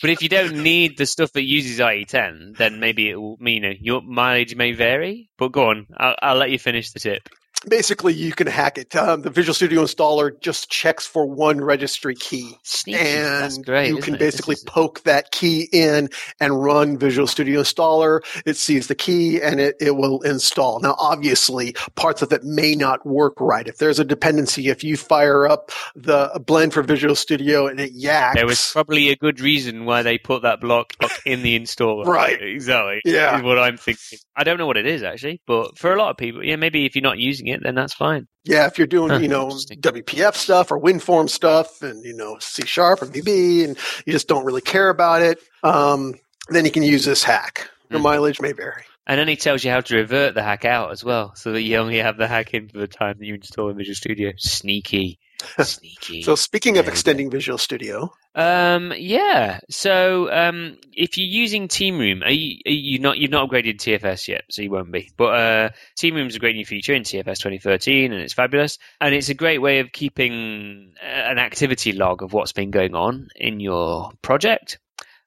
But 0.00 0.10
if 0.10 0.22
you 0.22 0.28
don't 0.28 0.62
need 0.62 0.96
the 0.96 1.06
stuff 1.06 1.32
that 1.32 1.42
uses 1.42 1.78
IE10, 1.78 2.56
then 2.56 2.80
maybe 2.80 3.10
it 3.10 3.16
will 3.16 3.36
mean 3.38 3.76
your 3.80 4.00
mileage 4.00 4.56
may 4.56 4.72
vary. 4.72 5.30
But 5.36 5.52
go 5.52 5.70
on. 5.70 5.86
I'll, 5.96 6.16
I'll 6.22 6.36
let 6.36 6.50
you 6.50 6.58
finish 6.58 6.92
the 6.92 7.00
tip 7.00 7.28
basically 7.66 8.14
you 8.14 8.32
can 8.32 8.46
hack 8.46 8.78
it. 8.78 8.94
Um, 8.94 9.22
the 9.22 9.30
Visual 9.30 9.54
Studio 9.54 9.82
installer 9.82 10.38
just 10.40 10.70
checks 10.70 11.06
for 11.06 11.26
one 11.26 11.60
registry 11.60 12.14
key, 12.14 12.56
Sneaky. 12.62 13.00
and 13.00 13.64
great, 13.64 13.88
you 13.88 13.98
can 13.98 14.16
basically 14.16 14.54
is... 14.54 14.64
poke 14.64 15.02
that 15.04 15.30
key 15.30 15.68
in 15.72 16.08
and 16.40 16.62
run 16.62 16.98
Visual 16.98 17.26
Studio 17.26 17.62
installer. 17.62 18.20
It 18.46 18.56
sees 18.56 18.86
the 18.86 18.94
key 18.94 19.40
and 19.42 19.60
it, 19.60 19.76
it 19.80 19.96
will 19.96 20.22
install. 20.22 20.80
Now, 20.80 20.94
obviously, 20.98 21.74
parts 21.96 22.22
of 22.22 22.32
it 22.32 22.44
may 22.44 22.74
not 22.74 23.04
work 23.04 23.40
right. 23.40 23.66
If 23.66 23.78
there's 23.78 23.98
a 23.98 24.04
dependency, 24.04 24.68
if 24.68 24.84
you 24.84 24.96
fire 24.96 25.46
up 25.46 25.70
the 25.96 26.40
blend 26.44 26.74
for 26.74 26.82
Visual 26.82 27.14
Studio 27.14 27.66
and 27.66 27.80
it 27.80 27.92
yaks, 27.92 28.36
there 28.36 28.46
was 28.46 28.70
probably 28.72 29.10
a 29.10 29.16
good 29.16 29.40
reason 29.40 29.84
why 29.84 30.02
they 30.02 30.18
put 30.18 30.42
that 30.42 30.60
block 30.60 30.92
in 31.24 31.42
the 31.42 31.58
installer. 31.58 32.06
right? 32.06 32.40
Exactly. 32.40 33.00
Yeah. 33.04 33.38
Is 33.38 33.42
what 33.42 33.58
I'm 33.58 33.76
thinking. 33.76 34.18
I 34.36 34.44
don't 34.44 34.58
know 34.58 34.66
what 34.66 34.76
it 34.76 34.86
is 34.86 35.02
actually, 35.02 35.40
but 35.46 35.76
for 35.76 35.92
a 35.92 35.98
lot 35.98 36.10
of 36.10 36.16
people, 36.16 36.44
yeah, 36.44 36.56
maybe 36.56 36.86
if 36.86 36.94
you're 36.94 37.02
not 37.02 37.18
using 37.18 37.47
it, 37.48 37.62
then 37.62 37.74
that's 37.74 37.94
fine. 37.94 38.26
Yeah, 38.44 38.66
if 38.66 38.78
you're 38.78 38.86
doing, 38.86 39.10
huh, 39.10 39.18
you 39.18 39.28
know, 39.28 39.48
WPF 39.48 40.34
stuff 40.34 40.70
or 40.70 40.80
WinForm 40.80 41.28
stuff 41.28 41.82
and, 41.82 42.04
you 42.04 42.14
know, 42.14 42.38
C 42.40 42.64
sharp 42.64 43.02
or 43.02 43.06
VB 43.06 43.64
and 43.64 43.76
you 44.06 44.12
just 44.12 44.28
don't 44.28 44.44
really 44.44 44.60
care 44.60 44.88
about 44.88 45.22
it, 45.22 45.38
um, 45.62 46.14
then 46.48 46.64
you 46.64 46.70
can 46.70 46.82
use 46.82 47.04
this 47.04 47.22
hack. 47.22 47.68
Your 47.90 48.00
mm. 48.00 48.04
mileage 48.04 48.40
may 48.40 48.52
vary. 48.52 48.84
And 49.06 49.18
then 49.18 49.28
he 49.28 49.36
tells 49.36 49.64
you 49.64 49.70
how 49.70 49.80
to 49.80 49.96
revert 49.96 50.34
the 50.34 50.42
hack 50.42 50.66
out 50.66 50.92
as 50.92 51.02
well, 51.02 51.34
so 51.34 51.52
that 51.52 51.62
you 51.62 51.76
only 51.76 51.98
have 51.98 52.18
the 52.18 52.28
hack 52.28 52.52
in 52.52 52.68
for 52.68 52.78
the 52.78 52.86
time 52.86 53.16
that 53.18 53.24
you 53.24 53.34
install 53.34 53.70
in 53.70 53.76
Visual 53.78 53.94
Studio. 53.94 54.32
Sneaky. 54.36 55.18
Sneaky. 55.62 56.22
so 56.22 56.34
speaking 56.34 56.78
of 56.78 56.88
extending 56.88 57.30
Visual 57.30 57.58
Studio, 57.58 58.12
um, 58.34 58.92
yeah. 58.96 59.60
So 59.68 60.30
um, 60.32 60.78
if 60.92 61.16
you're 61.16 61.26
using 61.26 61.68
Team 61.68 61.98
Room, 61.98 62.22
are 62.22 62.30
you, 62.30 62.58
are 62.66 62.70
you 62.70 62.98
not 62.98 63.18
you've 63.18 63.30
not 63.30 63.48
upgraded 63.48 63.78
TFS 63.78 64.28
yet, 64.28 64.44
so 64.50 64.62
you 64.62 64.70
won't 64.70 64.92
be. 64.92 65.10
But 65.16 65.34
uh, 65.34 65.70
Team 65.96 66.14
Room 66.14 66.28
is 66.28 66.36
a 66.36 66.38
great 66.38 66.56
new 66.56 66.64
feature 66.64 66.94
in 66.94 67.02
TFS 67.02 67.38
2013, 67.38 68.12
and 68.12 68.22
it's 68.22 68.34
fabulous. 68.34 68.78
And 69.00 69.14
it's 69.14 69.28
a 69.28 69.34
great 69.34 69.60
way 69.60 69.80
of 69.80 69.92
keeping 69.92 70.94
an 71.02 71.38
activity 71.38 71.92
log 71.92 72.22
of 72.22 72.32
what's 72.32 72.52
been 72.52 72.70
going 72.70 72.94
on 72.94 73.28
in 73.34 73.60
your 73.60 74.12
project. 74.22 74.78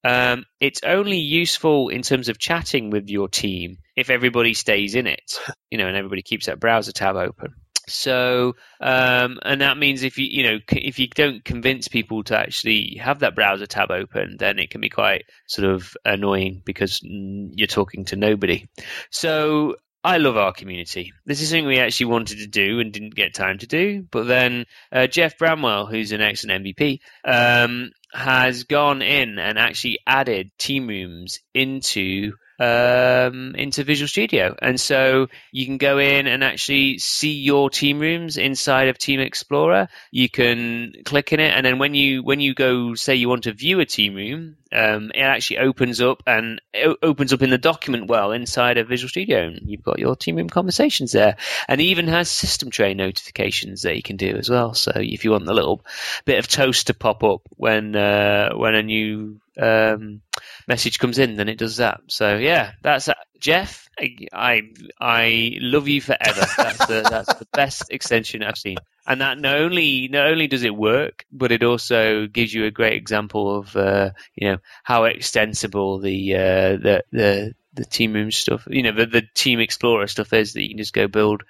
Um, 0.04 0.46
it's 0.60 0.82
only 0.84 1.20
useful 1.20 1.90
in 1.90 2.02
terms 2.02 2.30
of 2.30 2.40
chatting 2.40 2.90
with 2.90 3.10
your 3.10 3.28
team 3.28 3.78
if 3.96 4.10
everybody 4.10 4.54
stays 4.54 4.96
in 4.96 5.06
it, 5.06 5.40
you 5.70 5.78
know, 5.78 5.88
and 5.88 5.96
everybody 5.96 6.22
keeps 6.24 6.48
that 6.48 6.60
browser 6.60 6.92
tab 6.92 7.16
open. 7.16 7.54
So, 7.94 8.56
um, 8.80 9.40
and 9.44 9.62
that 9.62 9.78
means 9.78 10.04
if 10.04 10.18
you, 10.18 10.26
you 10.26 10.44
know, 10.44 10.60
if 10.70 11.00
you 11.00 11.08
don't 11.08 11.44
convince 11.44 11.88
people 11.88 12.24
to 12.26 12.38
actually 12.38 13.00
have 13.02 13.20
that 13.20 13.36
browser 13.36 13.66
tab 13.66 13.92
open, 13.92 14.38
then 14.38 14.60
it 14.60 14.70
can 14.70 14.82
be 14.82 14.90
quite 14.90 15.26
sort 15.48 15.70
of 15.70 15.96
annoying 16.06 16.62
because 16.66 17.00
you're 17.04 17.68
talking 17.68 18.06
to 18.06 18.16
nobody. 18.16 18.68
So, 19.10 19.76
I 20.04 20.18
love 20.18 20.36
our 20.36 20.52
community. 20.52 21.14
This 21.26 21.42
is 21.42 21.50
something 21.50 21.68
we 21.68 21.78
actually 21.78 22.08
wanted 22.08 22.40
to 22.40 22.48
do 22.48 22.80
and 22.80 22.92
didn't 22.92 23.14
get 23.14 23.36
time 23.36 23.60
to 23.60 23.68
do. 23.68 24.04
But 24.10 24.26
then 24.26 24.66
uh, 24.92 25.06
Jeff 25.06 25.38
Bramwell, 25.38 25.86
who's 25.86 26.12
an 26.12 26.22
excellent 26.22 26.66
MVP, 26.66 27.02
um, 27.24 27.92
has 28.12 28.64
gone 28.64 29.04
in 29.04 29.38
and 29.38 29.60
actually 29.60 30.00
added 30.08 30.52
team 30.58 30.88
rooms 30.88 31.40
into 31.54 32.34
um, 32.62 33.56
into 33.56 33.84
Visual 33.84 34.08
Studio. 34.08 34.56
And 34.62 34.80
so 34.80 35.28
you 35.52 35.66
can 35.66 35.78
go 35.78 35.98
in 35.98 36.28
and 36.28 36.44
actually 36.44 37.00
see 37.00 37.32
your 37.32 37.72
team 37.72 38.00
rooms 38.00 38.38
inside 38.38 38.88
of 38.88 39.00
Team 39.00 39.20
Explorer. 39.20 39.88
You 40.12 40.30
can 40.30 40.94
click 41.04 41.34
in 41.34 41.40
it, 41.40 41.56
and 41.56 41.66
then 41.66 41.80
when 41.80 41.96
you 41.96 42.22
when 42.22 42.40
you 42.40 42.54
go 42.54 42.94
say 42.94 43.16
you 43.16 43.28
want 43.28 43.46
to 43.46 43.54
view 43.54 43.80
a 43.80 43.86
team 43.86 44.14
room, 44.14 44.58
um, 44.72 45.12
it 45.16 45.22
actually 45.22 45.58
opens 45.58 46.02
up 46.02 46.22
and 46.28 46.62
opens 47.02 47.34
up 47.34 47.42
in 47.42 47.50
the 47.50 47.58
document 47.58 48.08
well 48.08 48.32
inside 48.32 48.78
of 48.78 48.88
Visual 48.88 49.10
Studio. 49.10 49.48
And 49.48 49.62
you've 49.64 49.84
got 49.84 49.98
your 49.98 50.16
team 50.16 50.36
room 50.36 50.50
conversations 50.50 51.14
there, 51.14 51.38
and 51.68 51.82
it 51.82 51.86
even 51.86 52.08
has 52.10 52.30
system 52.30 52.70
tray 52.70 52.94
notifications 52.94 53.82
that 53.82 53.96
you 53.96 54.04
can 54.04 54.18
do 54.18 54.36
as 54.38 54.52
well. 54.52 54.76
So 54.76 54.92
if 54.96 55.26
you 55.26 55.32
want 55.32 55.46
the 55.46 55.54
little 55.56 55.84
bit 56.26 56.38
of 56.38 56.48
toast 56.48 56.88
to 56.88 56.94
pop 56.94 57.24
up 57.24 57.42
when 57.58 57.96
uh, 57.96 58.54
when 58.54 58.76
a 58.76 58.84
new 58.84 59.42
um, 59.58 60.22
message 60.68 61.00
comes 61.00 61.20
in, 61.20 61.36
then 61.36 61.50
it 61.50 61.58
does 61.58 61.78
that. 61.78 62.02
So 62.08 62.38
yeah, 62.38 62.72
that's 62.82 63.08
uh, 63.08 63.14
Jeff. 63.40 63.90
I 64.34 64.64
I 65.00 65.58
love 65.62 65.88
you 65.88 66.02
forever. 66.02 66.46
That's 66.58 66.86
the 66.88 67.08
that's 67.10 67.34
the 67.34 67.48
best 67.54 67.92
extension 67.92 68.42
I've 68.44 68.58
seen, 68.58 68.78
and 69.06 69.22
that 69.22 69.38
not 69.38 69.58
only 69.58 70.08
not 70.08 70.28
only 70.28 70.48
does 70.48 70.64
it 70.64 70.76
work, 70.76 71.26
but 71.32 71.52
it 71.52 71.64
also 71.64 72.28
gives 72.28 72.54
you 72.54 72.66
a 72.66 72.72
great 72.72 72.94
example 72.94 73.58
of 73.58 73.76
uh, 73.76 74.12
you 74.36 74.52
know 74.52 74.58
how 74.84 75.04
extensible 75.04 76.00
the 76.00 76.36
uh, 76.36 76.78
the 76.78 77.04
the 77.12 77.56
the 77.74 77.86
team 77.86 78.14
room 78.14 78.32
stuff, 78.32 78.68
you 78.70 78.84
know, 78.84 78.92
the, 78.92 79.06
the 79.06 79.24
team 79.34 79.60
explorer 79.60 80.08
stuff 80.08 80.34
is 80.34 80.54
that 80.54 80.62
you 80.62 80.70
can 80.70 80.78
just 80.78 80.94
go 80.94 81.08
build 81.08 81.44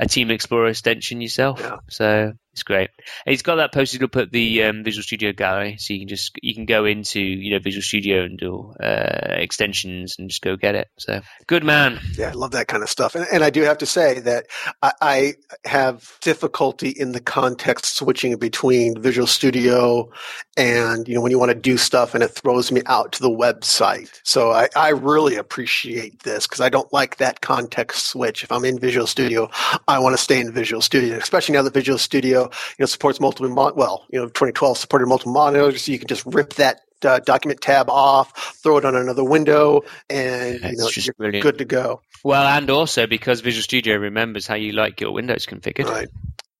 a 0.00 0.06
team 0.06 0.30
explorer 0.30 0.68
extension 0.68 1.20
yourself. 1.20 1.60
Yeah. 1.60 1.76
So 1.90 2.32
it's 2.56 2.62
great. 2.62 2.88
And 3.26 3.32
he's 3.32 3.42
got 3.42 3.56
that 3.56 3.74
posted 3.74 4.02
up 4.02 4.16
at 4.16 4.32
the 4.32 4.62
um, 4.62 4.82
Visual 4.82 5.02
Studio 5.02 5.32
gallery, 5.32 5.76
so 5.78 5.92
you 5.92 6.00
can 6.00 6.08
just 6.08 6.38
you 6.40 6.54
can 6.54 6.64
go 6.64 6.86
into 6.86 7.20
you 7.20 7.50
know 7.50 7.58
Visual 7.58 7.82
Studio 7.82 8.24
and 8.24 8.38
do 8.38 8.72
uh, 8.82 9.34
extensions 9.36 10.16
and 10.18 10.30
just 10.30 10.40
go 10.40 10.56
get 10.56 10.74
it. 10.74 10.88
So 10.98 11.20
good 11.46 11.64
man. 11.64 12.00
Yeah, 12.16 12.30
I 12.30 12.32
love 12.32 12.52
that 12.52 12.66
kind 12.66 12.82
of 12.82 12.88
stuff. 12.88 13.14
And, 13.14 13.26
and 13.30 13.44
I 13.44 13.50
do 13.50 13.60
have 13.60 13.76
to 13.78 13.86
say 13.86 14.20
that 14.20 14.46
I, 14.80 14.92
I, 15.02 15.32
have 15.66 16.16
difficulty 16.22 16.88
in 16.88 17.12
the 17.12 17.20
context 17.20 17.94
switching 17.96 18.34
between 18.38 19.02
Visual 19.02 19.26
Studio 19.26 20.10
and 20.56 21.06
you 21.06 21.14
know 21.14 21.20
when 21.20 21.32
you 21.32 21.38
want 21.38 21.50
to 21.50 21.54
do 21.54 21.76
stuff 21.76 22.14
and 22.14 22.24
it 22.24 22.28
throws 22.28 22.72
me 22.72 22.80
out 22.86 23.12
to 23.12 23.20
the 23.20 23.28
website. 23.28 24.18
So 24.22 24.52
I, 24.52 24.70
I 24.74 24.90
really 24.90 25.36
appreciate 25.36 26.22
this 26.22 26.46
because 26.46 26.62
I 26.62 26.70
don't 26.70 26.90
like 26.90 27.18
that 27.18 27.42
context 27.42 28.06
switch. 28.06 28.44
If 28.44 28.50
I'm 28.50 28.64
in 28.64 28.78
Visual 28.78 29.06
Studio, 29.06 29.50
I 29.86 29.98
want 29.98 30.14
to 30.14 30.22
stay 30.22 30.40
in 30.40 30.52
Visual 30.52 30.80
Studio, 30.80 31.18
especially 31.18 31.54
now 31.54 31.62
that 31.62 31.74
Visual 31.74 31.98
Studio 31.98 32.45
you 32.78 32.82
know, 32.82 32.86
supports 32.86 33.20
multiple, 33.20 33.48
mon- 33.48 33.74
well, 33.76 34.04
you 34.10 34.18
know, 34.18 34.26
2012 34.26 34.78
supported 34.78 35.06
multiple 35.06 35.32
monitors, 35.32 35.82
so 35.82 35.92
you 35.92 35.98
can 35.98 36.08
just 36.08 36.24
rip 36.26 36.54
that 36.54 36.80
uh, 37.04 37.18
document 37.20 37.60
tab 37.60 37.88
off, 37.90 38.56
throw 38.62 38.78
it 38.78 38.84
on 38.84 38.96
another 38.96 39.22
window, 39.24 39.82
and 40.10 40.60
Yeah, 40.60 40.70
you 40.70 40.76
know, 40.76 40.88
you're 40.96 41.14
brilliant. 41.14 41.42
good 41.42 41.58
to 41.58 41.64
go. 41.64 42.00
Well, 42.24 42.46
and 42.46 42.68
also 42.70 43.06
because 43.06 43.40
Visual 43.40 43.62
Studio 43.62 43.96
remembers 43.96 44.46
how 44.46 44.54
you 44.54 44.72
like 44.72 45.00
your 45.00 45.12
Windows 45.12 45.46
configured, 45.46 45.88
Right. 45.88 46.08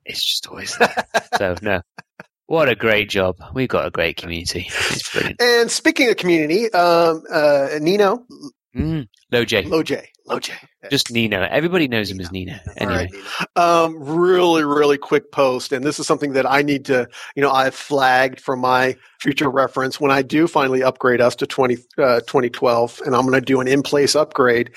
it's 0.05 0.25
just 0.25 0.46
always 0.46 0.77
there. 0.79 0.94
so 1.38 1.57
no. 1.62 1.81
What 2.49 2.68
a 2.68 2.77
great 2.77 3.09
job. 3.11 3.38
We've 3.55 3.68
got 3.68 3.87
a 3.87 3.90
great 3.90 4.18
community. 4.18 4.66
It's 4.68 5.11
brilliant. 5.12 5.40
And 5.42 5.68
speaking 5.68 6.09
of 6.11 6.16
community, 6.16 6.72
um, 6.72 7.25
uh, 7.29 7.70
Nino, 7.81 8.25
Mm. 8.77 9.09
Loj. 9.33 9.65
Loj, 9.65 10.03
Loj. 10.29 10.51
Just 10.91 11.11
Nino. 11.11 11.43
Everybody 11.43 11.89
knows 11.89 12.11
him 12.11 12.21
as 12.21 12.31
Nino. 12.31 12.57
Anyway. 12.77 13.09
right. 13.09 13.47
Um, 13.57 13.97
really, 13.99 14.65
really 14.65 14.99
quick 14.99 15.33
post, 15.33 15.73
and 15.73 15.85
this 15.85 15.99
is 15.99 16.07
something 16.07 16.35
that 16.35 16.49
I 16.49 16.62
need 16.62 16.85
to, 16.87 17.09
you 17.35 17.43
know, 17.43 17.51
I've 17.51 17.75
flagged 17.75 18.41
for 18.41 18.57
my 18.57 18.97
future 19.19 19.51
reference 19.51 19.99
when 19.99 20.11
I 20.11 20.23
do 20.23 20.47
finally 20.47 20.83
upgrade 20.83 21.21
us 21.21 21.35
to 21.37 21.47
20, 21.47 21.77
uh, 21.99 22.21
2012, 22.21 23.01
and 23.07 23.17
I'm 23.17 23.23
going 23.23 23.33
to 23.33 23.41
do 23.41 23.61
an 23.61 23.67
in-place 23.67 24.15
upgrade. 24.15 24.71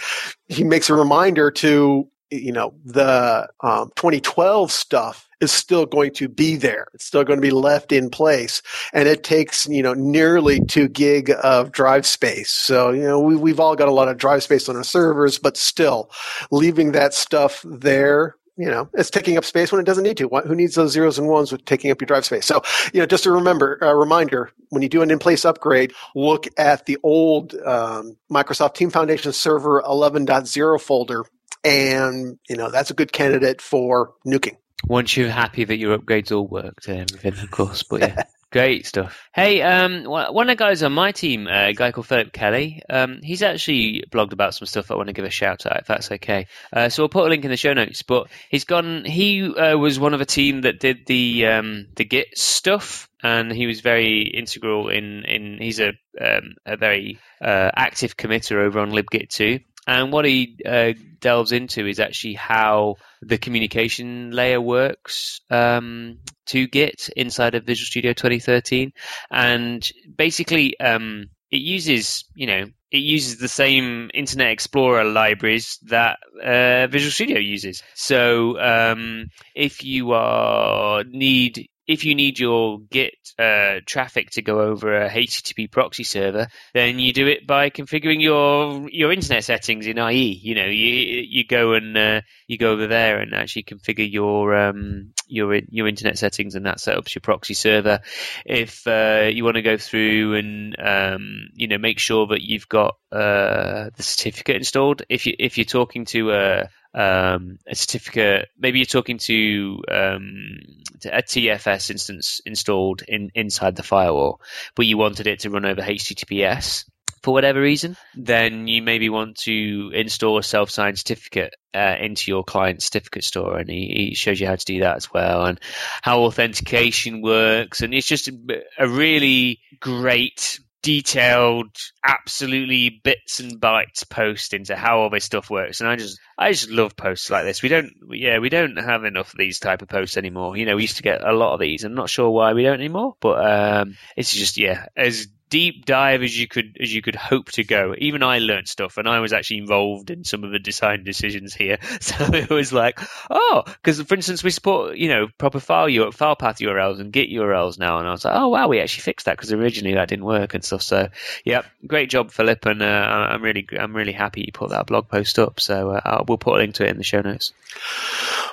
He 0.48 0.64
makes 0.64 0.90
a 0.90 0.94
reminder 0.94 1.52
to, 1.52 2.08
you 2.32 2.52
know, 2.52 2.74
the 2.86 3.48
um, 3.62 3.92
2012 3.96 4.72
stuff 4.72 5.28
is 5.42 5.52
still 5.52 5.86
going 5.86 6.12
to 6.14 6.28
be 6.28 6.56
there. 6.56 6.88
It's 6.94 7.06
still 7.06 7.24
going 7.24 7.38
to 7.38 7.42
be 7.42 7.52
left 7.52 7.92
in 7.92 8.10
place, 8.10 8.62
and 8.94 9.08
it 9.08 9.24
takes, 9.24 9.68
you 9.68 9.82
know, 9.82 9.94
nearly 9.94 10.60
two 10.60 10.88
gig 10.88 11.32
of 11.44 11.72
drive 11.72 12.06
space. 12.06 12.52
So, 12.52 12.92
you 12.92 13.04
know, 13.04 13.20
we, 13.20 13.36
we've 13.36 13.60
all 13.60 13.76
got 13.76 13.88
a 13.88 13.94
lot 13.94 14.08
of 14.08 14.18
drive 14.18 14.44
space 14.44 14.68
on 14.70 14.76
our 14.76 14.84
servers, 14.84 15.40
but 15.40 15.58
still, 15.58 16.12
leaving 16.52 16.92
that 16.92 17.14
stuff 17.14 17.64
there 17.66 18.36
you 18.60 18.66
know, 18.66 18.90
it's 18.94 19.10
taking 19.10 19.38
up 19.38 19.46
space 19.46 19.72
when 19.72 19.80
it 19.80 19.86
doesn't 19.86 20.04
need 20.04 20.18
to. 20.18 20.28
Who 20.28 20.54
needs 20.54 20.76
those 20.76 20.92
zeros 20.92 21.18
and 21.18 21.30
ones 21.30 21.50
with 21.50 21.64
taking 21.64 21.92
up 21.92 22.02
your 22.02 22.08
drive 22.08 22.26
space? 22.26 22.46
So, 22.46 22.62
you 22.94 23.00
know, 23.00 23.06
just 23.06 23.26
a 23.26 23.32
remember, 23.32 23.78
a 23.82 23.96
reminder, 23.96 24.52
when 24.68 24.82
you 24.82 24.90
do 24.90 25.02
an 25.02 25.10
in-place 25.10 25.46
upgrade, 25.46 25.94
look 26.14 26.46
at 26.58 26.86
the 26.86 26.98
old 27.02 27.56
um, 27.66 28.18
Microsoft 28.30 28.76
Team 28.76 28.90
Foundation 28.90 29.32
Server 29.32 29.82
11.0 29.84 30.82
folder, 30.82 31.24
and 31.64 32.40
you 32.50 32.56
know 32.56 32.70
that's 32.70 32.92
a 32.92 32.94
good 32.94 33.12
candidate 33.12 33.62
for 33.62 34.14
nuking. 34.26 34.58
Once 34.88 35.18
you're 35.18 35.30
happy 35.30 35.66
that 35.66 35.78
your 35.78 35.98
upgrades 35.98 36.32
all 36.32 36.48
worked 36.48 36.88
and 36.88 37.12
everything, 37.14 37.44
of 37.44 37.52
course. 37.52 37.84
But 37.84 38.02
yeah, 38.02 38.24
great 38.52 38.86
stuff. 38.86 39.28
Hey, 39.34 39.62
um, 39.62 40.04
one 40.06 40.50
of 40.50 40.58
the 40.58 40.62
guys 40.62 40.84
on 40.84 40.94
my 40.94 41.12
team, 41.12 41.48
uh, 41.48 41.68
a 41.68 41.74
guy 41.74 41.92
called 41.92 42.08
Philip 42.08 42.32
Kelley, 42.32 42.82
um, 42.90 43.20
he's 43.22 43.44
actually 43.44 44.04
blogged 44.10 44.34
about 44.34 44.56
some 44.56 44.66
stuff 44.66 44.90
I 44.90 44.96
want 44.96 45.08
to 45.08 45.14
give 45.14 45.26
a 45.26 45.30
shout 45.30 45.66
out, 45.66 45.82
if 45.82 45.88
that's 45.88 46.12
okay. 46.14 46.48
Uh, 46.72 46.90
so 46.90 47.04
we'll 47.04 47.10
put 47.10 47.26
a 47.26 47.30
link 47.30 47.44
in 47.44 47.52
the 47.52 47.58
show 47.58 47.74
notes. 47.74 48.04
But 48.04 48.28
he's 48.50 48.66
gone. 48.66 49.06
He 49.06 49.44
uh, 49.44 49.78
was 49.78 50.00
one 50.00 50.14
of 50.14 50.22
a 50.22 50.26
team 50.26 50.62
that 50.62 50.80
did 50.80 51.06
the 51.06 51.48
um, 51.48 51.88
the 51.96 52.06
Git 52.06 52.38
stuff. 52.38 53.08
And 53.22 53.52
he 53.52 53.68
was 53.68 53.82
very 53.82 54.22
integral 54.22 54.88
in, 54.88 55.26
in 55.26 55.58
he's 55.60 55.82
a 55.82 55.90
um, 56.22 56.56
a 56.66 56.78
very 56.78 57.20
uh, 57.42 57.70
active 57.76 58.16
committer 58.16 58.66
over 58.66 58.80
on 58.80 58.92
libgit2. 58.92 59.66
And 59.88 60.12
what 60.12 60.26
he 60.26 60.58
uh, 60.66 60.94
delves 61.20 61.52
into 61.52 61.88
is 61.88 62.00
actually 62.00 62.36
how 62.36 62.96
the 63.22 63.38
communication 63.38 64.32
layer 64.32 64.62
works 64.62 65.42
um, 65.50 66.20
to 66.48 66.68
Git 66.68 67.10
inside 67.16 67.56
of 67.56 67.66
Visual 67.66 67.86
Studio 67.86 68.14
2013, 68.14 68.94
and 69.32 69.90
basically 70.16 70.80
um, 70.80 71.30
it 71.50 71.62
uses 71.62 72.26
you 72.36 72.48
know 72.48 72.66
it 72.92 72.98
uses 72.98 73.38
the 73.38 73.48
same 73.48 74.10
Internet 74.14 74.52
Explorer 74.52 75.04
libraries 75.04 75.80
that 75.84 76.18
uh, 76.44 76.88
Visual 76.88 77.12
Studio 77.12 77.40
uses. 77.40 77.84
So 77.94 78.60
um, 78.60 79.28
if 79.56 79.84
you 79.84 80.12
are 80.14 81.04
need 81.04 81.70
if 81.90 82.06
you 82.06 82.14
need 82.14 82.38
your 82.38 82.82
Git 82.92 83.16
uh, 83.40 83.80
traffic 83.84 84.30
to 84.32 84.44
go 84.44 84.62
over 84.62 84.96
a 84.96 85.10
HTTP 85.10 85.72
proxy 85.72 86.04
server, 86.04 86.48
then 86.76 87.00
you 87.00 87.12
do 87.12 87.26
it 87.26 87.48
by 87.48 87.72
configuring 87.72 88.22
your 88.22 88.88
your 88.92 89.12
internet 89.12 89.44
settings 89.44 89.88
in 89.88 89.98
IE. 89.98 90.40
You 90.44 90.54
know, 90.54 90.68
you 90.68 91.24
you 91.28 91.48
go 91.48 91.74
and 91.74 91.98
uh, 91.98 92.22
you 92.46 92.60
go 92.60 92.74
over 92.74 92.86
there 92.86 93.20
and 93.20 93.34
actually 93.34 93.64
configure 93.64 94.10
your 94.10 94.56
um, 94.56 95.14
your 95.30 95.54
your 95.70 95.88
internet 95.88 96.18
settings, 96.18 96.56
and 96.56 96.66
that 96.66 96.80
sets 96.80 96.98
up 96.98 97.16
your 97.16 97.22
proxy 97.22 97.54
server. 97.54 98.00
If 98.46 98.86
uh, 98.88 99.30
you 99.32 99.44
want 99.44 99.56
to 99.56 99.62
go 99.62 99.78
through 99.78 100.36
and 100.36 100.76
um, 100.80 101.50
you 101.54 101.68
know 101.68 101.78
make 101.78 102.00
sure 102.00 102.28
that 102.28 102.42
you've 102.42 102.70
got 102.70 102.98
uh, 103.12 103.90
the 103.96 104.04
certificate 104.04 104.58
installed, 104.58 105.04
if 105.10 105.26
you 105.26 105.36
if 105.38 105.58
you're 105.58 105.66
talking 105.66 106.06
to 106.06 106.32
a 106.32 106.70
um, 106.94 107.60
a 107.68 107.76
certificate. 107.76 108.50
Maybe 108.58 108.80
you're 108.80 108.86
talking 108.86 109.20
to, 109.20 109.82
um, 109.92 110.60
to 111.02 111.16
a 111.16 111.22
TFS 111.22 111.92
instance 111.92 112.42
installed 112.46 113.04
in 113.08 113.32
inside 113.36 113.76
the 113.76 113.84
firewall, 113.84 114.42
but 114.76 114.86
you 114.86 114.98
wanted 114.98 115.28
it 115.28 115.42
to 115.42 115.50
run 115.50 115.66
over 115.66 115.82
HTTPS 115.82 116.86
for 117.22 117.34
whatever 117.34 117.62
reason. 117.62 117.96
Then 118.16 118.68
you 118.68 118.82
maybe 118.82 119.10
want 119.10 119.38
to 119.40 119.92
install 119.94 120.38
a 120.38 120.44
self-signed 120.44 120.98
certificate 120.98 121.56
uh, 121.74 121.96
into 122.00 122.32
your 122.32 122.44
client 122.44 122.82
certificate 122.82 123.24
store, 123.24 123.58
and 123.58 123.70
he, 123.70 124.10
he 124.10 124.16
shows 124.16 124.40
you 124.40 124.48
how 124.48 124.56
to 124.56 124.66
do 124.66 124.80
that 124.82 124.98
as 124.98 125.12
well, 125.14 125.46
and 125.46 125.60
how 126.02 126.22
authentication 126.22 127.22
works. 127.22 127.82
And 127.82 127.94
it's 127.94 128.08
just 128.08 128.30
a, 128.78 128.88
really 128.88 129.60
great 129.80 130.60
detailed, 130.82 131.76
absolutely 132.06 133.02
bits 133.04 133.42
and 133.42 133.60
bytes 133.60 134.10
post 134.10 134.54
into 134.54 134.78
how 134.78 135.00
all 135.00 135.10
this 135.10 135.26
stuff 135.26 135.50
works, 135.50 135.82
and 135.82 135.90
I 135.90 135.98
just, 135.98 136.18
I 136.38 136.52
just 136.52 136.70
love 136.70 136.96
posts 136.96 137.30
like 137.30 137.44
this. 137.44 137.62
We 137.62 137.68
don't, 137.70 137.92
yeah, 138.12 138.40
we 138.40 138.48
don't 138.48 138.78
have 138.78 139.04
enough 139.04 139.34
of 139.34 139.38
these 139.38 139.60
type 139.60 139.82
of 139.82 139.90
posts 139.90 140.16
anymore. 140.16 140.56
You 140.56 140.66
know, 140.66 140.78
we 140.78 140.84
used 140.84 140.98
to 140.98 141.04
get 141.04 141.22
a 141.22 141.34
lot 141.34 141.54
of 141.54 141.60
these. 141.60 141.84
I'm 141.84 141.96
not 141.96 142.10
sure 142.10 142.30
why 142.30 142.54
we 142.54 142.64
don't 142.64 142.80
anymore, 142.80 143.16
but 143.20 143.46
um, 143.46 143.98
it's 144.16 144.34
just, 144.34 144.58
yeah, 144.58 144.86
as 144.96 145.28
deep 145.50 145.86
dive 145.86 146.24
as 146.24 146.38
you 146.38 146.48
could 146.48 146.78
as 146.80 146.94
you 146.94 147.02
could 147.02 147.16
hope 147.16 147.52
to 147.54 147.64
go. 147.64 147.96
Even 147.98 148.24
I 148.24 148.40
learned 148.40 148.68
stuff, 148.68 148.98
and 148.98 149.08
I 149.08 149.20
was 149.20 149.34
actually 149.34 149.60
involved 149.60 150.10
in 150.10 150.24
some 150.24 150.44
of 150.44 150.52
the 150.52 150.60
design 150.60 151.04
decisions 151.04 151.54
here. 151.54 151.78
So 152.02 152.34
it 152.34 152.50
was 152.50 152.72
like, 152.74 153.00
oh, 153.30 153.64
because 153.66 154.02
for 154.02 154.16
instance, 154.16 154.44
we 154.44 154.52
support 154.52 154.98
you 154.98 155.10
know 155.10 155.28
proper 155.38 155.60
file 155.60 155.90
U- 155.90 156.12
file 156.12 156.36
path 156.36 156.60
URLs 156.60 157.00
and 157.00 157.12
Git 157.12 157.30
URLs 157.30 157.78
now, 157.78 158.00
and 158.00 158.08
I 158.08 158.12
was 158.12 158.26
like, 158.26 158.36
oh 158.36 158.48
wow, 158.48 158.68
we 158.68 158.80
actually 158.80 159.02
fixed 159.04 159.26
that 159.26 159.38
because 159.38 159.52
originally 159.52 159.96
that 159.96 160.08
didn't 160.08 160.26
work 160.26 160.54
and 160.54 160.64
stuff. 160.64 160.82
So 160.82 161.10
yeah, 161.46 161.64
great 161.86 162.10
job, 162.10 162.32
Philip, 162.32 162.66
and 162.66 162.82
uh, 162.82 162.86
I'm 162.86 163.42
really 163.42 163.68
I'm 163.78 163.96
really 163.96 164.14
happy 164.14 164.42
you 164.42 164.52
put 164.52 164.70
that 164.70 164.88
blog 164.88 165.10
post 165.10 165.38
up. 165.38 165.60
So 165.60 165.92
uh, 165.92 166.24
we'll 166.28 166.38
put 166.38 166.56
a 166.56 166.58
link 166.58 166.76
to 166.76 166.86
it 166.86 166.92
in 166.92 166.98
the 166.98 167.04
show 167.04 167.22
notes. 167.22 167.54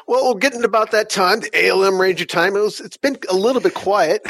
Well, 0.07 0.35
getting 0.35 0.65
about 0.65 0.93
that 0.93 1.11
time, 1.11 1.41
the 1.41 1.69
ALM 1.69 2.01
Ranger 2.01 2.27
time. 2.27 2.55
It 2.57 2.61
was, 2.61 2.81
it's 2.81 2.97
been 2.97 3.19
a 3.29 3.35
little 3.35 3.61
bit 3.61 3.75
quiet, 3.75 4.23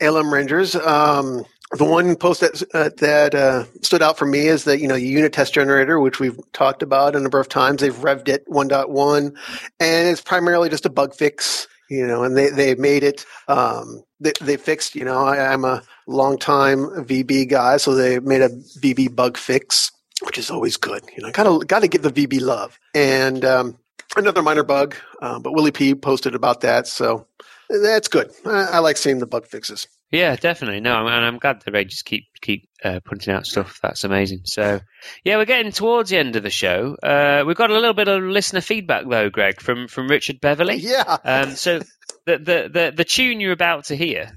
ALM 0.00 0.32
Rangers. 0.32 0.74
Um, 0.74 1.44
the 1.72 1.84
one 1.84 2.16
post 2.16 2.40
that 2.40 2.62
uh, 2.72 2.90
that 2.98 3.34
uh, 3.34 3.64
stood 3.82 4.02
out 4.02 4.16
for 4.16 4.24
me 4.24 4.46
is 4.46 4.64
that 4.64 4.80
you 4.80 4.88
know 4.88 4.94
unit 4.94 5.32
test 5.32 5.52
generator, 5.52 6.00
which 6.00 6.18
we've 6.18 6.38
talked 6.52 6.82
about 6.82 7.14
a 7.14 7.20
number 7.20 7.38
of 7.38 7.48
times. 7.48 7.82
They've 7.82 7.94
revved 7.94 8.28
it 8.28 8.48
1.1, 8.48 9.36
and 9.78 10.08
it's 10.08 10.22
primarily 10.22 10.70
just 10.70 10.86
a 10.86 10.90
bug 10.90 11.14
fix. 11.14 11.66
You 11.90 12.06
know, 12.06 12.22
and 12.22 12.36
they 12.36 12.48
they 12.50 12.74
made 12.74 13.02
it. 13.02 13.24
Um, 13.48 14.02
they 14.20 14.32
they 14.40 14.56
fixed. 14.56 14.94
You 14.94 15.04
know, 15.04 15.26
I, 15.26 15.52
I'm 15.52 15.64
a 15.64 15.82
longtime 16.06 16.78
VB 17.04 17.50
guy, 17.50 17.76
so 17.76 17.94
they 17.94 18.18
made 18.20 18.40
a 18.40 18.48
VB 18.48 19.14
bug 19.14 19.36
fix, 19.36 19.90
which 20.22 20.38
is 20.38 20.50
always 20.50 20.78
good. 20.78 21.02
You 21.16 21.22
know, 21.22 21.30
gotta 21.32 21.64
gotta 21.66 21.88
give 21.88 22.02
the 22.02 22.12
VB 22.12 22.40
love. 22.40 22.78
And 22.94 23.44
um, 23.44 23.78
another 24.16 24.42
minor 24.42 24.64
bug, 24.64 24.96
uh, 25.20 25.38
but 25.38 25.52
Willy 25.52 25.72
P 25.72 25.94
posted 25.94 26.34
about 26.34 26.62
that, 26.62 26.86
so 26.86 27.26
that's 27.68 28.08
good. 28.08 28.30
I, 28.46 28.64
I 28.72 28.78
like 28.78 28.96
seeing 28.96 29.18
the 29.18 29.26
bug 29.26 29.46
fixes. 29.46 29.86
Yeah, 30.10 30.36
definitely. 30.36 30.80
No, 30.80 31.06
and 31.06 31.24
I'm 31.24 31.38
glad 31.38 31.60
that 31.62 31.70
they 31.70 31.84
just 31.84 32.06
keep 32.06 32.24
keep 32.40 32.68
uh, 32.82 33.00
putting 33.04 33.32
out 33.32 33.46
stuff. 33.46 33.78
That's 33.82 34.04
amazing. 34.04 34.40
So, 34.44 34.80
yeah, 35.22 35.36
we're 35.36 35.44
getting 35.44 35.70
towards 35.70 36.08
the 36.08 36.16
end 36.16 36.34
of 36.36 36.42
the 36.42 36.50
show. 36.50 36.96
Uh, 37.02 37.44
we've 37.46 37.56
got 37.56 37.70
a 37.70 37.74
little 37.74 37.92
bit 37.92 38.08
of 38.08 38.22
listener 38.22 38.62
feedback 38.62 39.04
though, 39.08 39.28
Greg, 39.28 39.60
from 39.60 39.86
from 39.86 40.08
Richard 40.08 40.40
Beverly. 40.40 40.76
Yeah. 40.76 41.18
Um, 41.24 41.50
so 41.50 41.80
the, 42.24 42.38
the 42.38 42.70
the 42.72 42.92
the 42.96 43.04
tune 43.04 43.40
you're 43.40 43.52
about 43.52 43.84
to 43.86 43.96
hear, 43.96 44.30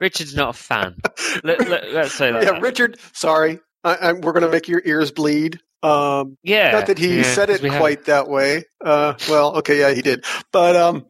Richard's 0.00 0.34
not 0.34 0.50
a 0.50 0.58
fan. 0.58 0.96
Let, 1.44 1.68
let, 1.68 1.92
let's 1.92 2.14
say 2.14 2.32
that. 2.32 2.42
yeah, 2.44 2.58
Richard. 2.60 2.98
Sorry, 3.12 3.60
I, 3.84 3.94
I, 3.96 4.12
we're 4.12 4.32
going 4.32 4.44
to 4.44 4.50
make 4.50 4.68
your 4.68 4.82
ears 4.84 5.10
bleed. 5.10 5.60
Um, 5.82 6.36
Yeah, 6.42 6.72
not 6.72 6.86
that 6.88 6.98
he 6.98 7.18
yeah, 7.18 7.22
said 7.22 7.48
'cause 7.48 7.56
it 7.58 7.62
we 7.62 7.68
have- 7.70 7.78
quite 7.80 8.04
that 8.06 8.28
way. 8.28 8.64
Uh, 8.84 9.14
well, 9.28 9.56
okay, 9.58 9.78
yeah, 9.78 9.92
he 9.94 10.02
did. 10.02 10.24
But 10.52 10.74
um, 10.76 11.06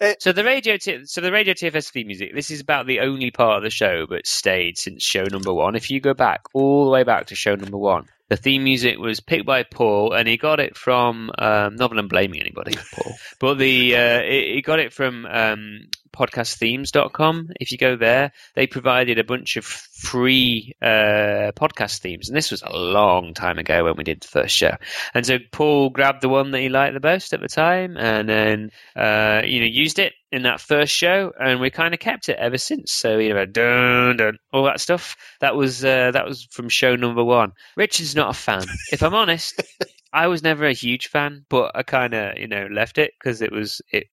eh, 0.00 0.14
So 0.20 0.32
the 0.32 0.44
radio, 0.44 0.76
t- 0.76 1.04
so 1.06 1.20
the 1.20 1.32
radio 1.32 1.54
TFS 1.54 1.90
theme 1.90 2.06
music. 2.06 2.34
This 2.34 2.50
is 2.50 2.60
about 2.60 2.86
the 2.86 3.00
only 3.00 3.30
part 3.30 3.58
of 3.58 3.62
the 3.62 3.70
show 3.70 4.06
that's 4.08 4.30
stayed 4.30 4.78
since 4.78 5.02
show 5.04 5.24
number 5.24 5.52
one. 5.52 5.74
If 5.74 5.90
you 5.90 6.00
go 6.00 6.14
back 6.14 6.42
all 6.52 6.84
the 6.84 6.90
way 6.90 7.02
back 7.04 7.26
to 7.26 7.34
show 7.34 7.54
number 7.54 7.78
one, 7.78 8.06
the 8.28 8.36
theme 8.36 8.64
music 8.64 8.98
was 8.98 9.20
picked 9.20 9.46
by 9.46 9.62
Paul, 9.64 10.12
and 10.12 10.26
he 10.28 10.36
got 10.36 10.60
it 10.60 10.76
from. 10.76 11.30
Um, 11.38 11.76
not 11.76 11.90
that 11.90 11.98
I'm 11.98 12.08
blaming 12.08 12.40
anybody, 12.40 12.76
Paul, 12.94 13.12
but 13.40 13.58
the 13.58 13.96
uh, 13.96 14.22
he 14.22 14.52
he 14.54 14.62
got 14.62 14.78
it 14.78 14.92
from 14.92 15.26
um, 15.26 15.80
podcastthemes.com. 16.14 17.50
If 17.60 17.72
you 17.72 17.78
go 17.78 17.96
there, 17.96 18.32
they 18.54 18.66
provided 18.66 19.18
a 19.18 19.24
bunch 19.24 19.56
of 19.56 19.64
free 19.64 20.74
uh, 20.80 21.52
podcast 21.56 21.98
themes, 21.98 22.28
and 22.28 22.36
this 22.36 22.50
was 22.50 22.62
a 22.62 22.76
long 22.76 23.34
time 23.34 23.58
ago 23.58 23.84
when 23.84 23.96
we 23.96 24.04
did 24.04 24.20
the 24.20 24.28
first 24.28 24.54
show. 24.54 24.76
And 25.12 25.26
so 25.26 25.38
Paul 25.52 25.90
grabbed 25.90 26.22
the 26.22 26.28
one 26.28 26.50
that 26.52 26.60
he 26.60 26.68
liked 26.68 26.94
the 26.94 27.06
most 27.06 27.32
at 27.34 27.40
the 27.40 27.48
time, 27.48 27.96
and 27.96 28.28
then 28.28 28.70
uh, 28.96 29.42
you 29.44 29.60
know 29.60 29.66
used 29.66 29.98
it. 29.98 30.12
in 30.32 30.42
that 30.42 30.60
first 30.60 30.92
show, 30.92 31.32
and 31.40 31.60
we 31.60 31.70
kind 31.70 31.94
of 31.94 32.00
kept 32.00 32.28
it 32.28 32.38
ever 32.38 32.58
since. 32.58 32.92
So 32.92 33.18
you 33.18 33.34
know, 33.34 33.46
dun 33.46 34.16
dun, 34.16 34.38
all 34.52 34.64
that 34.64 34.80
stuff. 34.80 35.16
That 35.40 35.56
was 35.56 35.84
uh, 35.84 36.10
that 36.12 36.26
was 36.26 36.46
from 36.50 36.68
show 36.68 36.96
number 36.96 37.24
one. 37.24 37.52
Richard's 37.76 38.16
not 38.16 38.30
a 38.30 38.38
fan, 38.38 38.64
if 38.90 39.02
I'm 39.02 39.14
honest. 39.14 39.62
I 40.12 40.28
was 40.28 40.44
never 40.44 40.64
a 40.64 40.72
huge 40.72 41.08
fan, 41.08 41.44
but 41.50 41.72
I 41.74 41.82
kind 41.82 42.14
of 42.14 42.38
you 42.38 42.46
know 42.46 42.68
left 42.70 42.98
it 42.98 43.12
because 43.18 43.42
it 43.42 43.50
was 43.50 43.82
it, 43.92 44.04
it 44.04 44.08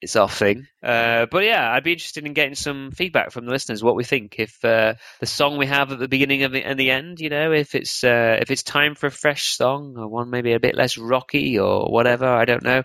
it's 0.00 0.16
our 0.16 0.28
thing. 0.28 0.66
Uh, 0.82 1.26
but 1.30 1.44
yeah, 1.44 1.70
I'd 1.72 1.82
be 1.82 1.92
interested 1.92 2.26
in 2.26 2.34
getting 2.34 2.54
some 2.54 2.90
feedback 2.90 3.30
from 3.30 3.46
the 3.46 3.50
listeners. 3.50 3.82
What 3.82 3.96
we 3.96 4.04
think 4.04 4.36
if 4.38 4.64
uh, 4.64 4.94
the 5.20 5.26
song 5.26 5.56
we 5.56 5.66
have 5.66 5.90
at 5.90 5.98
the 5.98 6.08
beginning 6.08 6.42
of 6.42 6.52
the, 6.52 6.62
and 6.62 6.78
the 6.78 6.90
end, 6.90 7.18
you 7.18 7.30
know, 7.30 7.52
if 7.52 7.74
it's 7.74 8.04
uh, 8.04 8.38
if 8.40 8.50
it's 8.50 8.62
time 8.62 8.94
for 8.94 9.06
a 9.06 9.10
fresh 9.10 9.56
song 9.56 9.96
or 9.96 10.08
one 10.08 10.30
maybe 10.30 10.52
a 10.52 10.60
bit 10.60 10.74
less 10.74 10.98
rocky 10.98 11.58
or 11.58 11.90
whatever, 11.90 12.26
I 12.26 12.44
don't 12.44 12.62
know. 12.62 12.82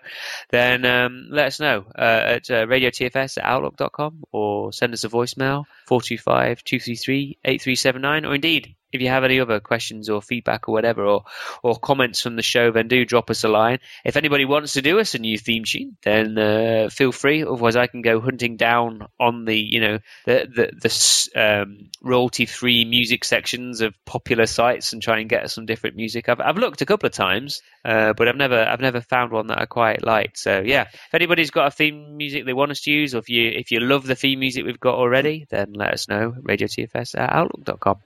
Then 0.50 0.86
um, 0.86 1.28
let 1.32 1.48
us 1.48 1.60
know 1.60 1.86
uh, 1.98 2.22
at 2.38 2.50
uh, 2.50 2.66
radiotfs 2.66 3.38
at 3.38 3.44
outlook.com 3.44 4.24
or 4.32 4.72
send 4.72 4.94
us 4.94 5.04
a 5.04 5.10
voicemail 5.10 5.66
425 5.88 6.64
233 6.64 7.40
8379 7.44 8.26
or 8.26 8.36
indeed 8.36 8.76
if 8.92 9.02
you 9.02 9.10
have 9.10 9.24
any 9.24 9.40
other 9.40 9.60
questions 9.60 10.10
or 10.10 10.22
feedback 10.22 10.68
or 10.68 10.74
whatever, 10.74 11.06
or 11.06 11.24
or 11.64 11.78
comments 11.78 12.22
from 12.22 12.36
the 12.36 12.42
show, 12.42 12.72
then 12.72 12.88
do 12.88 13.06
drop 13.06 13.30
us 13.30 13.44
a 13.44 13.48
line. 13.48 13.80
If 14.04 14.18
anybody 14.18 14.46
wants 14.46 14.74
to 14.74 14.82
do 14.82 15.00
us 15.00 15.16
a 15.16 15.20
new 15.20 15.38
theme 15.38 15.64
tune, 15.66 15.98
then 16.04 16.38
uh, 16.38 16.90
feel 16.92 17.12
free. 17.12 17.44
Otherwise, 17.44 17.76
I 17.76 17.88
can 17.88 18.02
go 18.02 18.20
hunting 18.20 18.58
down 18.58 19.08
on 19.20 19.46
the 19.46 19.58
you 19.58 19.82
know 19.82 20.00
the 20.26 20.48
the, 20.54 20.72
the 20.82 20.90
um, 21.36 21.90
royalty 22.02 22.46
free 22.46 22.86
music 22.86 23.24
sections 23.24 23.82
of 23.82 23.94
popular 24.06 24.46
sites 24.46 24.94
and 24.94 25.02
try 25.02 25.20
and 25.20 25.30
get 25.30 25.50
some 25.50 25.66
different 25.66 25.96
music. 25.96 26.30
I've 26.30 26.42
I've 26.42 26.58
looked 26.58 26.82
a 26.82 26.86
couple 26.86 27.08
of 27.08 27.14
times, 27.14 27.62
uh, 27.86 28.14
but 28.14 28.28
I've 28.28 28.36
never 28.36 28.60
I've 28.60 28.82
never 28.82 29.02
found 29.02 29.32
one 29.32 29.48
that 29.48 29.60
I 29.60 29.66
quite 29.66 30.04
liked. 30.04 30.38
So 30.38 30.62
yeah, 30.62 30.84
if 30.84 31.14
anybody's 31.14 31.52
got 31.52 31.68
a 31.68 31.72
theme 31.72 32.18
music 32.18 32.46
they 32.46 32.54
want 32.54 32.72
us 32.72 32.82
to 32.82 32.92
use, 32.92 33.16
or 33.16 33.20
if 33.20 33.30
you 33.30 33.50
if 33.50 33.72
you 33.72 33.80
love 33.80 34.06
the 34.06 34.16
theme 34.16 34.40
music 34.40 34.66
we've 34.66 34.80
got 34.80 34.96
already, 34.96 35.46
then 35.50 35.74
let 35.74 35.94
us 35.94 36.08
know. 36.08 36.32
RadioTFS 36.32 37.20
at 37.20 37.32
outlook.com. 37.32 37.98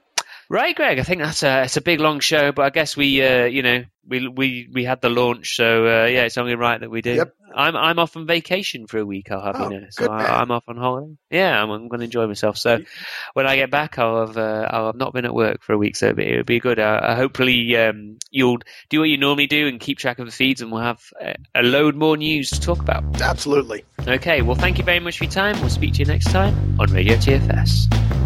Right, 0.48 0.76
Greg. 0.76 0.98
I 0.98 1.02
think 1.02 1.22
that's 1.22 1.42
a 1.42 1.64
it's 1.64 1.76
a 1.76 1.80
big 1.80 2.00
long 2.00 2.20
show, 2.20 2.52
but 2.52 2.62
I 2.62 2.70
guess 2.70 2.96
we 2.96 3.22
uh, 3.22 3.44
you 3.46 3.62
know 3.62 3.84
we 4.08 4.28
we 4.28 4.68
we 4.72 4.84
had 4.84 5.00
the 5.00 5.08
launch, 5.08 5.56
so 5.56 5.84
uh, 5.86 6.06
yeah, 6.06 6.24
it's 6.24 6.38
only 6.38 6.54
right 6.54 6.80
that 6.80 6.90
we 6.90 7.02
do. 7.02 7.14
Yep. 7.14 7.34
I'm 7.54 7.74
I'm 7.74 7.98
off 7.98 8.16
on 8.16 8.26
vacation 8.26 8.86
for 8.86 8.98
a 8.98 9.06
week. 9.06 9.30
I'll 9.30 9.40
have 9.42 9.56
Oh, 9.58 9.70
you 9.70 9.80
know, 9.80 9.86
so. 9.90 10.06
I, 10.06 10.40
I'm 10.40 10.50
off 10.50 10.64
on 10.68 10.76
holiday. 10.76 11.16
Yeah, 11.30 11.60
I'm, 11.60 11.70
I'm 11.70 11.88
going 11.88 12.00
to 12.00 12.04
enjoy 12.04 12.26
myself. 12.26 12.58
So 12.58 12.80
when 13.32 13.46
I 13.46 13.56
get 13.56 13.70
back, 13.70 13.98
I'll 13.98 14.26
have 14.26 14.36
uh, 14.36 14.68
I'll 14.70 14.86
have 14.86 14.96
not 14.96 15.12
been 15.12 15.24
at 15.24 15.34
work 15.34 15.62
for 15.62 15.72
a 15.72 15.78
week, 15.78 15.96
so 15.96 16.06
it'll 16.06 16.16
be, 16.16 16.26
it'll 16.26 16.44
be 16.44 16.60
good. 16.60 16.78
Uh, 16.78 17.00
uh, 17.02 17.16
hopefully, 17.16 17.76
um, 17.76 18.18
you'll 18.30 18.58
do 18.90 19.00
what 19.00 19.08
you 19.08 19.16
normally 19.16 19.46
do 19.46 19.66
and 19.66 19.80
keep 19.80 19.98
track 19.98 20.18
of 20.18 20.26
the 20.26 20.32
feeds, 20.32 20.60
and 20.60 20.70
we'll 20.70 20.82
have 20.82 21.02
a, 21.20 21.34
a 21.54 21.62
load 21.62 21.96
more 21.96 22.16
news 22.16 22.50
to 22.50 22.60
talk 22.60 22.78
about. 22.78 23.20
Absolutely. 23.20 23.84
Okay, 24.06 24.42
well, 24.42 24.56
thank 24.56 24.78
you 24.78 24.84
very 24.84 25.00
much 25.00 25.18
for 25.18 25.24
your 25.24 25.32
time. 25.32 25.58
We'll 25.60 25.70
speak 25.70 25.94
to 25.94 25.98
you 26.00 26.04
next 26.04 26.30
time 26.30 26.78
on 26.78 26.92
Radio 26.92 27.16
TFS. 27.16 28.25